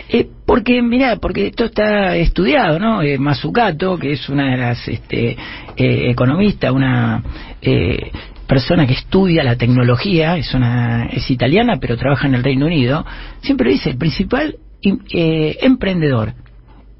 Eh, 0.08 0.28
porque, 0.46 0.82
mira, 0.82 1.16
porque 1.16 1.48
esto 1.48 1.64
está 1.64 2.16
estudiado, 2.16 2.78
¿no? 2.78 3.02
Eh, 3.02 3.18
Mazzucato, 3.18 3.98
que 3.98 4.12
es 4.12 4.28
una 4.28 4.50
de 4.50 4.56
las 4.56 4.88
este, 4.88 5.36
eh, 5.76 6.10
economistas, 6.10 6.70
una 6.70 7.22
eh, 7.60 8.10
persona 8.46 8.86
que 8.86 8.94
estudia 8.94 9.42
la 9.42 9.56
tecnología, 9.56 10.36
es, 10.36 10.52
una, 10.54 11.06
es 11.06 11.30
italiana, 11.30 11.78
pero 11.80 11.96
trabaja 11.96 12.26
en 12.26 12.34
el 12.34 12.44
Reino 12.44 12.66
Unido, 12.66 13.04
siempre 13.40 13.70
dice, 13.70 13.90
el 13.90 13.98
principal 13.98 14.56
eh, 14.82 15.58
emprendedor 15.62 16.34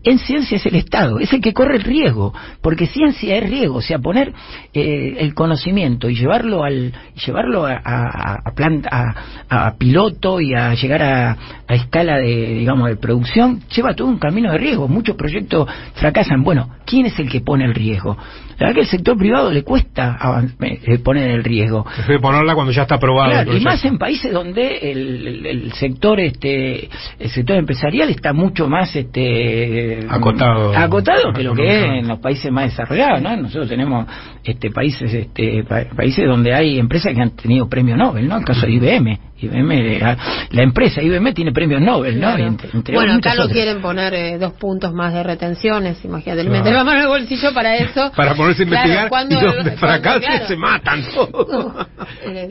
en 0.05 0.19
ciencia 0.19 0.57
es 0.57 0.67
el 0.67 0.75
Estado, 0.75 1.21
es 1.21 1.33
el 1.33 1.41
que 1.41 1.53
corre 1.53 1.77
el 1.77 1.83
riesgo, 1.83 2.35
porque 2.61 2.87
ciencia 2.87 3.37
es 3.37 3.49
riesgo, 3.49 3.77
o 3.77 3.83
sea, 3.83 3.99
poner 3.99 4.33
eh, 4.73 5.17
el 5.19 5.35
conocimiento 5.35 6.09
y 6.09 6.17
llevarlo 6.17 6.65
al 6.65 6.93
llevarlo 7.25 7.67
a, 7.67 7.81
a, 7.85 9.15
a, 9.49 9.75
piloto 9.77 10.41
y 10.41 10.55
a 10.55 10.75
llegar 10.75 11.03
a, 11.03 11.37
a 11.69 11.75
escala 11.75 12.19
de 12.19 12.55
digamos 12.59 12.89
de 12.89 12.97
producción 12.97 13.63
lleva 13.75 13.95
todo 13.95 14.09
un 14.09 14.19
camino 14.19 14.51
de 14.51 14.59
riesgo. 14.59 14.89
Muchos 14.89 15.17
proyectos 15.17 15.69
fracasan. 15.95 16.43
Bueno, 16.43 16.69
¿quién 16.85 17.07
es 17.07 17.19
el 17.19 17.31
que 17.31 17.41
pone 17.41 17.65
el 17.65 17.75
riesgo? 17.75 18.17
La 18.63 18.69
verdad 18.69 18.75
que 18.77 18.81
el 18.83 18.87
sector 18.87 19.19
privado 19.19 19.51
le 19.51 19.65
cuesta 19.65 20.17
eh, 20.61 20.99
poner 21.01 21.33
el 21.33 21.43
riesgo. 21.43 21.85
Prefiere 21.85 22.21
ponerla 22.21 22.55
cuando 22.55 22.71
ya 22.71 22.83
está 22.83 22.95
aprobado. 22.95 23.33
Claro, 23.33 23.57
y 23.57 23.61
más 23.61 23.85
en 23.85 23.99
países 23.99 24.33
donde 24.33 24.93
el, 24.93 25.27
el, 25.27 25.47
el, 25.47 25.73
sector 25.73 26.21
este 26.21 26.89
el 27.19 27.31
sector 27.31 27.57
empresarial 27.57 28.09
está 28.11 28.33
mucho 28.33 28.69
más 28.69 28.95
este 28.95 30.07
acotado 30.09 30.77
acotado 30.77 31.33
que 31.33 31.43
lo 31.43 31.57
que 31.57 31.67
es 31.67 31.85
en 32.03 32.07
los 32.07 32.21
países 32.21 32.53
más 32.53 32.67
desarrollados, 32.67 33.21
¿no? 33.21 33.37
Nosotros 33.37 33.69
tenemos 33.69 34.07
este 34.45 34.71
países 34.71 35.13
este 35.13 35.65
pa 35.65 35.83
países 35.97 36.25
donde 36.25 36.55
hay 36.55 36.79
empresas 36.79 37.13
que 37.15 37.21
han 37.21 37.35
tenido 37.35 37.69
premio 37.69 37.97
Nobel, 37.97 38.29
¿no? 38.29 38.39
El 38.39 38.45
caso 38.45 38.65
de 38.65 38.75
IBM. 38.75 39.19
IBM 39.43 39.99
la, 39.99 40.17
la 40.51 40.63
empresa 40.63 41.03
IBM 41.03 41.33
tiene 41.35 41.53
premios 41.53 41.81
Nobel, 41.81 42.21
¿no? 42.21 42.29
Claro. 42.29 42.47
Entre, 42.47 42.71
entre 42.73 42.95
bueno, 42.95 43.15
acá 43.15 43.35
lo 43.35 43.49
quieren 43.49 43.81
poner 43.81 44.15
eh, 44.15 44.39
dos 44.39 44.53
puntos 44.55 44.93
más 44.93 45.13
de 45.13 45.23
retenciones, 45.23 46.05
imagínate, 46.05 46.43
claro. 46.43 46.59
meter 46.59 46.73
la 46.73 46.85
mano 46.85 46.99
en 46.99 47.03
el 47.05 47.09
bolsillo 47.09 47.53
para 47.53 47.77
eso. 47.77 48.13
para 48.17 48.35
ponerse 48.35 48.63
a 48.63 48.65
investigar 48.65 48.97
claro, 48.97 49.09
cuando, 49.09 49.39
y 49.39 49.45
donde 49.45 49.73
fracase 49.73 50.21
claro. 50.21 50.47
se 50.47 50.57
matan 50.57 51.05
todos. 51.15 51.87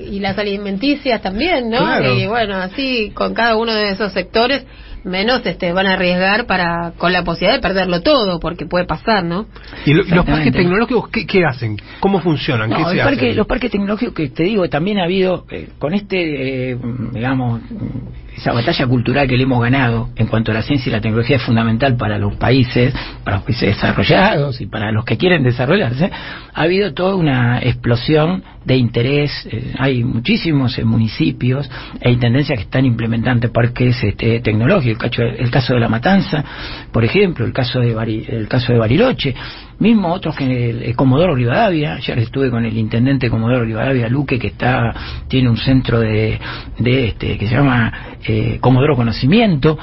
y 0.10 0.20
las 0.20 0.38
alimenticias 0.38 1.22
también, 1.22 1.70
¿no? 1.70 2.02
Y 2.14 2.28
bueno, 2.28 2.56
así 2.56 3.12
con 3.14 3.34
cada 3.34 3.56
uno 3.56 3.74
de 3.74 3.92
esos 3.92 4.12
sectores 4.14 4.66
menos 5.04 5.46
este 5.46 5.74
van 5.74 5.88
a 5.88 5.94
arriesgar 5.94 6.46
para 6.46 6.92
con 6.98 7.12
la 7.12 7.24
posibilidad 7.24 7.56
de 7.56 7.62
perderlo 7.62 8.02
todo 8.02 8.40
porque 8.40 8.66
puede 8.66 8.86
pasar 8.86 9.24
no 9.24 9.48
y 9.86 9.94
lo, 9.94 10.04
los 10.04 10.26
parques 10.26 10.54
tecnológicos 10.54 11.10
¿qué, 11.10 11.26
qué 11.26 11.44
hacen 11.46 11.78
cómo 12.00 12.20
funcionan 12.22 12.70
no, 12.70 12.78
¿Qué 12.78 12.98
se 12.98 13.04
parque, 13.04 13.26
hacen? 13.28 13.38
los 13.38 13.48
parques 13.48 13.72
tecnológicos 13.72 14.14
que 14.14 14.30
te 14.30 14.44
digo 14.44 14.70
también 14.70 15.00
ha 15.00 15.06
habido 15.06 15.46
eh, 15.50 15.70
con 15.80 15.94
este 15.94 16.72
eh, 16.72 16.78
digamos 17.14 17.62
esa 18.36 18.54
batalla 18.54 18.88
cultural 18.88 19.28
que 19.28 19.38
le 19.38 19.44
hemos 19.44 19.62
ganado 19.62 20.10
en 20.16 20.28
cuanto 20.28 20.52
a 20.52 20.54
la 20.54 20.62
ciencia 20.62 20.90
y 20.90 20.94
la 20.94 21.02
tecnología 21.02 21.36
es 21.36 21.44
fundamental 21.44 21.98
para 21.98 22.18
los 22.18 22.36
países, 22.36 22.94
para 23.24 23.38
los 23.38 23.46
países 23.46 23.76
desarrollados 23.76 24.62
y 24.62 24.68
para 24.68 24.92
los 24.92 25.06
que 25.06 25.18
quieren 25.18 25.44
desarrollarse, 25.44 26.10
ha 26.54 26.62
habido 26.62 26.94
toda 26.94 27.16
una 27.16 27.60
explosión 27.60 28.44
de 28.66 28.78
interés. 28.78 29.48
Eh, 29.52 29.74
hay 29.78 30.04
muchísimos 30.04 30.78
eh, 30.78 30.86
municipios 30.86 31.70
e 32.00 32.12
intendencias 32.12 32.58
que 32.58 32.64
están 32.64 32.86
implementando 32.86 33.52
parques 33.52 34.04
este, 34.04 34.40
tecnológicos. 34.40 35.12
El 35.18 35.52
el 35.52 35.52
caso 35.52 35.74
de 35.74 35.80
La 35.80 35.90
Matanza, 35.90 36.44
por 36.92 37.04
ejemplo, 37.04 37.46
el 37.46 37.54
caso 37.54 37.80
de, 37.80 37.92
el 38.30 38.48
caso 38.48 38.72
de 38.72 38.80
Bariloche 38.80 39.36
mismo 39.82 40.14
otros 40.14 40.36
que 40.36 40.70
el, 40.70 40.96
Comodoro 40.96 41.36
Rivadavia, 41.36 41.96
ayer 41.96 42.20
estuve 42.20 42.50
con 42.50 42.64
el 42.64 42.78
intendente 42.78 43.30
Comodoro 43.30 43.66
Rivadavia, 43.66 44.08
Luque, 44.08 44.40
que 44.40 44.48
está 44.48 44.94
tiene 45.28 45.50
un 45.50 45.58
centro 45.58 46.00
de, 46.00 46.40
de 46.78 47.08
este 47.08 47.38
que 47.38 47.48
se 47.48 47.56
llama 47.56 47.92
eh, 48.24 48.60
Comodoro 48.62 48.96
Conocimiento. 48.96 49.78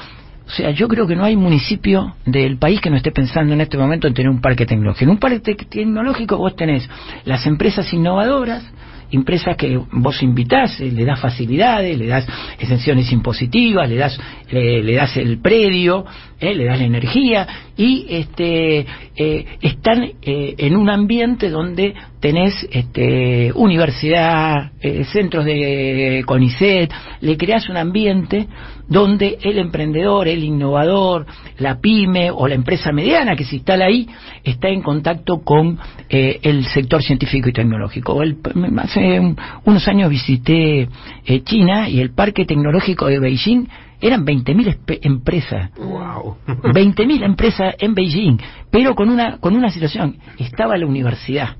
O 0.47 0.51
sea, 0.51 0.71
yo 0.71 0.87
creo 0.87 1.05
que 1.05 1.15
no 1.15 1.25
hay 1.25 1.35
municipio 1.35 2.15
del 2.25 2.57
país 2.57 2.81
que 2.81 2.89
no 2.89 2.95
esté 2.95 3.11
pensando 3.11 3.53
en 3.53 3.61
este 3.61 3.77
momento 3.77 4.07
en 4.07 4.15
tener 4.15 4.31
un 4.31 4.41
parque 4.41 4.65
tecnológico. 4.65 5.03
En 5.03 5.09
un 5.11 5.19
parque 5.19 5.39
tecnológico 5.39 6.37
vos 6.37 6.55
tenés 6.55 6.89
las 7.25 7.45
empresas 7.45 7.93
innovadoras, 7.93 8.63
empresas 9.11 9.55
que 9.57 9.79
vos 9.91 10.21
invitás, 10.21 10.79
eh, 10.79 10.91
le 10.91 11.05
das 11.05 11.19
facilidades, 11.19 11.97
le 11.97 12.07
das 12.07 12.27
exenciones 12.59 13.11
impositivas, 13.11 13.89
le 13.89 13.95
das, 13.95 14.19
le, 14.51 14.93
das 14.93 15.17
el 15.17 15.39
predio, 15.39 16.05
eh, 16.39 16.53
le 16.53 16.65
das 16.65 16.79
la 16.79 16.85
energía 16.85 17.47
y 17.75 18.05
este, 18.09 18.85
eh, 19.15 19.45
están 19.61 20.11
en 20.21 20.75
un 20.75 20.89
ambiente 20.89 21.49
donde 21.49 21.93
tenés 22.19 22.67
este, 22.71 23.51
universidad, 23.53 24.71
centros 25.11 25.45
de 25.45 26.23
CONICET, 26.25 26.91
le 27.21 27.37
creas 27.37 27.69
un 27.69 27.77
ambiente 27.77 28.47
donde 28.89 29.37
el 29.41 29.59
emprendedor, 29.59 30.27
el 30.27 30.43
innovador, 30.43 31.25
la 31.57 31.79
pyme 31.79 32.31
o 32.31 32.47
la 32.47 32.55
empresa 32.55 32.91
mediana 32.91 33.35
que 33.35 33.45
se 33.45 33.55
instala 33.55 33.85
ahí 33.85 34.09
está 34.43 34.67
en 34.67 34.81
contacto 34.81 35.41
con 35.41 35.79
el 36.09 36.65
sector 36.65 37.03
científico 37.03 37.49
y 37.49 37.53
tecnológico. 37.53 38.21
El, 38.23 38.37
hace 38.77 39.35
unos 39.65 39.87
años 39.87 40.09
visité 40.09 40.89
eh, 41.25 41.43
China 41.43 41.89
y 41.89 41.99
el 41.99 42.11
parque 42.11 42.45
tecnológico 42.45 43.05
de 43.05 43.19
Beijing 43.19 43.67
eran 44.01 44.25
20.000 44.25 44.99
empresas. 45.03 45.71
Wow. 45.77 46.37
20.000 46.47 47.23
empresas 47.25 47.75
en 47.79 47.93
Beijing, 47.93 48.37
pero 48.71 48.95
con 48.95 49.09
una 49.09 49.37
con 49.37 49.55
una 49.55 49.69
situación, 49.69 50.17
estaba 50.37 50.77
la 50.77 50.85
universidad. 50.85 51.57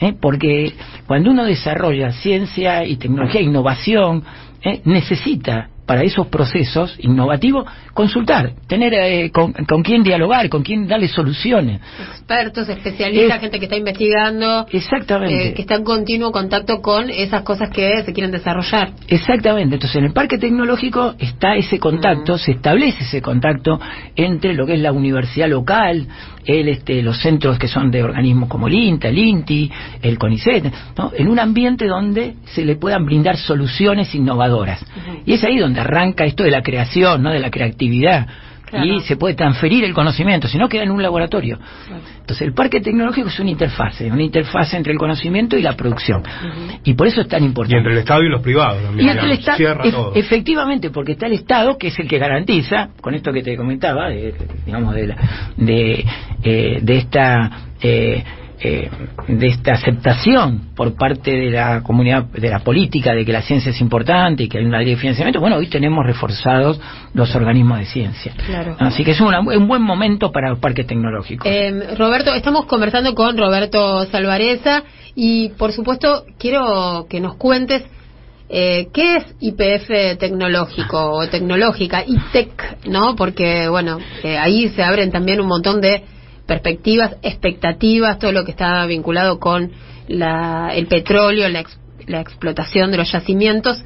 ¿eh? 0.00 0.14
Porque 0.18 0.72
cuando 1.06 1.30
uno 1.30 1.44
desarrolla 1.44 2.12
ciencia 2.12 2.84
y 2.84 2.96
tecnología, 2.96 3.40
innovación, 3.40 4.24
¿eh? 4.62 4.80
necesita 4.84 5.68
para 5.86 6.02
esos 6.02 6.28
procesos 6.28 6.94
innovativos 7.00 7.66
consultar, 7.92 8.52
tener 8.66 8.94
eh, 8.94 9.30
con, 9.30 9.52
con 9.52 9.82
quién 9.82 10.02
dialogar, 10.02 10.48
con 10.48 10.62
quién 10.62 10.86
darle 10.86 11.08
soluciones. 11.08 11.80
Expertos, 12.10 12.68
especialistas, 12.68 13.40
gente 13.40 13.58
que 13.58 13.66
está 13.66 13.76
investigando. 13.76 14.66
Exactamente. 14.70 15.48
Eh, 15.48 15.54
que 15.54 15.62
está 15.62 15.74
en 15.74 15.84
continuo 15.84 16.32
contacto 16.32 16.80
con 16.80 17.10
esas 17.10 17.42
cosas 17.42 17.70
que 17.70 18.02
se 18.02 18.12
quieren 18.12 18.30
desarrollar. 18.30 18.92
Exactamente. 19.08 19.74
Entonces, 19.74 19.96
en 19.96 20.04
el 20.04 20.12
parque 20.12 20.38
tecnológico 20.38 21.14
está 21.18 21.54
ese 21.54 21.78
contacto, 21.78 22.38
se 22.38 22.52
establece 22.52 23.04
ese 23.04 23.20
contacto 23.20 23.78
entre 24.16 24.54
lo 24.54 24.66
que 24.66 24.74
es 24.74 24.80
la 24.80 24.92
universidad 24.92 25.48
local, 25.48 26.06
el, 26.44 26.68
este, 26.68 27.02
los 27.02 27.20
centros 27.20 27.58
que 27.58 27.68
son 27.68 27.90
de 27.90 28.02
organismos 28.02 28.48
como 28.48 28.68
el 28.68 28.74
INTA, 28.74 29.08
el 29.08 29.18
INTI, 29.18 29.70
el 30.02 30.18
CONICET, 30.18 30.72
en 31.16 31.28
un 31.28 31.38
ambiente 31.38 31.86
donde 31.86 32.34
se 32.46 32.64
le 32.64 32.76
puedan 32.76 33.04
brindar 33.04 33.36
soluciones 33.36 34.14
innovadoras. 34.14 34.84
Y 35.24 35.34
es 35.34 35.44
ahí 35.44 35.58
donde 35.58 35.71
arranca 35.78 36.24
esto 36.24 36.44
de 36.44 36.50
la 36.50 36.62
creación, 36.62 37.22
¿no? 37.22 37.30
de 37.30 37.40
la 37.40 37.50
creatividad. 37.50 38.26
Y 38.72 39.00
se 39.02 39.16
puede 39.16 39.34
transferir 39.34 39.84
el 39.84 39.92
conocimiento, 39.92 40.48
si 40.48 40.56
no 40.56 40.66
queda 40.66 40.84
en 40.84 40.90
un 40.90 41.02
laboratorio. 41.02 41.58
Entonces, 42.20 42.40
el 42.40 42.54
parque 42.54 42.80
tecnológico 42.80 43.28
es 43.28 43.38
una 43.38 43.50
interfase, 43.50 44.10
una 44.10 44.22
interfase 44.22 44.78
entre 44.78 44.94
el 44.94 44.98
conocimiento 44.98 45.58
y 45.58 45.62
la 45.62 45.76
producción. 45.76 46.22
Y 46.82 46.94
por 46.94 47.06
eso 47.06 47.20
es 47.20 47.28
tan 47.28 47.44
importante. 47.44 47.76
Y 47.76 47.78
entre 47.78 47.92
el 47.92 47.98
Estado 47.98 48.22
y 48.22 48.30
los 48.30 48.40
privados 48.40 48.82
también. 48.82 49.06
Y 49.06 49.10
entre 49.10 49.26
el 49.26 49.32
Estado, 49.32 50.12
efectivamente, 50.14 50.88
porque 50.88 51.12
está 51.12 51.26
el 51.26 51.34
Estado, 51.34 51.76
que 51.76 51.88
es 51.88 51.98
el 51.98 52.08
que 52.08 52.18
garantiza, 52.18 52.88
con 53.00 53.14
esto 53.14 53.30
que 53.30 53.42
te 53.42 53.56
comentaba, 53.56 54.08
digamos, 54.08 54.94
de, 54.94 55.14
de, 55.56 56.04
eh, 56.42 56.78
de 56.80 56.96
esta. 56.96 57.50
Eh, 57.82 58.24
eh, 58.64 58.88
de 59.26 59.46
esta 59.48 59.72
aceptación 59.72 60.68
por 60.76 60.94
parte 60.94 61.32
de 61.32 61.50
la 61.50 61.82
comunidad, 61.82 62.26
de 62.26 62.48
la 62.48 62.60
política, 62.60 63.12
de 63.12 63.24
que 63.24 63.32
la 63.32 63.42
ciencia 63.42 63.70
es 63.70 63.80
importante 63.80 64.44
y 64.44 64.48
que 64.48 64.58
hay 64.58 64.64
una 64.64 64.78
ley 64.78 64.90
de 64.90 64.96
financiamiento, 64.96 65.40
bueno, 65.40 65.56
hoy 65.56 65.66
tenemos 65.66 66.06
reforzados 66.06 66.80
los 67.12 67.34
organismos 67.34 67.80
de 67.80 67.86
ciencia. 67.86 68.32
Así 68.78 69.02
que 69.02 69.12
es 69.12 69.20
un 69.20 69.66
buen 69.66 69.82
momento 69.82 70.30
para 70.30 70.50
los 70.50 70.60
parques 70.60 70.86
tecnológicos. 70.86 71.44
Eh, 71.50 71.96
Roberto, 71.98 72.32
estamos 72.34 72.66
conversando 72.66 73.16
con 73.16 73.36
Roberto 73.36 74.04
Salvareza 74.06 74.84
y, 75.16 75.48
por 75.58 75.72
supuesto, 75.72 76.24
quiero 76.38 77.06
que 77.10 77.20
nos 77.20 77.34
cuentes 77.34 77.82
eh, 78.54 78.88
¿Qué 78.92 79.16
es 79.16 79.24
IPF 79.40 80.18
tecnológico 80.18 81.12
o 81.12 81.26
tecnológica, 81.26 82.04
ITEC, 82.06 82.86
no? 82.86 83.16
Porque, 83.16 83.66
bueno, 83.68 83.98
ahí 84.38 84.68
se 84.68 84.82
abren 84.82 85.10
también 85.10 85.40
un 85.40 85.46
montón 85.46 85.80
de 85.80 86.04
perspectivas, 86.46 87.16
expectativas, 87.22 88.18
todo 88.18 88.32
lo 88.32 88.44
que 88.44 88.50
está 88.50 88.84
vinculado 88.86 89.38
con 89.38 89.72
la, 90.08 90.72
el 90.74 90.86
petróleo, 90.86 91.48
la, 91.48 91.64
la 92.06 92.20
explotación 92.20 92.90
de 92.90 92.96
los 92.98 93.12
yacimientos 93.12 93.82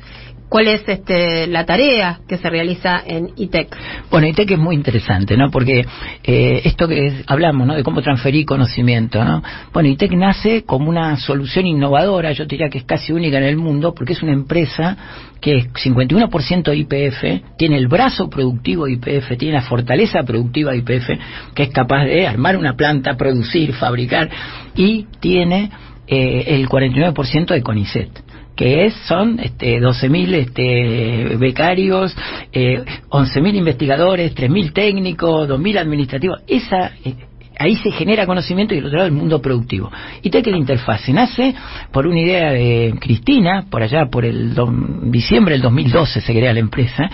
cuál 0.49 0.68
es 0.68 0.88
este, 0.88 1.47
la 1.47 1.64
tarea 1.64 2.20
que 2.28 2.38
se 2.38 2.49
realiza 2.49 3.03
en 3.05 3.30
ITEC. 3.36 3.76
Bueno, 4.11 4.26
ITEC 4.28 4.53
es 4.53 4.59
muy 4.59 4.74
interesante, 4.74 5.36
¿no? 5.36 5.51
Porque 5.51 5.84
eh, 6.24 6.61
esto 6.64 6.88
que 6.88 7.24
hablamos, 7.26 7.66
¿no? 7.66 7.74
De 7.74 7.82
cómo 7.82 8.03
transferir 8.03 8.47
conocimiento, 8.47 9.24
¿no? 9.24 9.42
Bueno, 9.72 9.88
ITEC 9.88 10.12
nace 10.12 10.64
como 10.64 10.88
una 10.88 11.16
solución 11.16 11.66
innovadora, 11.66 12.32
yo 12.32 12.44
diría 12.44 12.68
que 12.68 12.78
es 12.78 12.84
casi 12.84 13.12
única 13.12 13.38
en 13.38 13.44
el 13.44 13.57
mundo, 13.57 13.94
porque 13.94 14.12
es 14.12 14.22
una 14.22 14.32
empresa 14.32 14.97
que 15.40 15.57
es 15.57 15.66
51% 15.74 16.76
IPF, 16.76 17.57
tiene 17.59 17.76
el 17.76 17.88
brazo 17.88 18.28
productivo 18.30 18.88
IPF, 18.88 19.36
tiene 19.38 19.55
la 19.55 19.62
fortaleza 19.62 20.22
productiva 20.22 20.74
IPF, 20.74 21.11
que 21.55 21.64
es 21.64 21.70
capaz 21.70 22.05
de 22.05 22.26
armar 22.26 22.57
una 22.57 22.74
planta, 22.74 23.16
producir, 23.16 23.74
fabricar, 23.74 24.30
y 24.74 25.07
tiene 25.20 25.70
eh, 26.07 26.44
el 26.49 26.68
49% 26.68 27.47
de 27.49 27.62
CONICET 27.62 28.26
que 28.57 28.86
es, 28.86 28.94
son 29.07 29.38
este, 29.38 29.78
12.000 29.80 30.34
este, 30.34 31.36
becarios, 31.36 32.16
eh, 32.52 32.82
11.000 33.11 33.54
investigadores, 33.54 34.34
3.000 34.34 34.72
técnicos, 34.72 35.48
2.000 35.48 35.78
administrativos. 35.78 36.40
Esa, 36.48 36.92
eh, 37.04 37.14
ahí 37.59 37.76
se 37.76 37.90
genera 37.90 38.26
conocimiento 38.26 38.74
y 38.74 38.78
el 38.78 38.86
otro 38.86 38.98
lado 38.98 39.09
el 39.09 39.14
mundo 39.14 39.40
productivo. 39.40 39.90
Y 40.22 40.30
que 40.30 40.50
la 40.50 40.59
interfase 40.59 41.12
nace 41.12 41.54
por 41.92 42.07
una 42.07 42.20
idea 42.20 42.52
de 42.52 42.94
Cristina, 43.00 43.64
por 43.70 43.82
allá 43.82 44.07
por 44.11 44.24
el 44.24 44.54
diciembre 45.11 45.54
del 45.54 45.62
2012 45.62 46.20
se 46.20 46.32
crea 46.32 46.52
la 46.52 46.61
empresa, 46.61 47.11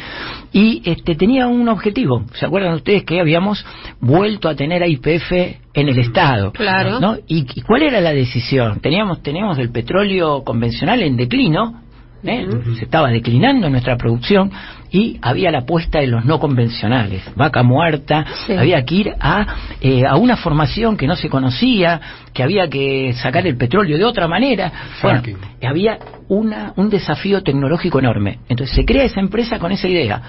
y 0.52 0.82
este, 0.84 1.14
tenía 1.14 1.46
un 1.46 1.68
objetivo. 1.68 2.24
¿Se 2.34 2.46
acuerdan 2.46 2.74
ustedes 2.74 3.04
que 3.04 3.20
habíamos 3.20 3.64
vuelto 4.00 4.48
a 4.48 4.54
tener 4.54 4.82
a 4.82 4.86
IPF 4.86 5.32
en 5.32 5.88
el 5.88 5.98
Estado? 5.98 6.52
Claro. 6.52 7.00
¿no? 7.00 7.16
¿Y, 7.26 7.44
cuál 7.62 7.82
era 7.82 8.00
la 8.00 8.12
decisión? 8.12 8.80
Teníamos, 8.80 9.22
teníamos 9.22 9.58
el 9.58 9.70
petróleo 9.70 10.42
convencional 10.44 11.02
en 11.02 11.16
declino, 11.16 11.81
¿eh? 12.24 12.46
se 12.78 12.84
estaba 12.84 13.10
declinando 13.10 13.68
nuestra 13.68 13.96
producción 13.96 14.50
y 14.90 15.18
había 15.22 15.50
la 15.50 15.60
apuesta 15.60 16.00
de 16.00 16.06
los 16.06 16.24
no 16.24 16.38
convencionales, 16.38 17.22
vaca 17.34 17.62
muerta, 17.62 18.24
había 18.58 18.84
que 18.84 18.94
ir 18.94 19.14
a, 19.18 19.46
eh, 19.80 20.04
a 20.06 20.16
una 20.16 20.36
formación 20.36 20.96
que 20.96 21.06
no 21.06 21.16
se 21.16 21.28
conocía, 21.28 22.00
que 22.32 22.42
había 22.42 22.68
que 22.68 23.14
sacar 23.14 23.46
el 23.46 23.56
petróleo 23.56 23.96
de 23.96 24.04
otra 24.04 24.28
manera. 24.28 24.70
Bueno, 25.02 25.22
había 25.62 25.98
una, 26.28 26.72
un 26.76 26.90
desafío 26.90 27.42
tecnológico 27.42 27.98
enorme. 27.98 28.40
Entonces 28.48 28.76
se 28.76 28.84
crea 28.84 29.04
esa 29.04 29.20
empresa 29.20 29.58
con 29.58 29.72
esa 29.72 29.88
idea. 29.88 30.22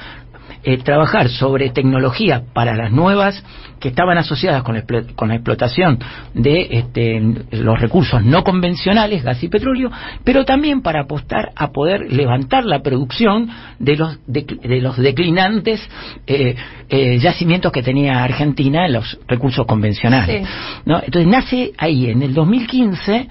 Eh, 0.65 0.77
trabajar 0.77 1.27
sobre 1.27 1.71
tecnología 1.71 2.43
para 2.53 2.73
las 2.73 2.89
nuevas 2.89 3.43
que 3.81 3.89
estaban 3.89 4.17
asociadas 4.17 4.63
con, 4.63 4.81
con 5.13 5.27
la 5.27 5.35
explotación 5.35 5.99
de 6.33 6.67
este, 6.71 7.21
los 7.51 7.81
recursos 7.81 8.23
no 8.23 8.45
convencionales, 8.45 9.23
gas 9.25 9.43
y 9.43 9.49
petróleo, 9.49 9.91
pero 10.23 10.45
también 10.45 10.81
para 10.81 11.01
apostar 11.01 11.51
a 11.57 11.73
poder 11.73 12.13
levantar 12.13 12.63
la 12.63 12.81
producción 12.81 13.49
de 13.79 13.97
los, 13.97 14.17
de, 14.25 14.45
los 14.79 14.95
declinantes 14.95 15.81
eh, 16.27 16.55
eh, 16.87 17.17
yacimientos 17.17 17.73
que 17.73 17.83
tenía 17.83 18.23
Argentina 18.23 18.85
en 18.85 18.93
los 18.93 19.19
recursos 19.27 19.65
convencionales. 19.65 20.47
¿no? 20.85 21.01
Entonces 21.03 21.27
nace 21.27 21.73
ahí, 21.77 22.09
en 22.09 22.21
el 22.21 22.33
2015, 22.33 23.27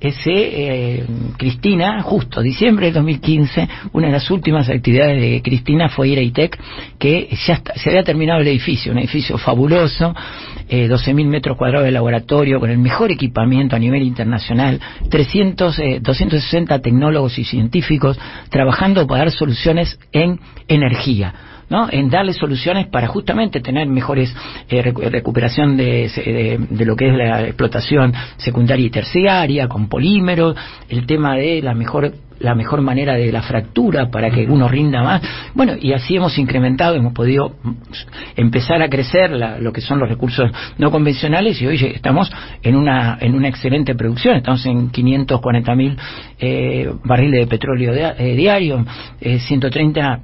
ese, 0.00 1.04
Cristina, 1.36 2.02
justo 2.02 2.42
diciembre 2.42 2.86
del 2.86 2.94
2015, 2.94 3.68
una 3.92 4.08
de 4.08 4.12
las 4.12 4.30
últimas 4.30 4.68
actividades 4.68 5.20
de 5.20 5.42
Cristina 5.42 5.88
fue 5.88 6.08
ir 6.08 6.18
a 6.18 6.22
ITEC, 6.22 6.58
que 6.98 7.28
ya 7.46 7.60
se 7.74 7.88
había 7.88 8.02
terminado 8.02 8.40
el 8.40 8.48
edificio, 8.48 8.92
un 8.92 8.98
edificio 8.98 9.38
fabuloso, 9.38 10.14
eh, 10.68 10.88
12.000 10.88 11.26
metros 11.26 11.56
cuadrados 11.56 11.86
de 11.86 11.92
laboratorio, 11.92 12.60
con 12.60 12.70
el 12.70 12.78
mejor 12.78 13.10
equipamiento 13.10 13.76
a 13.76 13.78
nivel 13.78 14.02
internacional, 14.02 14.80
300, 15.10 15.80
260 16.00 16.80
tecnólogos 16.80 17.38
y 17.38 17.44
científicos 17.44 18.18
trabajando 18.50 19.06
para 19.06 19.24
dar 19.24 19.30
soluciones 19.32 19.98
en 20.12 20.40
energía. 20.68 21.55
¿No? 21.68 21.88
en 21.90 22.08
darle 22.10 22.32
soluciones 22.32 22.86
para 22.86 23.08
justamente 23.08 23.60
tener 23.60 23.86
mejores 23.88 24.34
eh, 24.68 24.82
recuperación 24.82 25.76
de, 25.76 26.58
de, 26.70 26.84
lo 26.84 26.96
que 26.96 27.08
es 27.08 27.14
la 27.14 27.42
explotación 27.42 28.12
secundaria 28.36 28.86
y 28.86 28.90
terciaria, 28.90 29.68
con 29.68 29.88
polímeros, 29.88 30.56
el 30.88 31.06
tema 31.06 31.36
de 31.36 31.62
la 31.62 31.74
mejor 31.74 32.12
la 32.38 32.54
mejor 32.54 32.82
manera 32.82 33.14
de 33.14 33.32
la 33.32 33.42
fractura 33.42 34.10
para 34.10 34.30
que 34.30 34.44
uno 34.44 34.68
rinda 34.68 35.02
más. 35.02 35.22
Bueno, 35.54 35.74
y 35.80 35.92
así 35.92 36.16
hemos 36.16 36.36
incrementado, 36.38 36.94
hemos 36.94 37.12
podido 37.12 37.56
empezar 38.36 38.82
a 38.82 38.88
crecer 38.88 39.30
lo 39.30 39.72
que 39.72 39.80
son 39.80 39.98
los 39.98 40.08
recursos 40.08 40.50
no 40.78 40.90
convencionales 40.90 41.60
y 41.60 41.66
hoy 41.66 41.76
estamos 41.94 42.30
en 42.62 42.76
una, 42.76 43.18
en 43.20 43.34
una 43.34 43.48
excelente 43.48 43.94
producción. 43.94 44.36
Estamos 44.36 44.64
en 44.66 44.90
540 44.90 45.74
mil 45.74 45.96
eh, 46.38 46.90
barriles 47.04 47.40
de 47.40 47.46
petróleo 47.46 47.92
eh, 47.94 48.34
diario, 48.36 48.84
eh, 49.20 49.38
130 49.38 50.20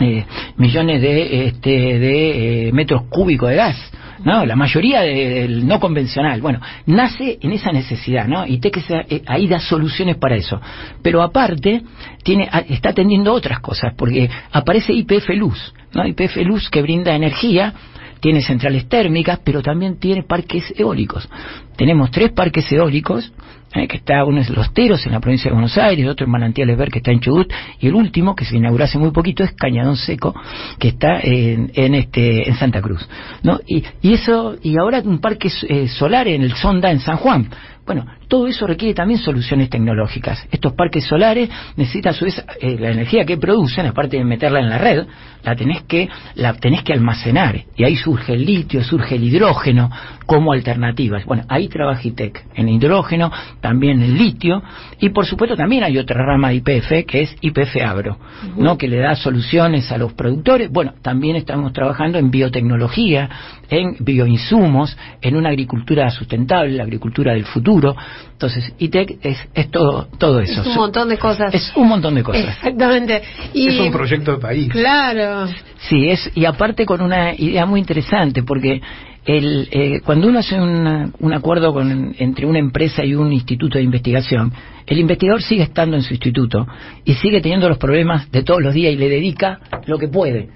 eh, 0.00 0.24
millones 0.56 1.00
de, 1.00 1.46
este, 1.46 1.70
de 1.70 2.70
metros 2.72 3.04
cúbicos 3.08 3.50
de 3.50 3.56
gas. 3.56 3.92
¿no? 4.24 4.44
La 4.46 4.56
mayoría 4.56 5.02
del 5.02 5.66
no 5.66 5.78
convencional. 5.78 6.40
Bueno, 6.40 6.60
nace 6.86 7.38
en 7.40 7.52
esa 7.52 7.70
necesidad, 7.72 8.26
¿no? 8.26 8.46
Y 8.46 8.58
TEC 8.58 8.78
eh, 8.88 9.22
ahí 9.26 9.46
da 9.46 9.60
soluciones 9.60 10.16
para 10.16 10.36
eso. 10.36 10.60
Pero 11.02 11.22
aparte, 11.22 11.82
tiene, 12.22 12.48
está 12.68 12.90
atendiendo 12.90 13.32
otras 13.32 13.60
cosas, 13.60 13.92
porque 13.96 14.28
aparece 14.50 14.92
IPF 14.92 15.28
Luz, 15.36 15.74
¿no? 15.92 16.06
IPF 16.06 16.36
Luz 16.38 16.70
que 16.70 16.82
brinda 16.82 17.14
energía, 17.14 17.74
tiene 18.20 18.40
centrales 18.40 18.88
térmicas, 18.88 19.40
pero 19.44 19.62
también 19.62 19.98
tiene 19.98 20.22
parques 20.22 20.72
eólicos. 20.76 21.28
Tenemos 21.76 22.10
tres 22.10 22.32
parques 22.32 22.70
eólicos 22.72 23.30
¿eh? 23.74 23.88
que 23.88 23.96
está 23.96 24.24
uno 24.24 24.40
es 24.40 24.50
Los 24.50 24.72
Teros 24.72 25.04
en 25.06 25.12
la 25.12 25.20
provincia 25.20 25.50
de 25.50 25.54
Buenos 25.54 25.76
Aires, 25.76 26.06
otro 26.08 26.26
en 26.26 26.32
Manantiales 26.32 26.76
Ver 26.76 26.90
que 26.90 26.98
está 26.98 27.10
en 27.10 27.20
Chubut, 27.20 27.52
y 27.80 27.88
el 27.88 27.94
último 27.94 28.34
que 28.34 28.44
se 28.44 28.56
inauguró 28.56 28.84
hace 28.84 28.98
muy 28.98 29.10
poquito 29.10 29.44
es 29.44 29.52
Cañadón 29.52 29.96
Seco 29.96 30.34
que 30.78 30.88
está 30.88 31.20
en, 31.20 31.70
en 31.74 31.94
este 31.94 32.48
en 32.48 32.56
Santa 32.56 32.80
Cruz, 32.80 33.06
¿no? 33.42 33.60
Y, 33.66 33.84
y 34.02 34.14
eso 34.14 34.56
y 34.62 34.78
ahora 34.78 35.00
un 35.04 35.18
parque 35.18 35.48
eh, 35.68 35.88
solar 35.88 36.28
en 36.28 36.42
el 36.42 36.54
Sonda 36.54 36.90
en 36.90 37.00
San 37.00 37.16
Juan. 37.16 37.48
Bueno, 37.86 38.06
todo 38.28 38.46
eso 38.46 38.66
requiere 38.66 38.94
también 38.94 39.18
soluciones 39.20 39.70
tecnológicas. 39.70 40.46
Estos 40.50 40.72
parques 40.72 41.04
solares 41.04 41.48
necesitan 41.76 42.14
a 42.14 42.16
su 42.16 42.24
vez 42.24 42.44
eh, 42.60 42.76
la 42.78 42.90
energía 42.90 43.24
que 43.24 43.36
producen, 43.36 43.86
aparte 43.86 44.16
de 44.16 44.24
meterla 44.24 44.60
en 44.60 44.68
la 44.68 44.78
red, 44.78 45.06
la 45.42 45.54
tenés 45.54 45.82
que 45.82 46.08
la 46.36 46.54
tenés 46.54 46.82
que 46.82 46.92
almacenar 46.92 47.64
y 47.76 47.84
ahí 47.84 47.96
surge 47.96 48.32
el 48.32 48.44
litio, 48.44 48.82
surge 48.82 49.16
el 49.16 49.24
hidrógeno 49.24 49.90
como 50.26 50.52
alternativas. 50.52 51.24
Bueno, 51.26 51.44
ahí 51.48 51.68
trabaja 51.68 52.00
ITEC 52.02 52.46
en 52.54 52.68
hidrógeno, 52.68 53.30
también 53.60 54.02
el 54.02 54.16
litio 54.16 54.62
y 55.00 55.10
por 55.10 55.26
supuesto 55.26 55.56
también 55.56 55.84
hay 55.84 55.98
otra 55.98 56.24
rama 56.24 56.48
de 56.48 56.56
IPF 56.56 57.06
que 57.06 57.22
es 57.22 57.36
IPF 57.40 57.76
Agro, 57.84 58.18
¿no? 58.56 58.78
que 58.78 58.88
le 58.88 58.98
da 58.98 59.14
soluciones 59.16 59.90
a 59.92 59.98
los 59.98 60.14
productores. 60.14 60.70
Bueno, 60.70 60.94
también 61.02 61.36
estamos 61.36 61.72
trabajando 61.72 62.18
en 62.18 62.30
biotecnología, 62.30 63.28
en 63.68 63.96
bioinsumos, 64.00 64.96
en 65.20 65.36
una 65.36 65.50
agricultura 65.50 66.08
sustentable, 66.10 66.72
la 66.72 66.84
agricultura 66.84 67.32
del 67.32 67.44
futuro. 67.44 67.94
Entonces, 68.32 68.72
ITEC 68.78 69.18
es, 69.22 69.38
es 69.54 69.70
todo, 69.70 70.08
todo 70.18 70.40
eso. 70.40 70.60
Es 70.60 70.66
un 70.66 70.76
montón 70.76 71.08
de 71.08 71.18
cosas. 71.18 71.54
Es 71.54 71.72
un 71.76 71.88
montón 71.88 72.14
de 72.14 72.22
cosas. 72.22 72.56
Exactamente. 72.56 73.22
Y, 73.52 73.68
es 73.68 73.80
un 73.80 73.92
proyecto 73.92 74.32
de 74.32 74.38
país. 74.38 74.68
Claro. 74.70 75.48
Sí, 75.88 76.08
es, 76.08 76.30
y 76.34 76.44
aparte 76.44 76.86
con 76.86 77.00
una 77.00 77.34
idea 77.34 77.66
muy 77.66 77.80
interesante, 77.80 78.42
porque 78.42 78.80
el, 79.24 79.68
eh, 79.70 80.00
cuando 80.04 80.28
uno 80.28 80.40
hace 80.40 80.60
un 80.60 81.32
acuerdo 81.32 81.72
con, 81.72 82.14
entre 82.18 82.46
una 82.46 82.58
empresa 82.58 83.04
y 83.04 83.14
un 83.14 83.32
instituto 83.32 83.78
de 83.78 83.84
investigación, 83.84 84.52
el 84.86 84.98
investigador 84.98 85.42
sigue 85.42 85.62
estando 85.62 85.96
en 85.96 86.02
su 86.02 86.12
instituto 86.12 86.66
y 87.04 87.14
sigue 87.14 87.40
teniendo 87.40 87.68
los 87.68 87.78
problemas 87.78 88.30
de 88.30 88.42
todos 88.42 88.62
los 88.62 88.74
días 88.74 88.92
y 88.92 88.96
le 88.96 89.08
dedica 89.08 89.60
lo 89.86 89.98
que 89.98 90.08
puede. 90.08 90.50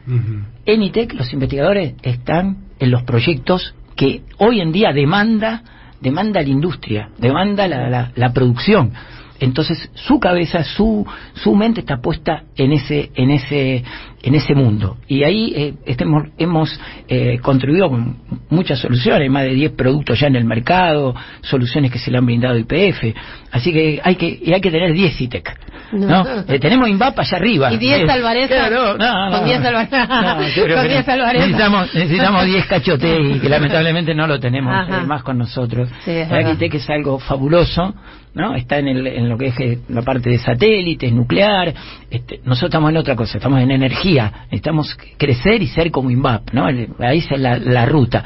En 0.67 0.83
ITEC 0.83 1.15
los 1.15 1.33
investigadores 1.33 1.95
están 2.03 2.69
en 2.79 2.91
los 2.91 3.03
proyectos 3.05 3.75
que 3.97 4.23
hoy 4.39 4.61
en 4.61 4.71
día 4.71 4.93
demanda 4.93 5.63
demanda 6.01 6.41
la 6.41 6.49
industria, 6.49 7.11
demanda 7.19 7.67
la, 7.67 8.13
la 8.15 8.33
producción. 8.33 8.93
Entonces 9.41 9.91
su 9.95 10.19
cabeza, 10.19 10.65
su, 10.65 11.07
su 11.35 11.55
mente 11.55 11.81
está 11.81 12.01
puesta 12.01 12.45
en 12.57 12.73
ese, 12.73 13.11
en 13.15 13.31
ese, 13.31 13.85
en 14.23 14.35
ese 14.35 14.55
mundo. 14.55 14.97
Y 15.07 15.23
ahí 15.23 15.53
eh, 15.55 15.75
estemos, 15.87 16.25
hemos 16.39 16.79
eh, 17.09 17.39
contribuido 17.41 17.89
con 17.91 18.17
muchas 18.51 18.79
soluciones, 18.79 19.31
más 19.31 19.45
de 19.45 19.55
10 19.55 19.73
productos 19.73 20.19
ya 20.19 20.27
en 20.27 20.37
el 20.37 20.45
mercado, 20.45 21.15
soluciones 21.43 21.91
que 21.93 21.99
se 21.99 22.11
le 22.11 22.19
han 22.19 22.27
brindado 22.27 22.59
IPF. 22.59 23.15
Así 23.53 23.73
que 23.73 24.01
hay 24.03 24.17
que, 24.17 24.41
hay 24.53 24.61
que 24.61 24.71
tener 24.71 24.93
10 24.93 25.21
ITEC. 25.21 25.59
¿no? 25.93 26.25
Eh, 26.47 26.59
tenemos 26.59 26.89
INVAP 26.89 27.19
allá 27.19 27.37
arriba. 27.39 27.73
¿Y 27.73 27.79
10 27.79 28.09
Alvareza? 28.09 28.71
no, 28.71 28.99
no, 28.99 29.31
con 29.39 29.45
10 29.47 29.65
Alvareza. 29.65 31.33
necesitamos, 31.33 31.95
necesitamos 31.95 32.45
10 32.45 32.67
cachotes 32.67 33.37
y 33.37 33.41
que 33.41 33.49
lamentablemente 33.49 34.15
no 34.15 34.27
lo 34.27 34.39
tenemos 34.39 34.89
más 35.07 35.23
con 35.23 35.39
nosotros. 35.39 35.89
Sí, 36.05 36.13
ITEC 36.53 36.75
es 36.75 36.91
algo 36.91 37.19
fabuloso 37.19 37.95
¿no? 38.39 38.55
Está 38.55 38.79
en, 38.79 38.89
el, 38.89 39.07
en 39.07 39.29
lo 39.29 39.37
que 39.37 39.49
es 39.49 39.61
eh, 39.61 39.79
la 39.89 40.03
parte 40.03 40.31
de 40.31 40.39
satélites, 40.39 41.13
nuclear. 41.13 41.75
Este, 42.11 42.41
nosotros 42.45 42.69
estamos 42.69 42.91
en 42.91 42.97
otra 42.97 43.17
cosa, 43.17 43.39
estamos 43.39 43.61
en 43.61 43.71
energía. 43.71 44.08
Necesitamos 44.15 44.97
crecer 45.17 45.63
y 45.63 45.67
ser 45.67 45.91
como 45.91 46.11
INVAP, 46.11 46.53
¿no? 46.53 46.67
Ahí 46.67 47.19
es 47.19 47.39
la, 47.39 47.59
la 47.59 47.87
ruta. 47.87 48.25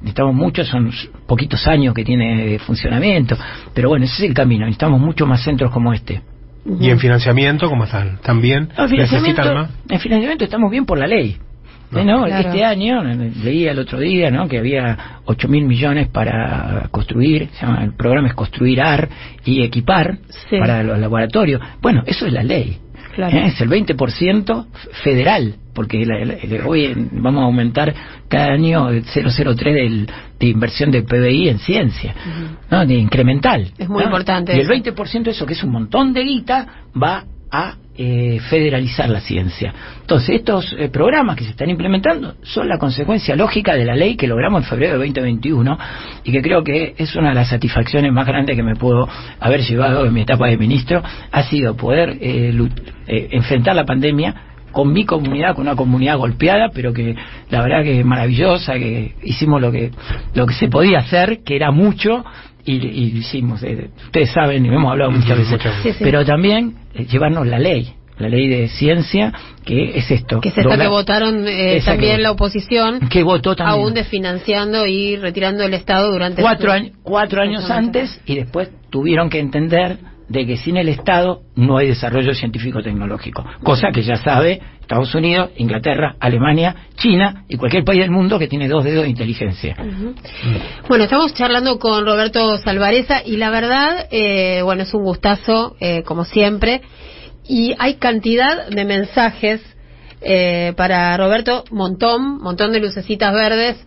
Necesitamos 0.00 0.34
mucho, 0.34 0.64
son 0.64 0.90
poquitos 1.26 1.66
años 1.66 1.94
que 1.94 2.04
tiene 2.04 2.58
funcionamiento, 2.58 3.36
pero 3.72 3.88
bueno, 3.88 4.04
ese 4.04 4.24
es 4.24 4.28
el 4.28 4.34
camino. 4.34 4.66
Necesitamos 4.66 5.00
muchos 5.00 5.26
más 5.26 5.42
centros 5.42 5.70
como 5.70 5.92
este. 5.92 6.22
¿Y 6.80 6.90
en 6.90 6.98
financiamiento 6.98 7.68
cómo 7.68 7.84
están? 7.84 8.18
¿También? 8.22 8.68
¿Necesitan 8.90 9.54
más? 9.54 9.70
En 9.88 10.00
financiamiento 10.00 10.44
estamos 10.44 10.70
bien 10.70 10.86
por 10.86 10.98
la 10.98 11.06
ley. 11.06 11.36
No, 11.90 12.26
este 12.26 12.64
año, 12.64 13.04
leía 13.04 13.70
el 13.70 13.78
otro 13.78 14.00
día, 14.00 14.30
¿no? 14.30 14.48
Que 14.48 14.58
había 14.58 15.20
8 15.26 15.48
mil 15.48 15.64
millones 15.64 16.08
para 16.08 16.88
construir, 16.90 17.50
se 17.52 17.64
llama, 17.64 17.84
el 17.84 17.94
programa 17.94 18.28
es 18.28 18.34
construir 18.34 18.80
AR 18.80 19.08
y 19.44 19.62
equipar 19.62 20.18
para 20.50 20.82
los 20.82 20.98
laboratorios. 20.98 21.60
Bueno, 21.80 22.02
eso 22.06 22.26
es 22.26 22.32
la 22.32 22.42
ley. 22.42 22.78
¿Eh? 23.18 23.46
Es 23.46 23.60
el 23.60 23.68
20% 23.68 24.66
federal, 25.02 25.54
porque 25.74 26.04
hoy 26.64 27.08
vamos 27.12 27.42
a 27.42 27.44
aumentar 27.44 27.94
cada 28.28 28.52
año 28.52 28.88
el 28.90 29.04
0,03 29.04 29.56
del, 29.56 30.10
de 30.38 30.46
inversión 30.46 30.90
de 30.90 31.02
PBI 31.02 31.48
en 31.48 31.58
ciencia, 31.58 32.14
¿no? 32.70 32.86
De 32.86 32.94
incremental. 32.94 33.72
Es 33.78 33.88
muy 33.88 34.04
importante. 34.04 34.56
Y 34.56 34.60
el 34.60 34.68
20% 34.68 35.28
eso, 35.28 35.46
que 35.46 35.54
es 35.54 35.62
un 35.62 35.70
montón 35.70 36.12
de 36.12 36.22
guita, 36.22 36.66
va 37.00 37.24
a 37.54 37.76
eh, 37.96 38.40
federalizar 38.50 39.08
la 39.08 39.20
ciencia. 39.20 39.72
Entonces, 40.00 40.40
estos 40.40 40.74
eh, 40.76 40.88
programas 40.88 41.36
que 41.36 41.44
se 41.44 41.50
están 41.50 41.70
implementando 41.70 42.34
son 42.42 42.68
la 42.68 42.76
consecuencia 42.76 43.36
lógica 43.36 43.76
de 43.76 43.84
la 43.84 43.94
ley 43.94 44.16
que 44.16 44.26
logramos 44.26 44.64
en 44.64 44.68
febrero 44.68 44.98
de 44.98 45.06
2021 45.06 45.78
y 46.24 46.32
que 46.32 46.42
creo 46.42 46.64
que 46.64 46.96
es 46.98 47.14
una 47.14 47.28
de 47.28 47.36
las 47.36 47.50
satisfacciones 47.50 48.12
más 48.12 48.26
grandes 48.26 48.56
que 48.56 48.64
me 48.64 48.74
puedo 48.74 49.08
haber 49.38 49.60
llevado 49.60 50.04
en 50.04 50.12
mi 50.12 50.22
etapa 50.22 50.48
de 50.48 50.56
ministro, 50.56 51.04
ha 51.30 51.42
sido 51.44 51.76
poder 51.76 52.18
eh, 52.20 52.52
enfrentar 53.06 53.76
la 53.76 53.84
pandemia 53.84 54.34
con 54.72 54.92
mi 54.92 55.04
comunidad, 55.04 55.54
con 55.54 55.62
una 55.68 55.76
comunidad 55.76 56.18
golpeada, 56.18 56.70
pero 56.74 56.92
que 56.92 57.14
la 57.48 57.62
verdad 57.62 57.84
que 57.84 58.02
maravillosa, 58.02 58.74
que 58.74 59.14
hicimos 59.22 59.60
lo 59.60 59.70
que 59.70 59.92
lo 60.34 60.46
que 60.48 60.54
se 60.54 60.66
podía 60.66 60.98
hacer, 60.98 61.44
que 61.44 61.54
era 61.54 61.70
mucho, 61.70 62.24
y, 62.64 62.72
y 62.74 63.18
hicimos, 63.18 63.62
eh, 63.62 63.90
ustedes 64.06 64.30
saben, 64.30 64.64
y 64.64 64.68
hemos 64.68 64.90
hablado 64.90 65.10
muchas 65.10 65.38
veces, 65.38 65.96
pero 66.00 66.24
también 66.24 66.76
eh, 66.94 67.04
llevarnos 67.06 67.46
la 67.46 67.58
ley, 67.58 67.94
la 68.18 68.28
ley 68.28 68.48
de 68.48 68.68
ciencia, 68.68 69.32
que 69.64 69.98
es 69.98 70.10
esto. 70.10 70.40
Que 70.40 70.50
es 70.50 70.58
esta 70.58 70.76
que 70.76 70.86
votaron 70.88 71.46
eh, 71.48 71.82
también 71.84 72.22
la 72.22 72.30
oposición. 72.30 73.08
Que 73.08 73.22
votó 73.22 73.56
también. 73.56 73.80
Aún 73.80 73.94
desfinanciando 73.94 74.86
y 74.86 75.16
retirando 75.16 75.64
el 75.64 75.74
Estado 75.74 76.10
durante... 76.12 76.42
Cuatro, 76.42 76.72
años 76.72 76.92
cuatro 77.02 77.42
años 77.42 77.68
antes 77.70 78.20
y 78.26 78.36
después 78.36 78.70
tuvieron 78.90 79.30
que 79.30 79.40
entender 79.40 79.98
de 80.28 80.46
que 80.46 80.56
sin 80.56 80.76
el 80.76 80.88
Estado 80.88 81.42
no 81.54 81.76
hay 81.76 81.88
desarrollo 81.88 82.34
científico-tecnológico, 82.34 83.44
cosa 83.62 83.90
que 83.92 84.02
ya 84.02 84.16
sabe 84.16 84.60
Estados 84.80 85.14
Unidos, 85.14 85.50
Inglaterra, 85.56 86.16
Alemania, 86.20 86.88
China 86.96 87.44
y 87.48 87.56
cualquier 87.56 87.84
país 87.84 88.00
del 88.00 88.10
mundo 88.10 88.38
que 88.38 88.48
tiene 88.48 88.68
dos 88.68 88.84
dedos 88.84 89.04
de 89.04 89.10
inteligencia. 89.10 89.76
Bueno, 90.88 91.04
estamos 91.04 91.32
charlando 91.34 91.78
con 91.78 92.04
Roberto 92.04 92.58
Salvareza 92.58 93.22
y 93.24 93.36
la 93.36 93.50
verdad, 93.50 94.08
eh, 94.10 94.60
bueno, 94.62 94.82
es 94.82 94.92
un 94.92 95.04
gustazo, 95.04 95.76
eh, 95.80 96.02
como 96.02 96.24
siempre, 96.24 96.82
y 97.48 97.74
hay 97.78 97.94
cantidad 97.94 98.68
de 98.68 98.84
mensajes 98.84 99.62
eh, 100.20 100.74
para 100.76 101.16
Roberto, 101.16 101.64
montón, 101.70 102.38
montón 102.38 102.72
de 102.72 102.80
lucecitas 102.80 103.32
verdes 103.32 103.86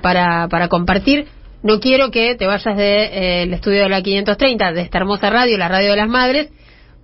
para, 0.00 0.46
para 0.46 0.68
compartir 0.68 1.26
no 1.66 1.80
quiero 1.80 2.12
que 2.12 2.36
te 2.36 2.46
vayas 2.46 2.64
del 2.64 2.76
de, 2.76 3.42
eh, 3.42 3.54
estudio 3.54 3.82
de 3.82 3.88
la 3.88 4.00
530, 4.00 4.72
de 4.72 4.82
esta 4.82 4.98
hermosa 4.98 5.30
radio, 5.30 5.58
la 5.58 5.66
radio 5.66 5.90
de 5.90 5.96
las 5.96 6.08
madres, 6.08 6.48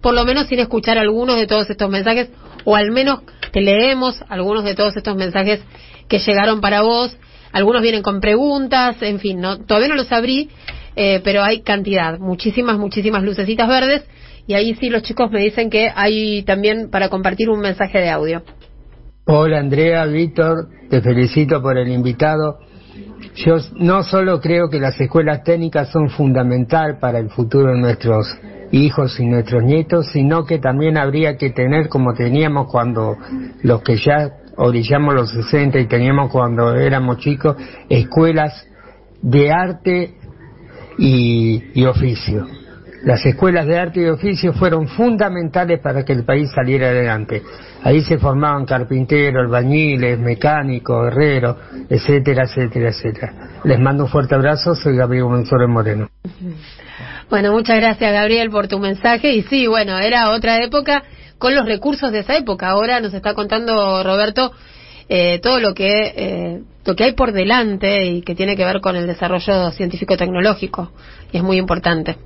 por 0.01 0.15
lo 0.15 0.25
menos 0.25 0.47
sin 0.47 0.61
escuchar 0.61 0.99
algunos 0.99 1.37
de 1.37 1.49
todos 1.49 1.69
estos 1.69 1.91
mensajes, 1.91 2.31
o 2.65 2.77
al 2.77 2.93
menos 2.93 3.23
te 3.51 3.61
leemos 3.61 4.23
algunos 4.29 4.63
de 4.63 4.77
todos 4.77 4.97
estos 4.97 5.17
mensajes 5.17 5.61
que 6.09 6.21
llegaron 6.21 6.61
para 6.61 6.83
vos. 6.83 7.17
Algunos 7.51 7.83
vienen 7.83 8.03
con 8.03 8.21
preguntas, 8.21 9.03
en 9.03 9.19
fin, 9.19 9.41
no, 9.41 9.59
todavía 9.59 9.89
no 9.89 9.97
los 9.97 10.13
abrí, 10.13 10.49
eh, 10.95 11.21
pero 11.25 11.43
hay 11.43 11.63
cantidad, 11.63 12.21
muchísimas, 12.21 12.79
muchísimas 12.79 13.25
lucecitas 13.25 13.69
verdes. 13.69 14.05
Y 14.47 14.55
ahí 14.55 14.75
sí 14.77 14.91
los 14.91 15.03
chicos 15.03 15.31
me 15.33 15.41
dicen 15.41 15.71
que 15.71 15.91
hay 15.95 16.45
también 16.45 16.89
para 16.89 17.09
compartir 17.09 17.51
un 17.51 17.61
mensaje 17.61 17.99
de 17.99 18.11
audio. 18.11 18.43
Hola 19.25 19.59
Andrea, 19.59 20.05
Víctor, 20.07 20.69
te 20.89 21.01
felicito 21.01 21.61
por 21.61 21.79
el 21.79 21.89
invitado. 21.89 22.59
Yo 23.35 23.57
no 23.77 24.03
solo 24.03 24.41
creo 24.41 24.69
que 24.69 24.79
las 24.79 25.01
escuelas 25.01 25.43
técnicas 25.43 25.89
son 25.89 26.11
fundamental 26.11 26.99
para 26.99 27.19
el 27.19 27.31
futuro 27.31 27.73
de 27.73 27.79
nuestros 27.79 28.27
hijos 28.73 29.19
y 29.21 29.27
nuestros 29.27 29.63
nietos, 29.63 30.09
sino 30.13 30.45
que 30.45 30.59
también 30.59 30.99
habría 30.99 31.37
que 31.37 31.51
tener, 31.51 31.89
como 31.89 32.15
teníamos 32.15 32.71
cuando 32.71 33.17
los 33.63 33.83
que 33.83 33.97
ya 33.97 34.33
orillamos 34.57 35.15
los 35.15 35.31
60 35.31 35.79
y 35.79 35.87
teníamos 35.87 36.31
cuando 36.31 36.75
éramos 36.75 37.19
chicos, 37.19 37.57
escuelas 37.89 38.67
de 39.23 39.51
arte 39.51 40.15
y, 40.99 41.63
y 41.75 41.85
oficio. 41.87 42.47
Las 43.05 43.25
escuelas 43.27 43.67
de 43.67 43.79
arte 43.79 44.01
y 44.01 44.07
oficio 44.07 44.53
fueron 44.53 44.87
fundamentales 44.87 45.81
para 45.81 46.05
que 46.05 46.13
el 46.13 46.25
país 46.25 46.51
saliera 46.55 46.89
adelante. 46.89 47.43
Ahí 47.83 48.01
se 48.03 48.19
formaban 48.19 48.65
carpinteros, 48.65 49.43
albañiles, 49.43 50.19
mecánicos, 50.21 51.09
herreros, 51.09 51.57
etcétera, 51.91 52.45
etcétera, 52.45 52.91
etcétera. 52.91 53.35
Les 53.65 53.81
mando 53.81 54.05
un 54.05 54.11
fuerte 54.11 54.37
abrazo, 54.37 54.77
soy 54.77 54.97
Gabriel 54.97 55.25
González 55.25 55.69
Moreno. 55.69 56.09
Bueno, 57.29 57.53
muchas 57.53 57.79
gracias 57.79 58.13
Gabriel 58.13 58.51
por 58.51 58.69
tu 58.69 58.79
mensaje 58.79 59.33
y 59.33 59.43
sí, 59.43 59.67
bueno, 59.67 59.99
era 59.99 60.31
otra 60.31 60.63
época 60.63 61.03
con 61.39 61.55
los 61.57 61.67
recursos 61.67 62.13
de 62.13 62.21
esa 62.21 62.37
época. 62.37 62.69
Ahora 62.69 63.01
nos 63.01 63.15
está 63.15 63.35
contando 63.35 64.05
Roberto 64.05 64.53
eh, 65.09 65.41
todo 65.43 65.59
lo 65.59 65.75
que 65.75 66.13
eh, 66.17 66.63
lo 66.85 66.95
que 66.95 67.05
hay 67.05 67.13
por 67.13 67.33
delante 67.33 68.05
y 68.05 68.23
que 68.23 68.35
tiene 68.35 68.57
que 68.57 68.65
ver 68.65 68.81
con 68.81 68.97
el 68.97 69.07
desarrollo 69.07 69.71
científico 69.73 70.17
tecnológico 70.17 70.93
y 71.33 71.39
es 71.39 71.43
muy 71.43 71.57
importante, 71.57 72.17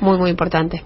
muy 0.00 0.18
muy 0.18 0.30
importante. 0.30 0.82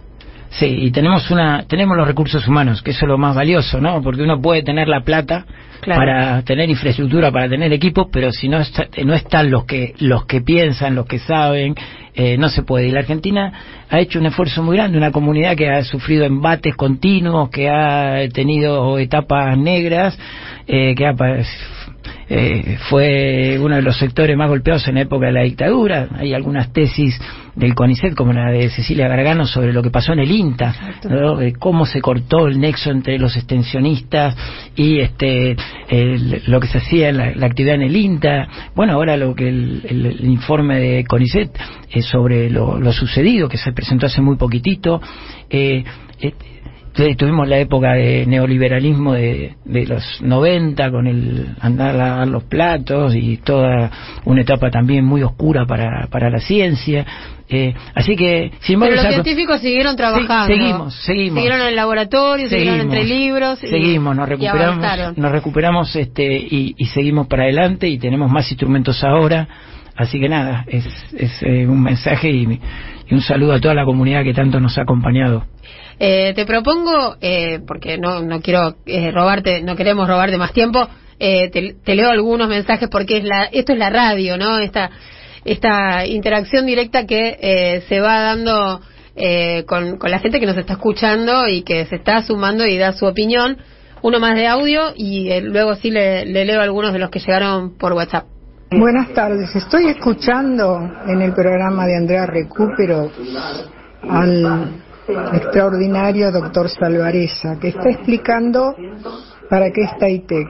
Sí, 0.51 0.67
y 0.67 0.91
tenemos 0.91 1.31
una 1.31 1.65
tenemos 1.67 1.97
los 1.97 2.07
recursos 2.07 2.47
humanos, 2.47 2.83
que 2.83 2.91
eso 2.91 3.07
es 3.07 3.09
lo 3.09 3.17
más 3.17 3.35
valioso, 3.35 3.81
¿no? 3.81 4.03
Porque 4.03 4.23
uno 4.23 4.41
puede 4.41 4.63
tener 4.63 4.87
la 4.87 5.01
plata 5.01 5.47
para 5.87 6.43
tener 6.43 6.69
infraestructura, 6.69 7.33
para 7.33 7.49
tener 7.49 7.73
equipos, 7.73 8.09
pero 8.13 8.31
si 8.31 8.49
no 8.49 8.59
no 9.05 9.15
están 9.15 9.51
los 9.51 9.65
que 9.65 9.95
los 10.01 10.27
que 10.27 10.43
piensan, 10.43 10.95
los 10.95 11.07
que 11.07 11.19
saben, 11.19 11.75
eh, 12.15 12.37
no 12.37 12.51
se 12.51 12.63
puede. 12.63 12.89
Y 12.89 12.91
la 12.91 13.01
Argentina 13.01 13.53
ha 13.89 13.99
hecho 13.99 14.19
un 14.19 14.27
esfuerzo 14.27 14.63
muy 14.63 14.77
grande, 14.77 14.99
una 14.99 15.11
comunidad 15.11 15.57
que 15.57 15.71
ha 15.71 15.83
sufrido 15.85 16.27
embates 16.27 16.77
continuos, 16.77 17.49
que 17.49 17.71
ha 17.71 18.29
tenido 18.33 18.99
etapas 18.99 19.57
negras, 19.57 20.19
eh, 20.67 20.95
que 20.95 21.07
ha 21.07 21.15
eh, 22.29 22.79
fue 22.89 23.59
uno 23.61 23.77
de 23.77 23.83
los 23.83 23.99
sectores 23.99 24.37
más 24.37 24.49
golpeados 24.49 24.87
en 24.89 24.97
la 24.97 25.03
época 25.03 25.27
de 25.27 25.33
la 25.33 25.43
dictadura. 25.43 26.09
Hay 26.19 26.35
algunas 26.35 26.73
tesis 26.73 27.21
del 27.55 27.75
CONICET, 27.75 28.15
como 28.15 28.33
la 28.33 28.51
de 28.51 28.71
Cecilia 28.71 29.09
Gargano, 29.09 29.45
sobre 29.47 29.73
lo 29.73 29.83
que 29.83 29.91
pasó 29.91 30.13
en 30.13 30.21
el 30.21 30.31
INTA, 30.31 30.75
cómo 31.59 31.85
se 31.85 32.01
cortó 32.01 32.47
el 32.47 32.59
nexo 32.59 32.91
entre 32.91 33.19
los 33.19 33.37
extensionistas 33.37 34.37
y 34.75 35.01
este 35.01 35.57
lo 36.47 36.61
que 36.61 36.67
se 36.69 36.79
hacía 36.79 37.11
en 37.11 37.19
la, 37.19 37.47
actividad 37.47 37.75
en 37.75 37.83
el 37.83 37.97
INTA. 37.97 38.49
Bueno, 38.75 38.95
ahora 38.95 39.17
lo 39.17 39.35
que 39.35 39.49
el, 39.49 40.19
informe 40.23 40.79
de 40.81 41.05
CONICET 41.05 41.51
es 41.91 42.07
sobre 42.07 42.49
lo, 42.49 42.93
sucedido, 42.93 43.49
que 43.49 43.59
se 43.59 43.73
presentó 43.73 44.07
hace 44.07 44.23
muy 44.23 44.37
poquitito. 44.37 45.01
Eh, 45.51 45.85
eh 46.99 47.17
tuvimos 47.17 47.49
la 47.49 47.59
época 47.59 47.95
de 47.95 48.27
neoliberalismo 48.27 49.15
de, 49.15 49.55
de 49.65 49.87
los 49.87 50.03
90 50.21 50.91
con 50.91 51.07
el 51.07 51.55
andar 51.61 51.95
a 51.95 51.99
lavar 51.99 52.29
los 52.29 52.45
platos 52.45 53.15
y 53.15 53.39
toda 53.39 53.91
una 54.25 54.43
etapa 54.43 54.71
también 54.71 55.05
muy 55.05 55.23
oscura 55.23 55.67
para, 55.67 56.07
para 56.09 56.31
la 56.31 56.39
ciencia. 56.39 57.07
Eh, 57.49 57.75
así 57.95 58.17
que, 58.17 58.53
sin 58.61 58.81
Pero 58.81 58.97
los 58.97 59.07
científicos 59.07 59.61
siguieron 59.61 59.95
trabajando. 59.97 60.47
seguimos, 60.47 60.95
seguimos. 61.05 61.37
Siguieron 61.37 61.61
en 61.61 61.69
el 61.69 61.77
laboratorio, 61.77 62.49
siguieron 62.49 62.81
entre 62.81 63.05
libros. 63.05 63.59
seguimos, 63.59 64.17
nos 64.17 64.29
recuperamos, 64.29 65.19
nos 65.19 65.33
recuperamos 65.33 65.97
este, 65.97 66.35
y, 66.35 66.75
y, 66.79 66.87
seguimos 66.87 67.27
para 67.27 67.45
adelante 67.45 67.89
y 67.89 67.99
tenemos 67.99 68.31
más 68.31 68.51
instrumentos 68.51 69.05
ahora. 69.05 69.49
Así 69.95 70.19
que 70.19 70.29
nada, 70.29 70.65
es, 70.67 70.87
es 71.15 71.43
eh, 71.43 71.67
un 71.67 71.83
mensaje 71.83 72.31
y, 72.31 72.59
y 73.09 73.15
un 73.15 73.21
saludo 73.21 73.53
a 73.53 73.61
toda 73.61 73.75
la 73.75 73.85
comunidad 73.85 74.25
que 74.25 74.33
tanto 74.33 74.59
nos 74.59 74.79
ha 74.79 74.83
acompañado. 74.83 75.45
Eh, 75.99 76.33
te 76.35 76.47
propongo, 76.47 77.17
eh, 77.21 77.61
porque 77.67 77.99
no, 77.99 78.21
no 78.21 78.41
quiero 78.41 78.77
eh, 78.87 79.11
robarte, 79.11 79.63
no 79.63 79.77
queremos 79.77 80.09
robarte 80.09 80.37
más 80.37 80.53
tiempo, 80.53 80.89
eh, 81.19 81.51
te, 81.51 81.95
leo 81.95 82.11
algunos 82.11 82.49
mensajes 82.49 82.89
porque 82.89 83.19
es 83.19 83.25
la, 83.25 83.45
esto 83.45 83.73
es 83.73 83.79
la 83.79 83.91
radio, 83.91 84.37
¿no? 84.37 84.59
Esta, 84.59 84.91
esta 85.45 86.07
interacción 86.07 86.67
directa 86.67 87.07
que 87.07 87.39
eh, 87.41 87.83
se 87.89 88.01
va 88.01 88.21
dando 88.21 88.81
con, 89.67 89.99
con 89.99 90.11
la 90.11 90.21
gente 90.21 90.41
que 90.41 90.47
nos 90.47 90.57
está 90.57 90.73
escuchando 90.73 91.47
y 91.47 91.63
que 91.63 91.85
se 91.85 91.97
está 91.97 92.23
sumando 92.23 92.67
y 92.67 92.79
da 92.79 92.95
su 92.95 93.05
opinión. 93.05 93.59
Uno 94.01 94.19
más 94.19 94.35
de 94.35 94.47
audio 94.47 94.95
y 94.97 95.39
luego 95.43 95.75
sí 95.75 95.91
le, 95.91 96.25
le 96.25 96.47
leo 96.47 96.63
algunos 96.63 96.95
de 96.95 96.99
los 96.99 97.11
que 97.11 97.21
llegaron 97.21 97.77
por 97.77 97.93
WhatsApp. 97.93 98.25
Buenas 98.71 99.13
tardes, 99.13 99.55
estoy 99.55 99.89
escuchando 99.89 100.81
en 101.07 101.21
el 101.21 101.35
programa 101.35 101.85
de 101.85 101.95
Andrea 101.99 102.25
Recupero 102.25 103.13
al 104.09 104.83
extraordinario 105.09 106.31
doctor 106.31 106.69
Salvareza, 106.69 107.59
que 107.61 107.69
está 107.69 107.91
explicando 107.91 108.75
para 109.49 109.71
qué 109.71 109.83
está 109.83 110.09
ITEC. 110.09 110.49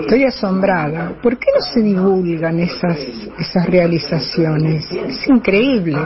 Estoy 0.00 0.24
asombrada. 0.24 1.12
¿Por 1.22 1.38
qué 1.38 1.46
no 1.54 1.60
se 1.60 1.80
divulgan 1.80 2.58
esas, 2.60 2.98
esas 3.38 3.66
realizaciones? 3.66 4.90
Es 4.90 5.28
increíble. 5.28 5.98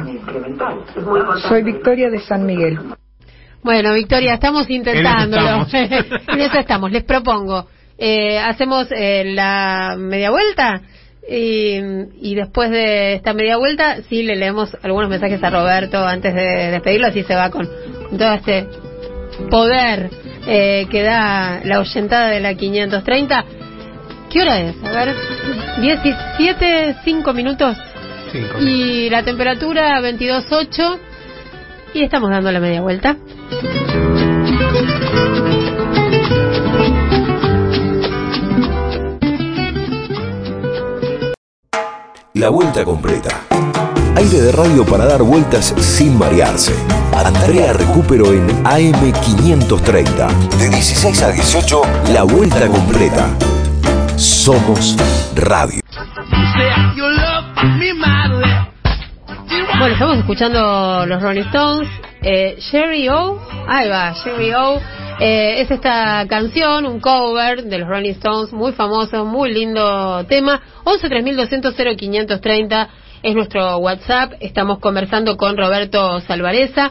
Soy 1.49 1.63
Victoria 1.63 2.11
de 2.11 2.19
San 2.21 2.45
Miguel. 2.45 2.79
Bueno, 3.63 3.95
Victoria, 3.95 4.35
estamos 4.35 4.69
intentándolo. 4.69 5.67
En 5.73 6.41
eso 6.41 6.59
estamos. 6.59 6.91
Les 6.91 7.05
propongo, 7.05 7.67
eh, 7.97 8.39
hacemos 8.39 8.89
eh, 8.91 9.25
la 9.35 9.95
media 9.97 10.31
vuelta 10.31 10.83
y, 11.29 11.79
y, 12.20 12.35
después 12.35 12.70
de 12.70 13.14
esta 13.14 13.33
media 13.33 13.57
vuelta, 13.57 14.03
sí 14.09 14.23
le 14.23 14.37
leemos 14.37 14.77
algunos 14.83 15.09
mensajes 15.09 15.43
a 15.43 15.51
Roberto 15.51 16.05
antes 16.05 16.35
de 16.35 16.70
despedirlo, 16.73 17.07
así 17.07 17.23
se 17.23 17.35
va 17.35 17.51
con, 17.51 17.68
todo 18.18 18.35
este 18.35 18.66
poder 19.51 20.11
eh, 20.47 20.87
que 20.91 21.03
da 21.03 21.61
la 21.64 21.81
oyentada 21.81 22.29
de 22.29 22.41
la 22.41 22.55
530. 22.55 23.45
¿Qué 24.31 24.41
hora 24.41 24.61
es? 24.61 24.77
A 24.83 25.05
ver, 25.05 25.14
17, 25.81 26.97
5 27.05 27.33
minutos. 27.33 27.77
Y 28.61 29.11
la 29.11 29.23
temperatura 29.23 30.01
22.8. 30.01 30.99
Y 31.95 32.03
estamos 32.03 32.31
dando 32.31 32.51
la 32.51 32.61
media 32.61 32.81
vuelta. 32.81 33.16
La 42.43 42.49
vuelta 42.49 42.84
completa. 42.84 43.28
Aire 44.16 44.40
de 44.40 44.51
radio 44.51 44.84
para 44.84 45.05
dar 45.05 45.22
vueltas 45.22 45.72
sin 45.78 46.18
marearse. 46.18 46.74
Andrea 47.14 47.72
Recupero 47.72 48.32
en 48.32 48.49
AM530. 48.64 50.28
De 50.59 50.68
16 50.68 51.22
a 51.22 51.30
18, 51.30 51.82
la 52.12 52.24
vuelta 52.24 52.66
completa. 52.66 53.28
Somos 54.16 54.97
radio. 55.36 55.80
Bueno, 59.78 59.95
estamos 59.95 60.18
escuchando 60.18 61.07
los 61.07 61.22
Rolling 61.22 61.43
Stones. 61.43 61.88
Eh, 62.22 62.57
Sherry 62.59 63.09
O. 63.09 63.38
Ahí 63.68 63.88
va, 63.88 64.14
Sherry 64.14 64.53
O. 64.53 64.80
Eh, 65.25 65.61
es 65.61 65.70
esta 65.70 66.27
canción, 66.29 66.85
un 66.85 66.99
cover 66.99 67.62
de 67.62 67.79
los 67.79 67.89
Rolling 67.89 68.11
Stones, 68.11 68.53
muy 68.53 68.73
famoso, 68.73 69.25
muy 69.25 69.55
lindo 69.55 70.27
tema. 70.27 70.61
11 70.83 71.09
3200 71.09 71.77
0530 71.77 72.89
es 73.23 73.33
nuestro 73.33 73.77
WhatsApp. 73.77 74.33
Estamos 74.41 74.81
conversando 74.81 75.37
con 75.37 75.57
Roberto 75.57 76.18
Salvareza. 76.23 76.91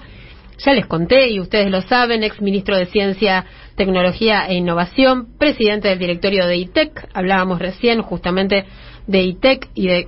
Ya 0.60 0.72
les 0.72 0.86
conté 0.86 1.30
y 1.30 1.42
ustedes 1.42 1.70
lo 1.70 1.82
saben, 1.82 2.24
ex 2.24 2.40
ministro 2.40 2.78
de 2.78 2.86
Ciencia, 2.86 3.44
Tecnología 3.76 4.46
e 4.48 4.54
Innovación, 4.54 5.38
presidente 5.38 5.90
del 5.90 6.00
directorio 6.00 6.48
de 6.48 6.56
ITEC. 6.56 7.10
Hablábamos 7.14 7.60
recién 7.60 8.02
justamente 8.02 8.64
de 9.08 9.24
ITEC 9.24 9.68
y 9.76 9.88
de 9.88 10.08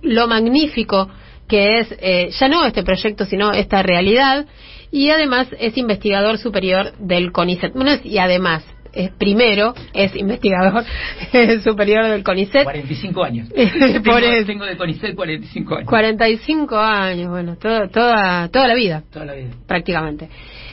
lo 0.00 0.26
magnífico 0.26 1.10
que 1.46 1.80
es 1.80 1.94
eh, 2.00 2.30
ya 2.30 2.48
no 2.48 2.64
este 2.64 2.82
proyecto, 2.82 3.26
sino 3.26 3.52
esta 3.52 3.82
realidad 3.82 4.46
y 4.90 5.10
además 5.10 5.48
es 5.58 5.76
investigador 5.76 6.38
superior 6.38 6.92
del 6.98 7.32
CONICET. 7.32 7.72
Bueno, 7.74 7.92
y 8.04 8.18
además, 8.18 8.64
es 8.92 9.10
primero, 9.12 9.74
es 9.92 10.16
investigador 10.16 10.84
superior 11.64 12.06
del 12.08 12.22
CONICET. 12.24 12.64
45 12.64 13.22
años. 13.24 13.48
Por 14.04 14.20
tengo, 14.22 14.46
tengo 14.46 14.64
de 14.64 14.76
CONICET 14.76 15.14
45 15.14 15.74
años. 15.76 15.88
45 15.88 16.76
años, 16.78 17.28
bueno, 17.30 17.56
todo- 17.56 17.88
toda, 17.88 18.48
toda 18.48 18.66
la 18.68 18.74
vida, 18.74 19.02
Toda 19.12 19.26
la 19.26 19.34
vida. 19.34 19.50
prácticamente. 19.66 20.28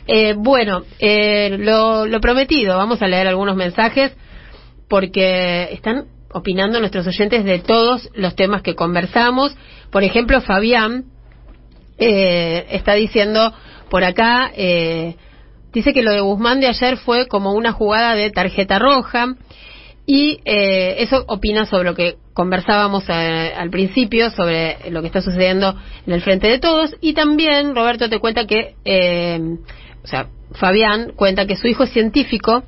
Eh, 0.08 0.34
bueno, 0.38 0.84
eh, 1.00 1.58
lo, 1.60 2.06
lo 2.06 2.20
prometido, 2.22 2.78
vamos 2.78 3.02
a 3.02 3.08
leer 3.08 3.28
algunos 3.28 3.56
mensajes 3.56 4.16
porque 4.88 5.70
están 5.72 6.06
opinando 6.32 6.80
nuestros 6.80 7.08
oyentes 7.08 7.44
de 7.44 7.60
todos 7.60 8.10
los 8.14 8.36
temas 8.36 8.62
que 8.62 8.76
conversamos. 8.76 9.56
Por 9.90 10.04
ejemplo, 10.04 10.42
Fabián 10.42 11.06
eh, 11.98 12.66
está 12.72 12.94
diciendo 12.94 13.54
por 13.96 14.04
acá, 14.04 14.52
eh, 14.58 15.16
dice 15.72 15.94
que 15.94 16.04
lo 16.04 16.12
de 16.12 16.20
Guzmán 16.20 16.60
de 16.60 16.68
ayer 16.68 16.98
fue 16.98 17.30
como 17.30 17.54
una 17.54 17.72
jugada 17.72 18.14
de 18.14 18.30
tarjeta 18.30 18.78
roja 18.78 19.36
y 20.06 20.42
eh, 20.44 20.98
eso 21.00 21.24
opina 21.30 21.66
sobre 21.66 21.86
lo 21.86 21.96
que 21.96 22.18
conversábamos 22.34 23.06
eh, 23.08 23.54
al 23.56 23.70
principio, 23.70 24.32
sobre 24.32 24.92
lo 24.92 25.00
que 25.00 25.08
está 25.08 25.22
sucediendo 25.22 25.78
en 26.06 26.12
el 26.12 26.22
frente 26.22 26.50
de 26.50 26.60
todos 26.60 26.94
y 27.00 27.14
también 27.14 27.74
Roberto 27.74 28.10
te 28.10 28.20
cuenta 28.20 28.46
que, 28.46 28.76
eh, 28.84 29.40
o 30.04 30.08
sea, 30.08 30.28
Fabián 30.52 31.14
cuenta 31.16 31.48
que 31.48 31.56
su 31.56 31.70
hijo 31.70 31.84
es 31.84 31.92
científico 31.92 32.66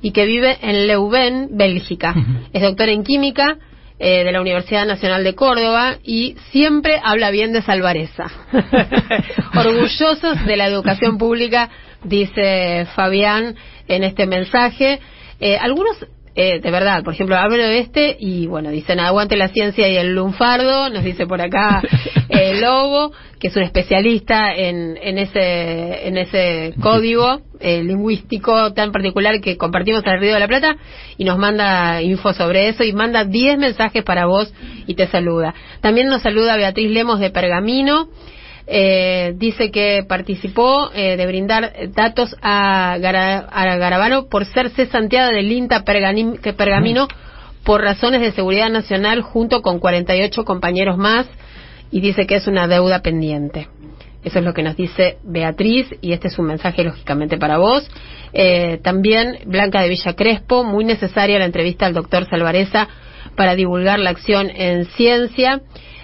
y 0.00 0.12
que 0.12 0.24
vive 0.24 0.56
en 0.62 0.86
Leuven, 0.86 1.58
Bélgica. 1.58 2.14
Es 2.54 2.62
doctor 2.62 2.88
en 2.88 3.04
química 3.04 3.58
eh, 4.02 4.24
de 4.24 4.32
la 4.32 4.40
Universidad 4.40 4.86
Nacional 4.86 5.22
de 5.24 5.34
Córdoba 5.34 5.98
y 6.02 6.34
siempre 6.52 6.98
habla 7.04 7.30
bien 7.30 7.52
de 7.52 7.60
Salvareza. 7.60 8.30
Orgullosos 9.54 10.42
de 10.46 10.56
la 10.56 10.66
educación 10.66 11.18
pública, 11.18 11.68
dice 12.02 12.86
Fabián 12.96 13.56
en 13.88 14.02
este 14.02 14.26
mensaje. 14.26 15.00
Eh, 15.38 15.58
algunos, 15.58 16.06
eh, 16.34 16.60
de 16.60 16.70
verdad, 16.70 17.04
por 17.04 17.12
ejemplo, 17.12 17.36
hablo 17.36 17.58
de 17.58 17.80
este 17.80 18.16
y 18.18 18.46
bueno, 18.46 18.70
dicen 18.70 19.00
aguante 19.00 19.36
la 19.36 19.48
ciencia 19.48 19.86
y 19.86 19.98
el 19.98 20.14
lunfardo, 20.14 20.88
nos 20.88 21.04
dice 21.04 21.26
por 21.26 21.42
acá 21.42 21.82
eh, 22.40 22.60
Lobo, 22.60 23.12
que 23.38 23.48
es 23.48 23.56
un 23.56 23.62
especialista 23.62 24.54
en, 24.54 24.96
en 25.00 25.18
ese 25.18 26.74
código 26.80 27.40
eh, 27.60 27.82
lingüístico 27.82 28.72
tan 28.72 28.92
particular 28.92 29.40
que 29.40 29.56
compartimos 29.56 30.02
en 30.04 30.12
el 30.12 30.20
Río 30.20 30.34
de 30.34 30.40
la 30.40 30.48
Plata 30.48 30.76
y 31.18 31.24
nos 31.24 31.38
manda 31.38 32.02
info 32.02 32.32
sobre 32.32 32.68
eso 32.68 32.84
y 32.84 32.92
manda 32.92 33.24
10 33.24 33.58
mensajes 33.58 34.02
para 34.02 34.26
vos 34.26 34.52
y 34.86 34.94
te 34.94 35.06
saluda. 35.08 35.54
También 35.80 36.08
nos 36.08 36.22
saluda 36.22 36.56
Beatriz 36.56 36.90
Lemos 36.90 37.20
de 37.20 37.30
Pergamino. 37.30 38.08
Eh, 38.72 39.34
dice 39.36 39.70
que 39.72 40.04
participó 40.08 40.90
eh, 40.94 41.16
de 41.16 41.26
brindar 41.26 41.72
datos 41.92 42.36
a, 42.40 42.96
Gara- 43.00 43.48
a 43.50 43.76
Garabano 43.76 44.28
por 44.28 44.44
ser 44.44 44.70
cesanteada 44.70 45.30
del 45.32 45.50
INTA 45.50 45.84
Pergani- 45.84 46.38
que 46.40 46.52
Pergamino 46.52 47.08
por 47.64 47.82
razones 47.82 48.20
de 48.20 48.30
seguridad 48.32 48.68
nacional 48.70 49.22
junto 49.22 49.60
con 49.60 49.80
48 49.80 50.44
compañeros 50.44 50.96
más 50.98 51.26
y 51.90 52.00
dice 52.00 52.26
que 52.26 52.36
es 52.36 52.46
una 52.46 52.66
deuda 52.66 53.00
pendiente. 53.02 53.68
Eso 54.22 54.38
es 54.38 54.44
lo 54.44 54.52
que 54.52 54.62
nos 54.62 54.76
dice 54.76 55.16
Beatriz 55.24 55.86
y 56.02 56.12
este 56.12 56.28
es 56.28 56.38
un 56.38 56.46
mensaje 56.46 56.84
lógicamente 56.84 57.38
para 57.38 57.58
vos. 57.58 57.90
Eh, 58.32 58.78
también 58.82 59.38
Blanca 59.46 59.80
de 59.80 59.88
Villa 59.88 60.14
Crespo, 60.14 60.62
muy 60.62 60.84
necesaria 60.84 61.38
la 61.38 61.46
entrevista 61.46 61.86
al 61.86 61.94
doctor 61.94 62.28
Salvareza 62.28 62.88
para 63.34 63.54
divulgar 63.54 63.98
la 63.98 64.10
acción 64.10 64.50
en 64.50 64.84
ciencia. 64.84 65.62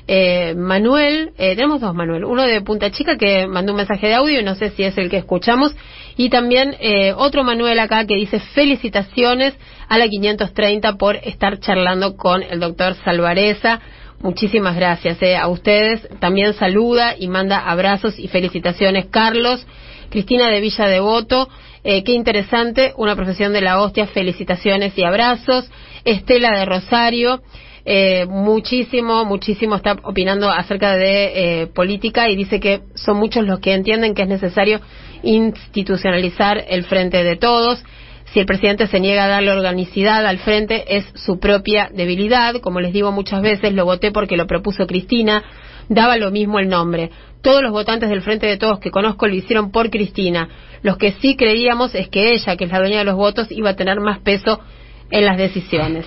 Eh, 0.08 0.54
Manuel, 0.56 1.32
eh, 1.36 1.56
tenemos 1.56 1.80
dos 1.80 1.92
Manuel, 1.94 2.24
uno 2.24 2.44
de 2.44 2.60
Punta 2.60 2.92
Chica 2.92 3.16
que 3.16 3.48
mandó 3.48 3.72
un 3.72 3.78
mensaje 3.78 4.06
de 4.06 4.14
audio 4.14 4.40
no 4.42 4.54
sé 4.54 4.70
si 4.70 4.84
es 4.84 4.96
el 4.98 5.10
que 5.10 5.16
escuchamos, 5.16 5.74
y 6.16 6.30
también 6.30 6.76
eh, 6.78 7.12
otro 7.12 7.42
Manuel 7.42 7.78
acá 7.80 8.06
que 8.06 8.14
dice 8.14 8.38
felicitaciones 8.38 9.54
a 9.88 9.98
la 9.98 10.08
530 10.08 10.92
por 10.94 11.16
estar 11.16 11.58
charlando 11.58 12.16
con 12.16 12.42
el 12.42 12.60
doctor 12.60 12.94
Salvareza. 13.04 13.80
Muchísimas 14.20 14.76
gracias 14.76 15.22
eh, 15.22 15.36
a 15.36 15.48
ustedes. 15.48 16.08
También 16.20 16.54
saluda 16.54 17.14
y 17.18 17.28
manda 17.28 17.58
abrazos 17.58 18.18
y 18.18 18.28
felicitaciones 18.28 19.06
Carlos. 19.06 19.66
Cristina 20.10 20.48
de 20.50 20.60
Villa 20.60 20.86
Devoto, 20.86 21.48
eh, 21.84 22.02
qué 22.04 22.12
interesante, 22.12 22.94
una 22.96 23.16
profesión 23.16 23.52
de 23.52 23.60
la 23.60 23.80
hostia, 23.80 24.06
felicitaciones 24.06 24.96
y 24.96 25.04
abrazos. 25.04 25.70
Estela 26.04 26.58
de 26.58 26.64
Rosario, 26.64 27.42
eh, 27.84 28.26
muchísimo, 28.28 29.24
muchísimo 29.24 29.76
está 29.76 29.96
opinando 30.02 30.50
acerca 30.50 30.96
de 30.96 31.62
eh, 31.62 31.66
política 31.68 32.28
y 32.28 32.34
dice 32.34 32.58
que 32.58 32.80
son 32.94 33.16
muchos 33.18 33.46
los 33.46 33.60
que 33.60 33.74
entienden 33.74 34.14
que 34.14 34.22
es 34.22 34.28
necesario 34.28 34.80
institucionalizar 35.22 36.64
el 36.68 36.84
frente 36.84 37.22
de 37.22 37.36
todos. 37.36 37.84
Si 38.32 38.40
el 38.40 38.46
presidente 38.46 38.86
se 38.86 39.00
niega 39.00 39.24
a 39.24 39.28
darle 39.28 39.52
organicidad 39.52 40.26
al 40.26 40.38
frente, 40.38 40.96
es 40.96 41.04
su 41.14 41.38
propia 41.38 41.90
debilidad. 41.92 42.60
Como 42.60 42.80
les 42.80 42.92
digo 42.92 43.12
muchas 43.12 43.40
veces, 43.40 43.72
lo 43.72 43.84
voté 43.84 44.10
porque 44.10 44.36
lo 44.36 44.46
propuso 44.46 44.86
Cristina. 44.86 45.42
Daba 45.88 46.16
lo 46.16 46.30
mismo 46.30 46.58
el 46.58 46.68
nombre. 46.68 47.10
Todos 47.42 47.62
los 47.62 47.70
votantes 47.70 48.10
del 48.10 48.22
Frente 48.22 48.46
de 48.46 48.56
Todos 48.56 48.80
que 48.80 48.90
conozco 48.90 49.28
lo 49.28 49.34
hicieron 49.34 49.70
por 49.70 49.90
Cristina. 49.90 50.48
Los 50.82 50.98
que 50.98 51.12
sí 51.12 51.36
creíamos 51.36 51.94
es 51.94 52.08
que 52.08 52.32
ella, 52.32 52.56
que 52.56 52.64
es 52.64 52.70
la 52.72 52.80
dueña 52.80 52.98
de 52.98 53.04
los 53.04 53.14
votos, 53.14 53.46
iba 53.50 53.70
a 53.70 53.76
tener 53.76 54.00
más 54.00 54.18
peso 54.18 54.60
en 55.10 55.24
las 55.24 55.38
decisiones. 55.38 56.06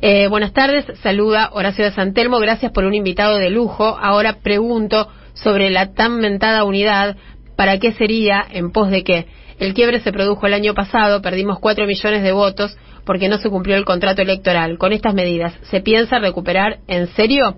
Eh, 0.00 0.26
buenas 0.26 0.52
tardes, 0.52 0.84
saluda 1.02 1.50
Horacio 1.52 1.84
de 1.84 1.92
Santelmo, 1.92 2.38
gracias 2.38 2.72
por 2.72 2.84
un 2.84 2.94
invitado 2.94 3.36
de 3.38 3.50
lujo. 3.50 3.96
Ahora 3.98 4.40
pregunto 4.42 5.08
sobre 5.32 5.70
la 5.70 5.94
tan 5.94 6.20
mentada 6.20 6.64
unidad, 6.64 7.16
¿para 7.56 7.78
qué 7.78 7.92
sería, 7.92 8.44
en 8.50 8.70
pos 8.70 8.90
de 8.90 9.04
qué? 9.04 9.26
El 9.58 9.74
quiebre 9.74 10.00
se 10.00 10.12
produjo 10.12 10.46
el 10.46 10.54
año 10.54 10.74
pasado, 10.74 11.22
perdimos 11.22 11.58
cuatro 11.60 11.86
millones 11.86 12.22
de 12.22 12.32
votos 12.32 12.76
porque 13.04 13.28
no 13.28 13.38
se 13.38 13.50
cumplió 13.50 13.76
el 13.76 13.84
contrato 13.84 14.22
electoral. 14.22 14.78
Con 14.78 14.92
estas 14.92 15.14
medidas, 15.14 15.54
¿se 15.70 15.80
piensa 15.80 16.18
recuperar 16.18 16.78
en 16.88 17.06
serio? 17.08 17.56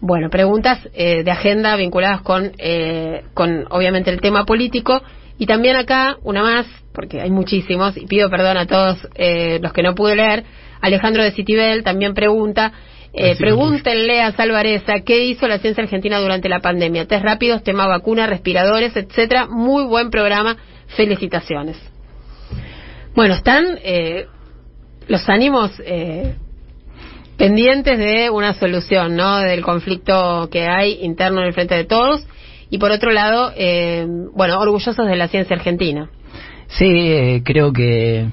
Bueno, 0.00 0.30
preguntas 0.30 0.78
eh, 0.94 1.22
de 1.24 1.30
agenda 1.30 1.76
vinculadas 1.76 2.22
con, 2.22 2.52
eh, 2.58 3.22
con, 3.34 3.66
obviamente, 3.70 4.10
el 4.10 4.20
tema 4.20 4.44
político. 4.44 5.02
Y 5.38 5.46
también 5.46 5.76
acá, 5.76 6.16
una 6.22 6.42
más, 6.42 6.66
porque 6.92 7.20
hay 7.20 7.30
muchísimos, 7.30 7.96
y 7.96 8.06
pido 8.06 8.30
perdón 8.30 8.56
a 8.56 8.66
todos 8.66 8.98
eh, 9.16 9.58
los 9.60 9.72
que 9.72 9.82
no 9.82 9.94
pude 9.94 10.14
leer. 10.14 10.44
Alejandro 10.80 11.22
de 11.22 11.32
Citibel 11.32 11.82
también 11.82 12.14
pregunta, 12.14 12.72
eh, 13.16 13.36
pregúntenle 13.36 14.20
a 14.22 14.32
Salvareza 14.32 15.00
qué 15.06 15.24
hizo 15.24 15.46
la 15.46 15.58
ciencia 15.58 15.82
argentina 15.84 16.18
durante 16.18 16.48
la 16.48 16.60
pandemia. 16.60 17.06
Test 17.06 17.24
rápidos, 17.24 17.62
tema 17.62 17.86
vacuna, 17.86 18.26
respiradores, 18.26 18.96
etcétera. 18.96 19.46
Muy 19.46 19.84
buen 19.84 20.10
programa. 20.10 20.56
Felicitaciones. 20.96 21.76
Bueno, 23.14 23.34
están 23.34 23.78
eh, 23.82 24.26
los 25.08 25.28
ánimos 25.28 25.70
eh, 25.84 26.34
pendientes 27.36 27.98
de 27.98 28.30
una 28.30 28.54
solución, 28.54 29.16
¿no? 29.16 29.38
Del 29.38 29.62
conflicto 29.62 30.48
que 30.50 30.66
hay 30.66 30.98
interno 31.02 31.40
en 31.40 31.48
el 31.48 31.52
frente 31.52 31.74
de 31.74 31.84
todos. 31.84 32.26
Y 32.70 32.78
por 32.78 32.90
otro 32.90 33.12
lado, 33.12 33.52
eh, 33.56 34.06
bueno, 34.34 34.58
orgullosos 34.58 34.96
de 34.96 35.16
la 35.16 35.28
ciencia 35.28 35.54
argentina. 35.56 36.10
Sí, 36.68 36.86
eh, 36.88 37.42
creo 37.44 37.72
que 37.72 38.26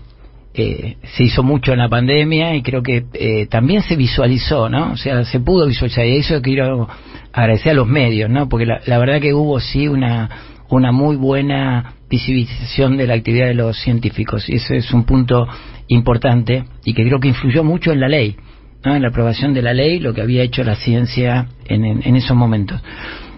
eh, 0.54 0.98
se 1.16 1.24
hizo 1.24 1.44
mucho 1.44 1.74
en 1.74 1.80
la 1.80 1.90
pandemia 1.90 2.56
y 2.56 2.64
creo 2.64 2.82
que 2.82 3.06
eh, 3.14 3.46
también 3.48 3.84
se 3.84 3.96
visualizó, 3.96 4.68
¿no? 4.68 4.94
O 4.94 4.98
sea, 4.98 5.24
se 5.26 5.40
pudo 5.40 5.68
visualizar 5.68 6.06
y 6.06 6.18
eso 6.18 6.42
quiero 6.42 6.88
agradecer 7.32 7.74
a 7.74 7.76
los 7.76 7.88
medios, 7.88 8.30
¿no? 8.30 8.50
Porque 8.50 8.66
la, 8.66 8.82
la 8.86 8.98
verdad 8.98 9.22
que 9.22 9.34
hubo 9.34 9.60
sí 9.60 9.88
una 9.88 10.30
una 10.72 10.92
muy 10.92 11.16
buena 11.16 11.96
visibilización 12.10 12.98
de 12.98 13.08
la 13.08 13.16
actividad 13.16 13.48
de 13.48 13.54
los 13.54 13.78
científicos 13.80 14.50
y 14.50 14.56
ese 14.56 14.78
es 14.78 14.92
un 14.94 15.04
punto 15.04 15.48
importante 15.88 16.66
y 16.84 16.94
que 16.94 17.06
creo 17.06 17.20
que 17.20 17.30
influyó 17.30 17.64
mucho 17.64 17.92
en 17.92 18.00
la 18.00 18.08
ley, 18.08 18.36
¿no? 18.84 18.96
En 18.96 19.02
la 19.02 19.10
aprobación 19.10 19.54
de 19.54 19.62
la 19.62 19.74
ley, 19.74 20.00
lo 20.00 20.14
que 20.14 20.22
había 20.22 20.44
hecho 20.44 20.64
la 20.64 20.76
ciencia 20.76 21.48
en, 21.66 21.86
en, 21.86 22.16
esos 22.16 22.36
momentos. 22.36 22.82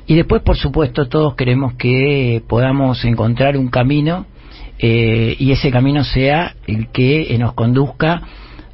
Y 0.05 0.15
después, 0.15 0.41
por 0.41 0.57
supuesto, 0.57 1.07
todos 1.07 1.35
queremos 1.35 1.73
que 1.75 2.43
podamos 2.47 3.03
encontrar 3.05 3.57
un 3.57 3.69
camino 3.69 4.25
eh, 4.79 5.35
y 5.39 5.51
ese 5.51 5.71
camino 5.71 6.03
sea 6.03 6.55
el 6.67 6.89
que 6.89 7.33
eh, 7.33 7.37
nos 7.37 7.53
conduzca 7.53 8.21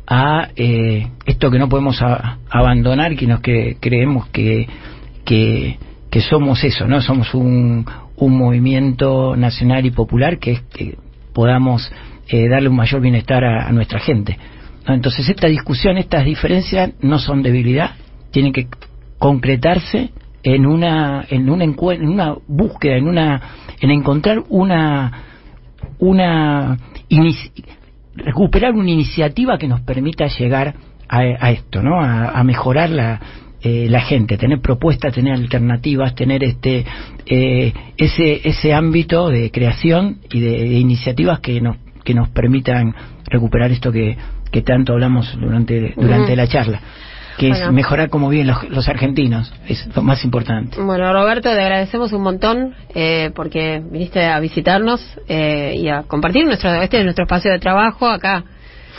a 0.07 0.49
eh, 0.55 1.07
esto 1.25 1.51
que 1.51 1.59
no 1.59 1.69
podemos 1.69 2.01
abandonar, 2.49 3.15
que 3.15 3.27
nos 3.27 3.41
que 3.41 3.77
creemos 3.79 4.27
que, 4.29 4.67
que, 5.23 5.77
que 6.09 6.21
somos 6.21 6.63
eso, 6.63 6.87
¿no? 6.87 6.99
Somos 7.01 7.33
un, 7.35 7.85
un 8.19 8.37
movimiento 8.37 9.35
nacional 9.35 9.85
y 9.85 9.91
popular 9.91 10.39
que 10.39 10.51
es 10.51 10.61
que 10.61 10.97
podamos 11.33 11.91
eh, 12.27 12.47
darle 12.47 12.69
un 12.69 12.75
mayor 12.75 13.01
bienestar 13.01 13.43
a, 13.43 13.71
nuestra 13.71 13.99
gente. 13.99 14.37
Entonces, 14.85 15.27
esta 15.29 15.47
discusión, 15.47 15.97
estas 15.97 16.25
diferencias 16.25 16.91
no 17.01 17.19
son 17.19 17.43
debilidad, 17.43 17.91
tienen 18.31 18.53
que 18.53 18.67
concretarse 19.17 20.11
en 20.41 20.65
una 20.65 21.25
en 21.29 21.49
una 21.49 21.65
en 21.65 22.07
una 22.07 22.35
búsqueda 22.47 22.95
en 22.95 23.07
una 23.09 23.41
en 23.81 23.91
encontrar 23.91 24.41
una 24.47 25.23
una 25.97 26.77
recuperar 28.15 28.73
una 28.73 28.89
iniciativa 28.89 29.57
que 29.57 29.67
nos 29.67 29.81
permita 29.81 30.27
llegar 30.27 30.75
a, 31.09 31.17
a 31.17 31.51
esto 31.51 31.83
no 31.83 31.99
a 31.99 32.41
mejorar 32.45 32.89
la 32.89 33.19
eh, 33.61 33.87
la 33.89 34.01
gente 34.01 34.37
tener 34.37 34.59
propuestas 34.61 35.13
tener 35.13 35.33
alternativas 35.33 36.15
tener 36.15 36.43
este 36.43 36.85
eh, 37.25 37.73
ese 37.97 38.41
ese 38.47 38.73
ámbito 38.73 39.29
de 39.29 39.51
creación 39.51 40.19
y 40.31 40.39
de, 40.39 40.51
de 40.51 40.79
iniciativas 40.79 41.39
que 41.39 41.59
nos 41.61 41.77
que 42.03 42.13
nos 42.13 42.29
permitan 42.29 42.95
recuperar 43.29 43.71
esto 43.71 43.91
que, 43.91 44.17
que 44.51 44.61
tanto 44.63 44.93
hablamos 44.93 45.37
durante, 45.39 45.93
durante 45.95 46.35
la 46.35 46.47
charla, 46.47 46.81
que 47.37 47.49
Bueno. 47.49 47.65
es 47.67 47.71
mejorar 47.71 48.09
como 48.09 48.29
viven 48.29 48.47
los, 48.47 48.67
los 48.69 48.87
argentinos, 48.89 49.53
es 49.67 49.87
lo 49.95 50.01
más 50.01 50.23
importante. 50.23 50.81
Bueno, 50.81 51.11
Roberto, 51.13 51.49
te 51.51 51.61
agradecemos 51.61 52.11
un 52.13 52.23
montón 52.23 52.73
eh, 52.95 53.29
porque 53.35 53.83
viniste 53.91 54.25
a 54.25 54.39
visitarnos 54.39 55.01
eh, 55.27 55.75
y 55.77 55.89
a 55.89 56.03
compartir 56.03 56.45
nuestro 56.45 56.73
este 56.81 56.97
es 56.99 57.03
nuestro 57.03 57.25
espacio 57.25 57.51
de 57.51 57.59
trabajo 57.59 58.07
acá. 58.09 58.43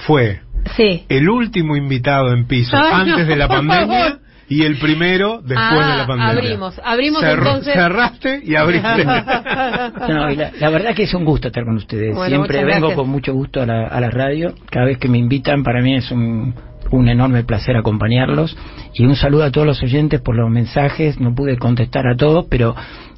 Fue 0.07 0.41
Sí. 0.77 1.05
el 1.09 1.29
último 1.29 1.75
invitado 1.75 2.33
en 2.33 2.47
piso 2.47 2.77
Ay, 2.77 2.93
antes 3.11 3.25
no, 3.25 3.27
de 3.27 3.37
la 3.37 3.49
pandemia 3.49 3.87
favor. 3.87 4.21
Y 4.51 4.65
el 4.65 4.79
primero 4.79 5.39
después 5.39 5.59
Ah, 5.59 5.91
de 5.93 5.97
la 5.97 6.07
pandemia. 6.07 6.33
abrimos, 6.43 6.81
abrimos 6.85 7.23
entonces. 7.23 7.73
Cerraste 7.73 8.41
y 8.45 8.55
abriste. 8.57 9.05
No, 10.09 10.31
y 10.31 10.37
la, 10.37 10.51
la 10.59 10.71
verdad 10.71 10.95
que 10.95 11.05
es 11.05 11.15
un 11.15 11.25
gusto 11.25 11.49
estar 11.49 11.65
con 11.65 11.77
ustedes. 11.77 12.15
Bueno, 12.15 12.29
Siempre 12.37 12.59
vengo 12.65 12.89
gracias. 12.89 12.95
con 12.97 13.09
mucho 13.09 13.33
gusto 13.33 13.63
a 13.63 13.67
la, 13.67 13.87
a 13.87 14.01
la 14.01 14.11
radio. 14.11 14.53
Cada 14.71 14.87
vez 14.87 14.99
que 14.99 15.09
me 15.09 15.19
invitan, 15.19 15.63
para 15.63 15.81
mí 15.81 15.95
es 15.95 16.11
un, 16.11 16.55
un 16.91 17.09
enorme 17.09 17.45
placer 17.45 17.77
acompañarlos. 17.77 18.57
Y 18.95 19.05
un 19.05 19.15
saludo 19.17 19.45
a 19.45 19.51
todos 19.51 19.67
los 19.67 19.83
oyentes 19.83 20.21
por 20.21 20.37
los 20.37 20.51
mensajes. 20.51 21.21
No 21.21 21.35
pude 21.35 21.57
contestar 21.57 22.07
a 22.09 22.17
todos, 22.17 22.47
pero 22.51 22.75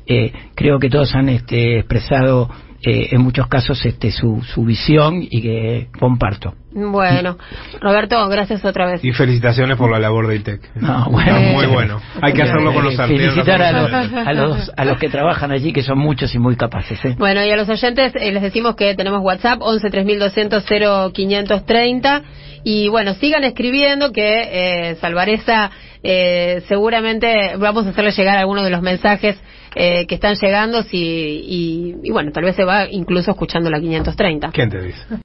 eh, 0.07 0.33
creo 0.55 0.79
que 0.79 0.91
todos 0.91 1.15
han 1.15 1.29
este, 1.31 1.79
expresado 1.79 2.51
eh, 2.85 3.09
en 3.13 3.23
muchos 3.23 3.47
casos 3.47 3.85
este, 3.85 4.11
su, 4.11 4.43
su 4.43 4.65
visión 4.65 5.23
y 5.23 5.41
que 5.43 5.89
comparto. 5.99 6.55
Bueno, 6.75 7.37
Roberto, 7.83 8.27
gracias 8.29 8.65
otra 8.65 8.87
vez. 8.87 9.05
y 9.05 9.13
felicitaciones 9.13 9.77
por 9.77 9.91
la 9.91 9.99
labor 9.99 10.27
de 10.27 10.37
ITEC. 10.37 10.75
No, 10.77 11.05
bueno, 11.11 11.37
Está 11.37 11.53
muy 11.53 11.67
bueno. 11.67 12.01
Hay 12.23 12.33
que 12.33 12.43
hacerlo 12.43 12.73
con 12.73 12.85
los 12.85 12.99
Eh, 12.99 13.03
artistas. 13.03 13.35
Felicitar 13.35 13.63
a 13.63 13.73
los, 13.73 13.93
a, 14.27 14.33
los, 14.33 14.73
a 14.77 14.85
los 14.87 14.99
que 14.99 15.09
trabajan 15.11 15.53
allí, 15.53 15.73
que 15.73 15.83
son 15.83 15.99
muchos 15.99 16.35
y 16.35 16.39
muy 16.39 16.57
capaces. 16.57 16.99
¿eh? 17.05 17.15
Bueno, 17.19 17.45
y 17.45 17.51
a 17.51 17.57
los 17.57 17.69
oyentes 17.69 18.15
eh, 18.17 18.33
les 18.33 18.43
decimos 18.43 18.75
que 18.75 18.95
tenemos 18.95 19.21
WhatsApp 19.23 19.59
11 19.61 19.91
3200 19.91 20.65
0530 21.13 22.23
y 22.65 22.89
bueno, 22.89 23.15
sigan 23.15 23.45
escribiendo 23.45 24.13
que 24.13 24.91
eh, 24.91 24.95
Salvareza 24.97 25.71
eh, 26.03 26.63
seguramente 26.69 27.53
vamos 27.59 27.87
a 27.87 27.91
hacerle 27.91 28.13
llegar 28.13 28.37
algunos 28.39 28.65
de 28.65 28.71
los 28.71 28.83
mensajes 28.83 29.37
eh, 29.75 30.07
que 30.07 30.15
están 30.15 30.35
llegando 30.37 30.83
si, 30.83 30.99
y, 30.99 31.97
y 32.03 32.11
bueno, 32.11 32.31
tal 32.33 32.45
vez 32.45 32.57
se 32.57 32.65
va 32.65 32.87
incluso 32.91 33.31
escuchando 33.31 33.71
la 33.71 33.81
530. 33.81 34.51
¿Quién 34.51 34.71
te 34.71 34.81
dice? 34.81 35.01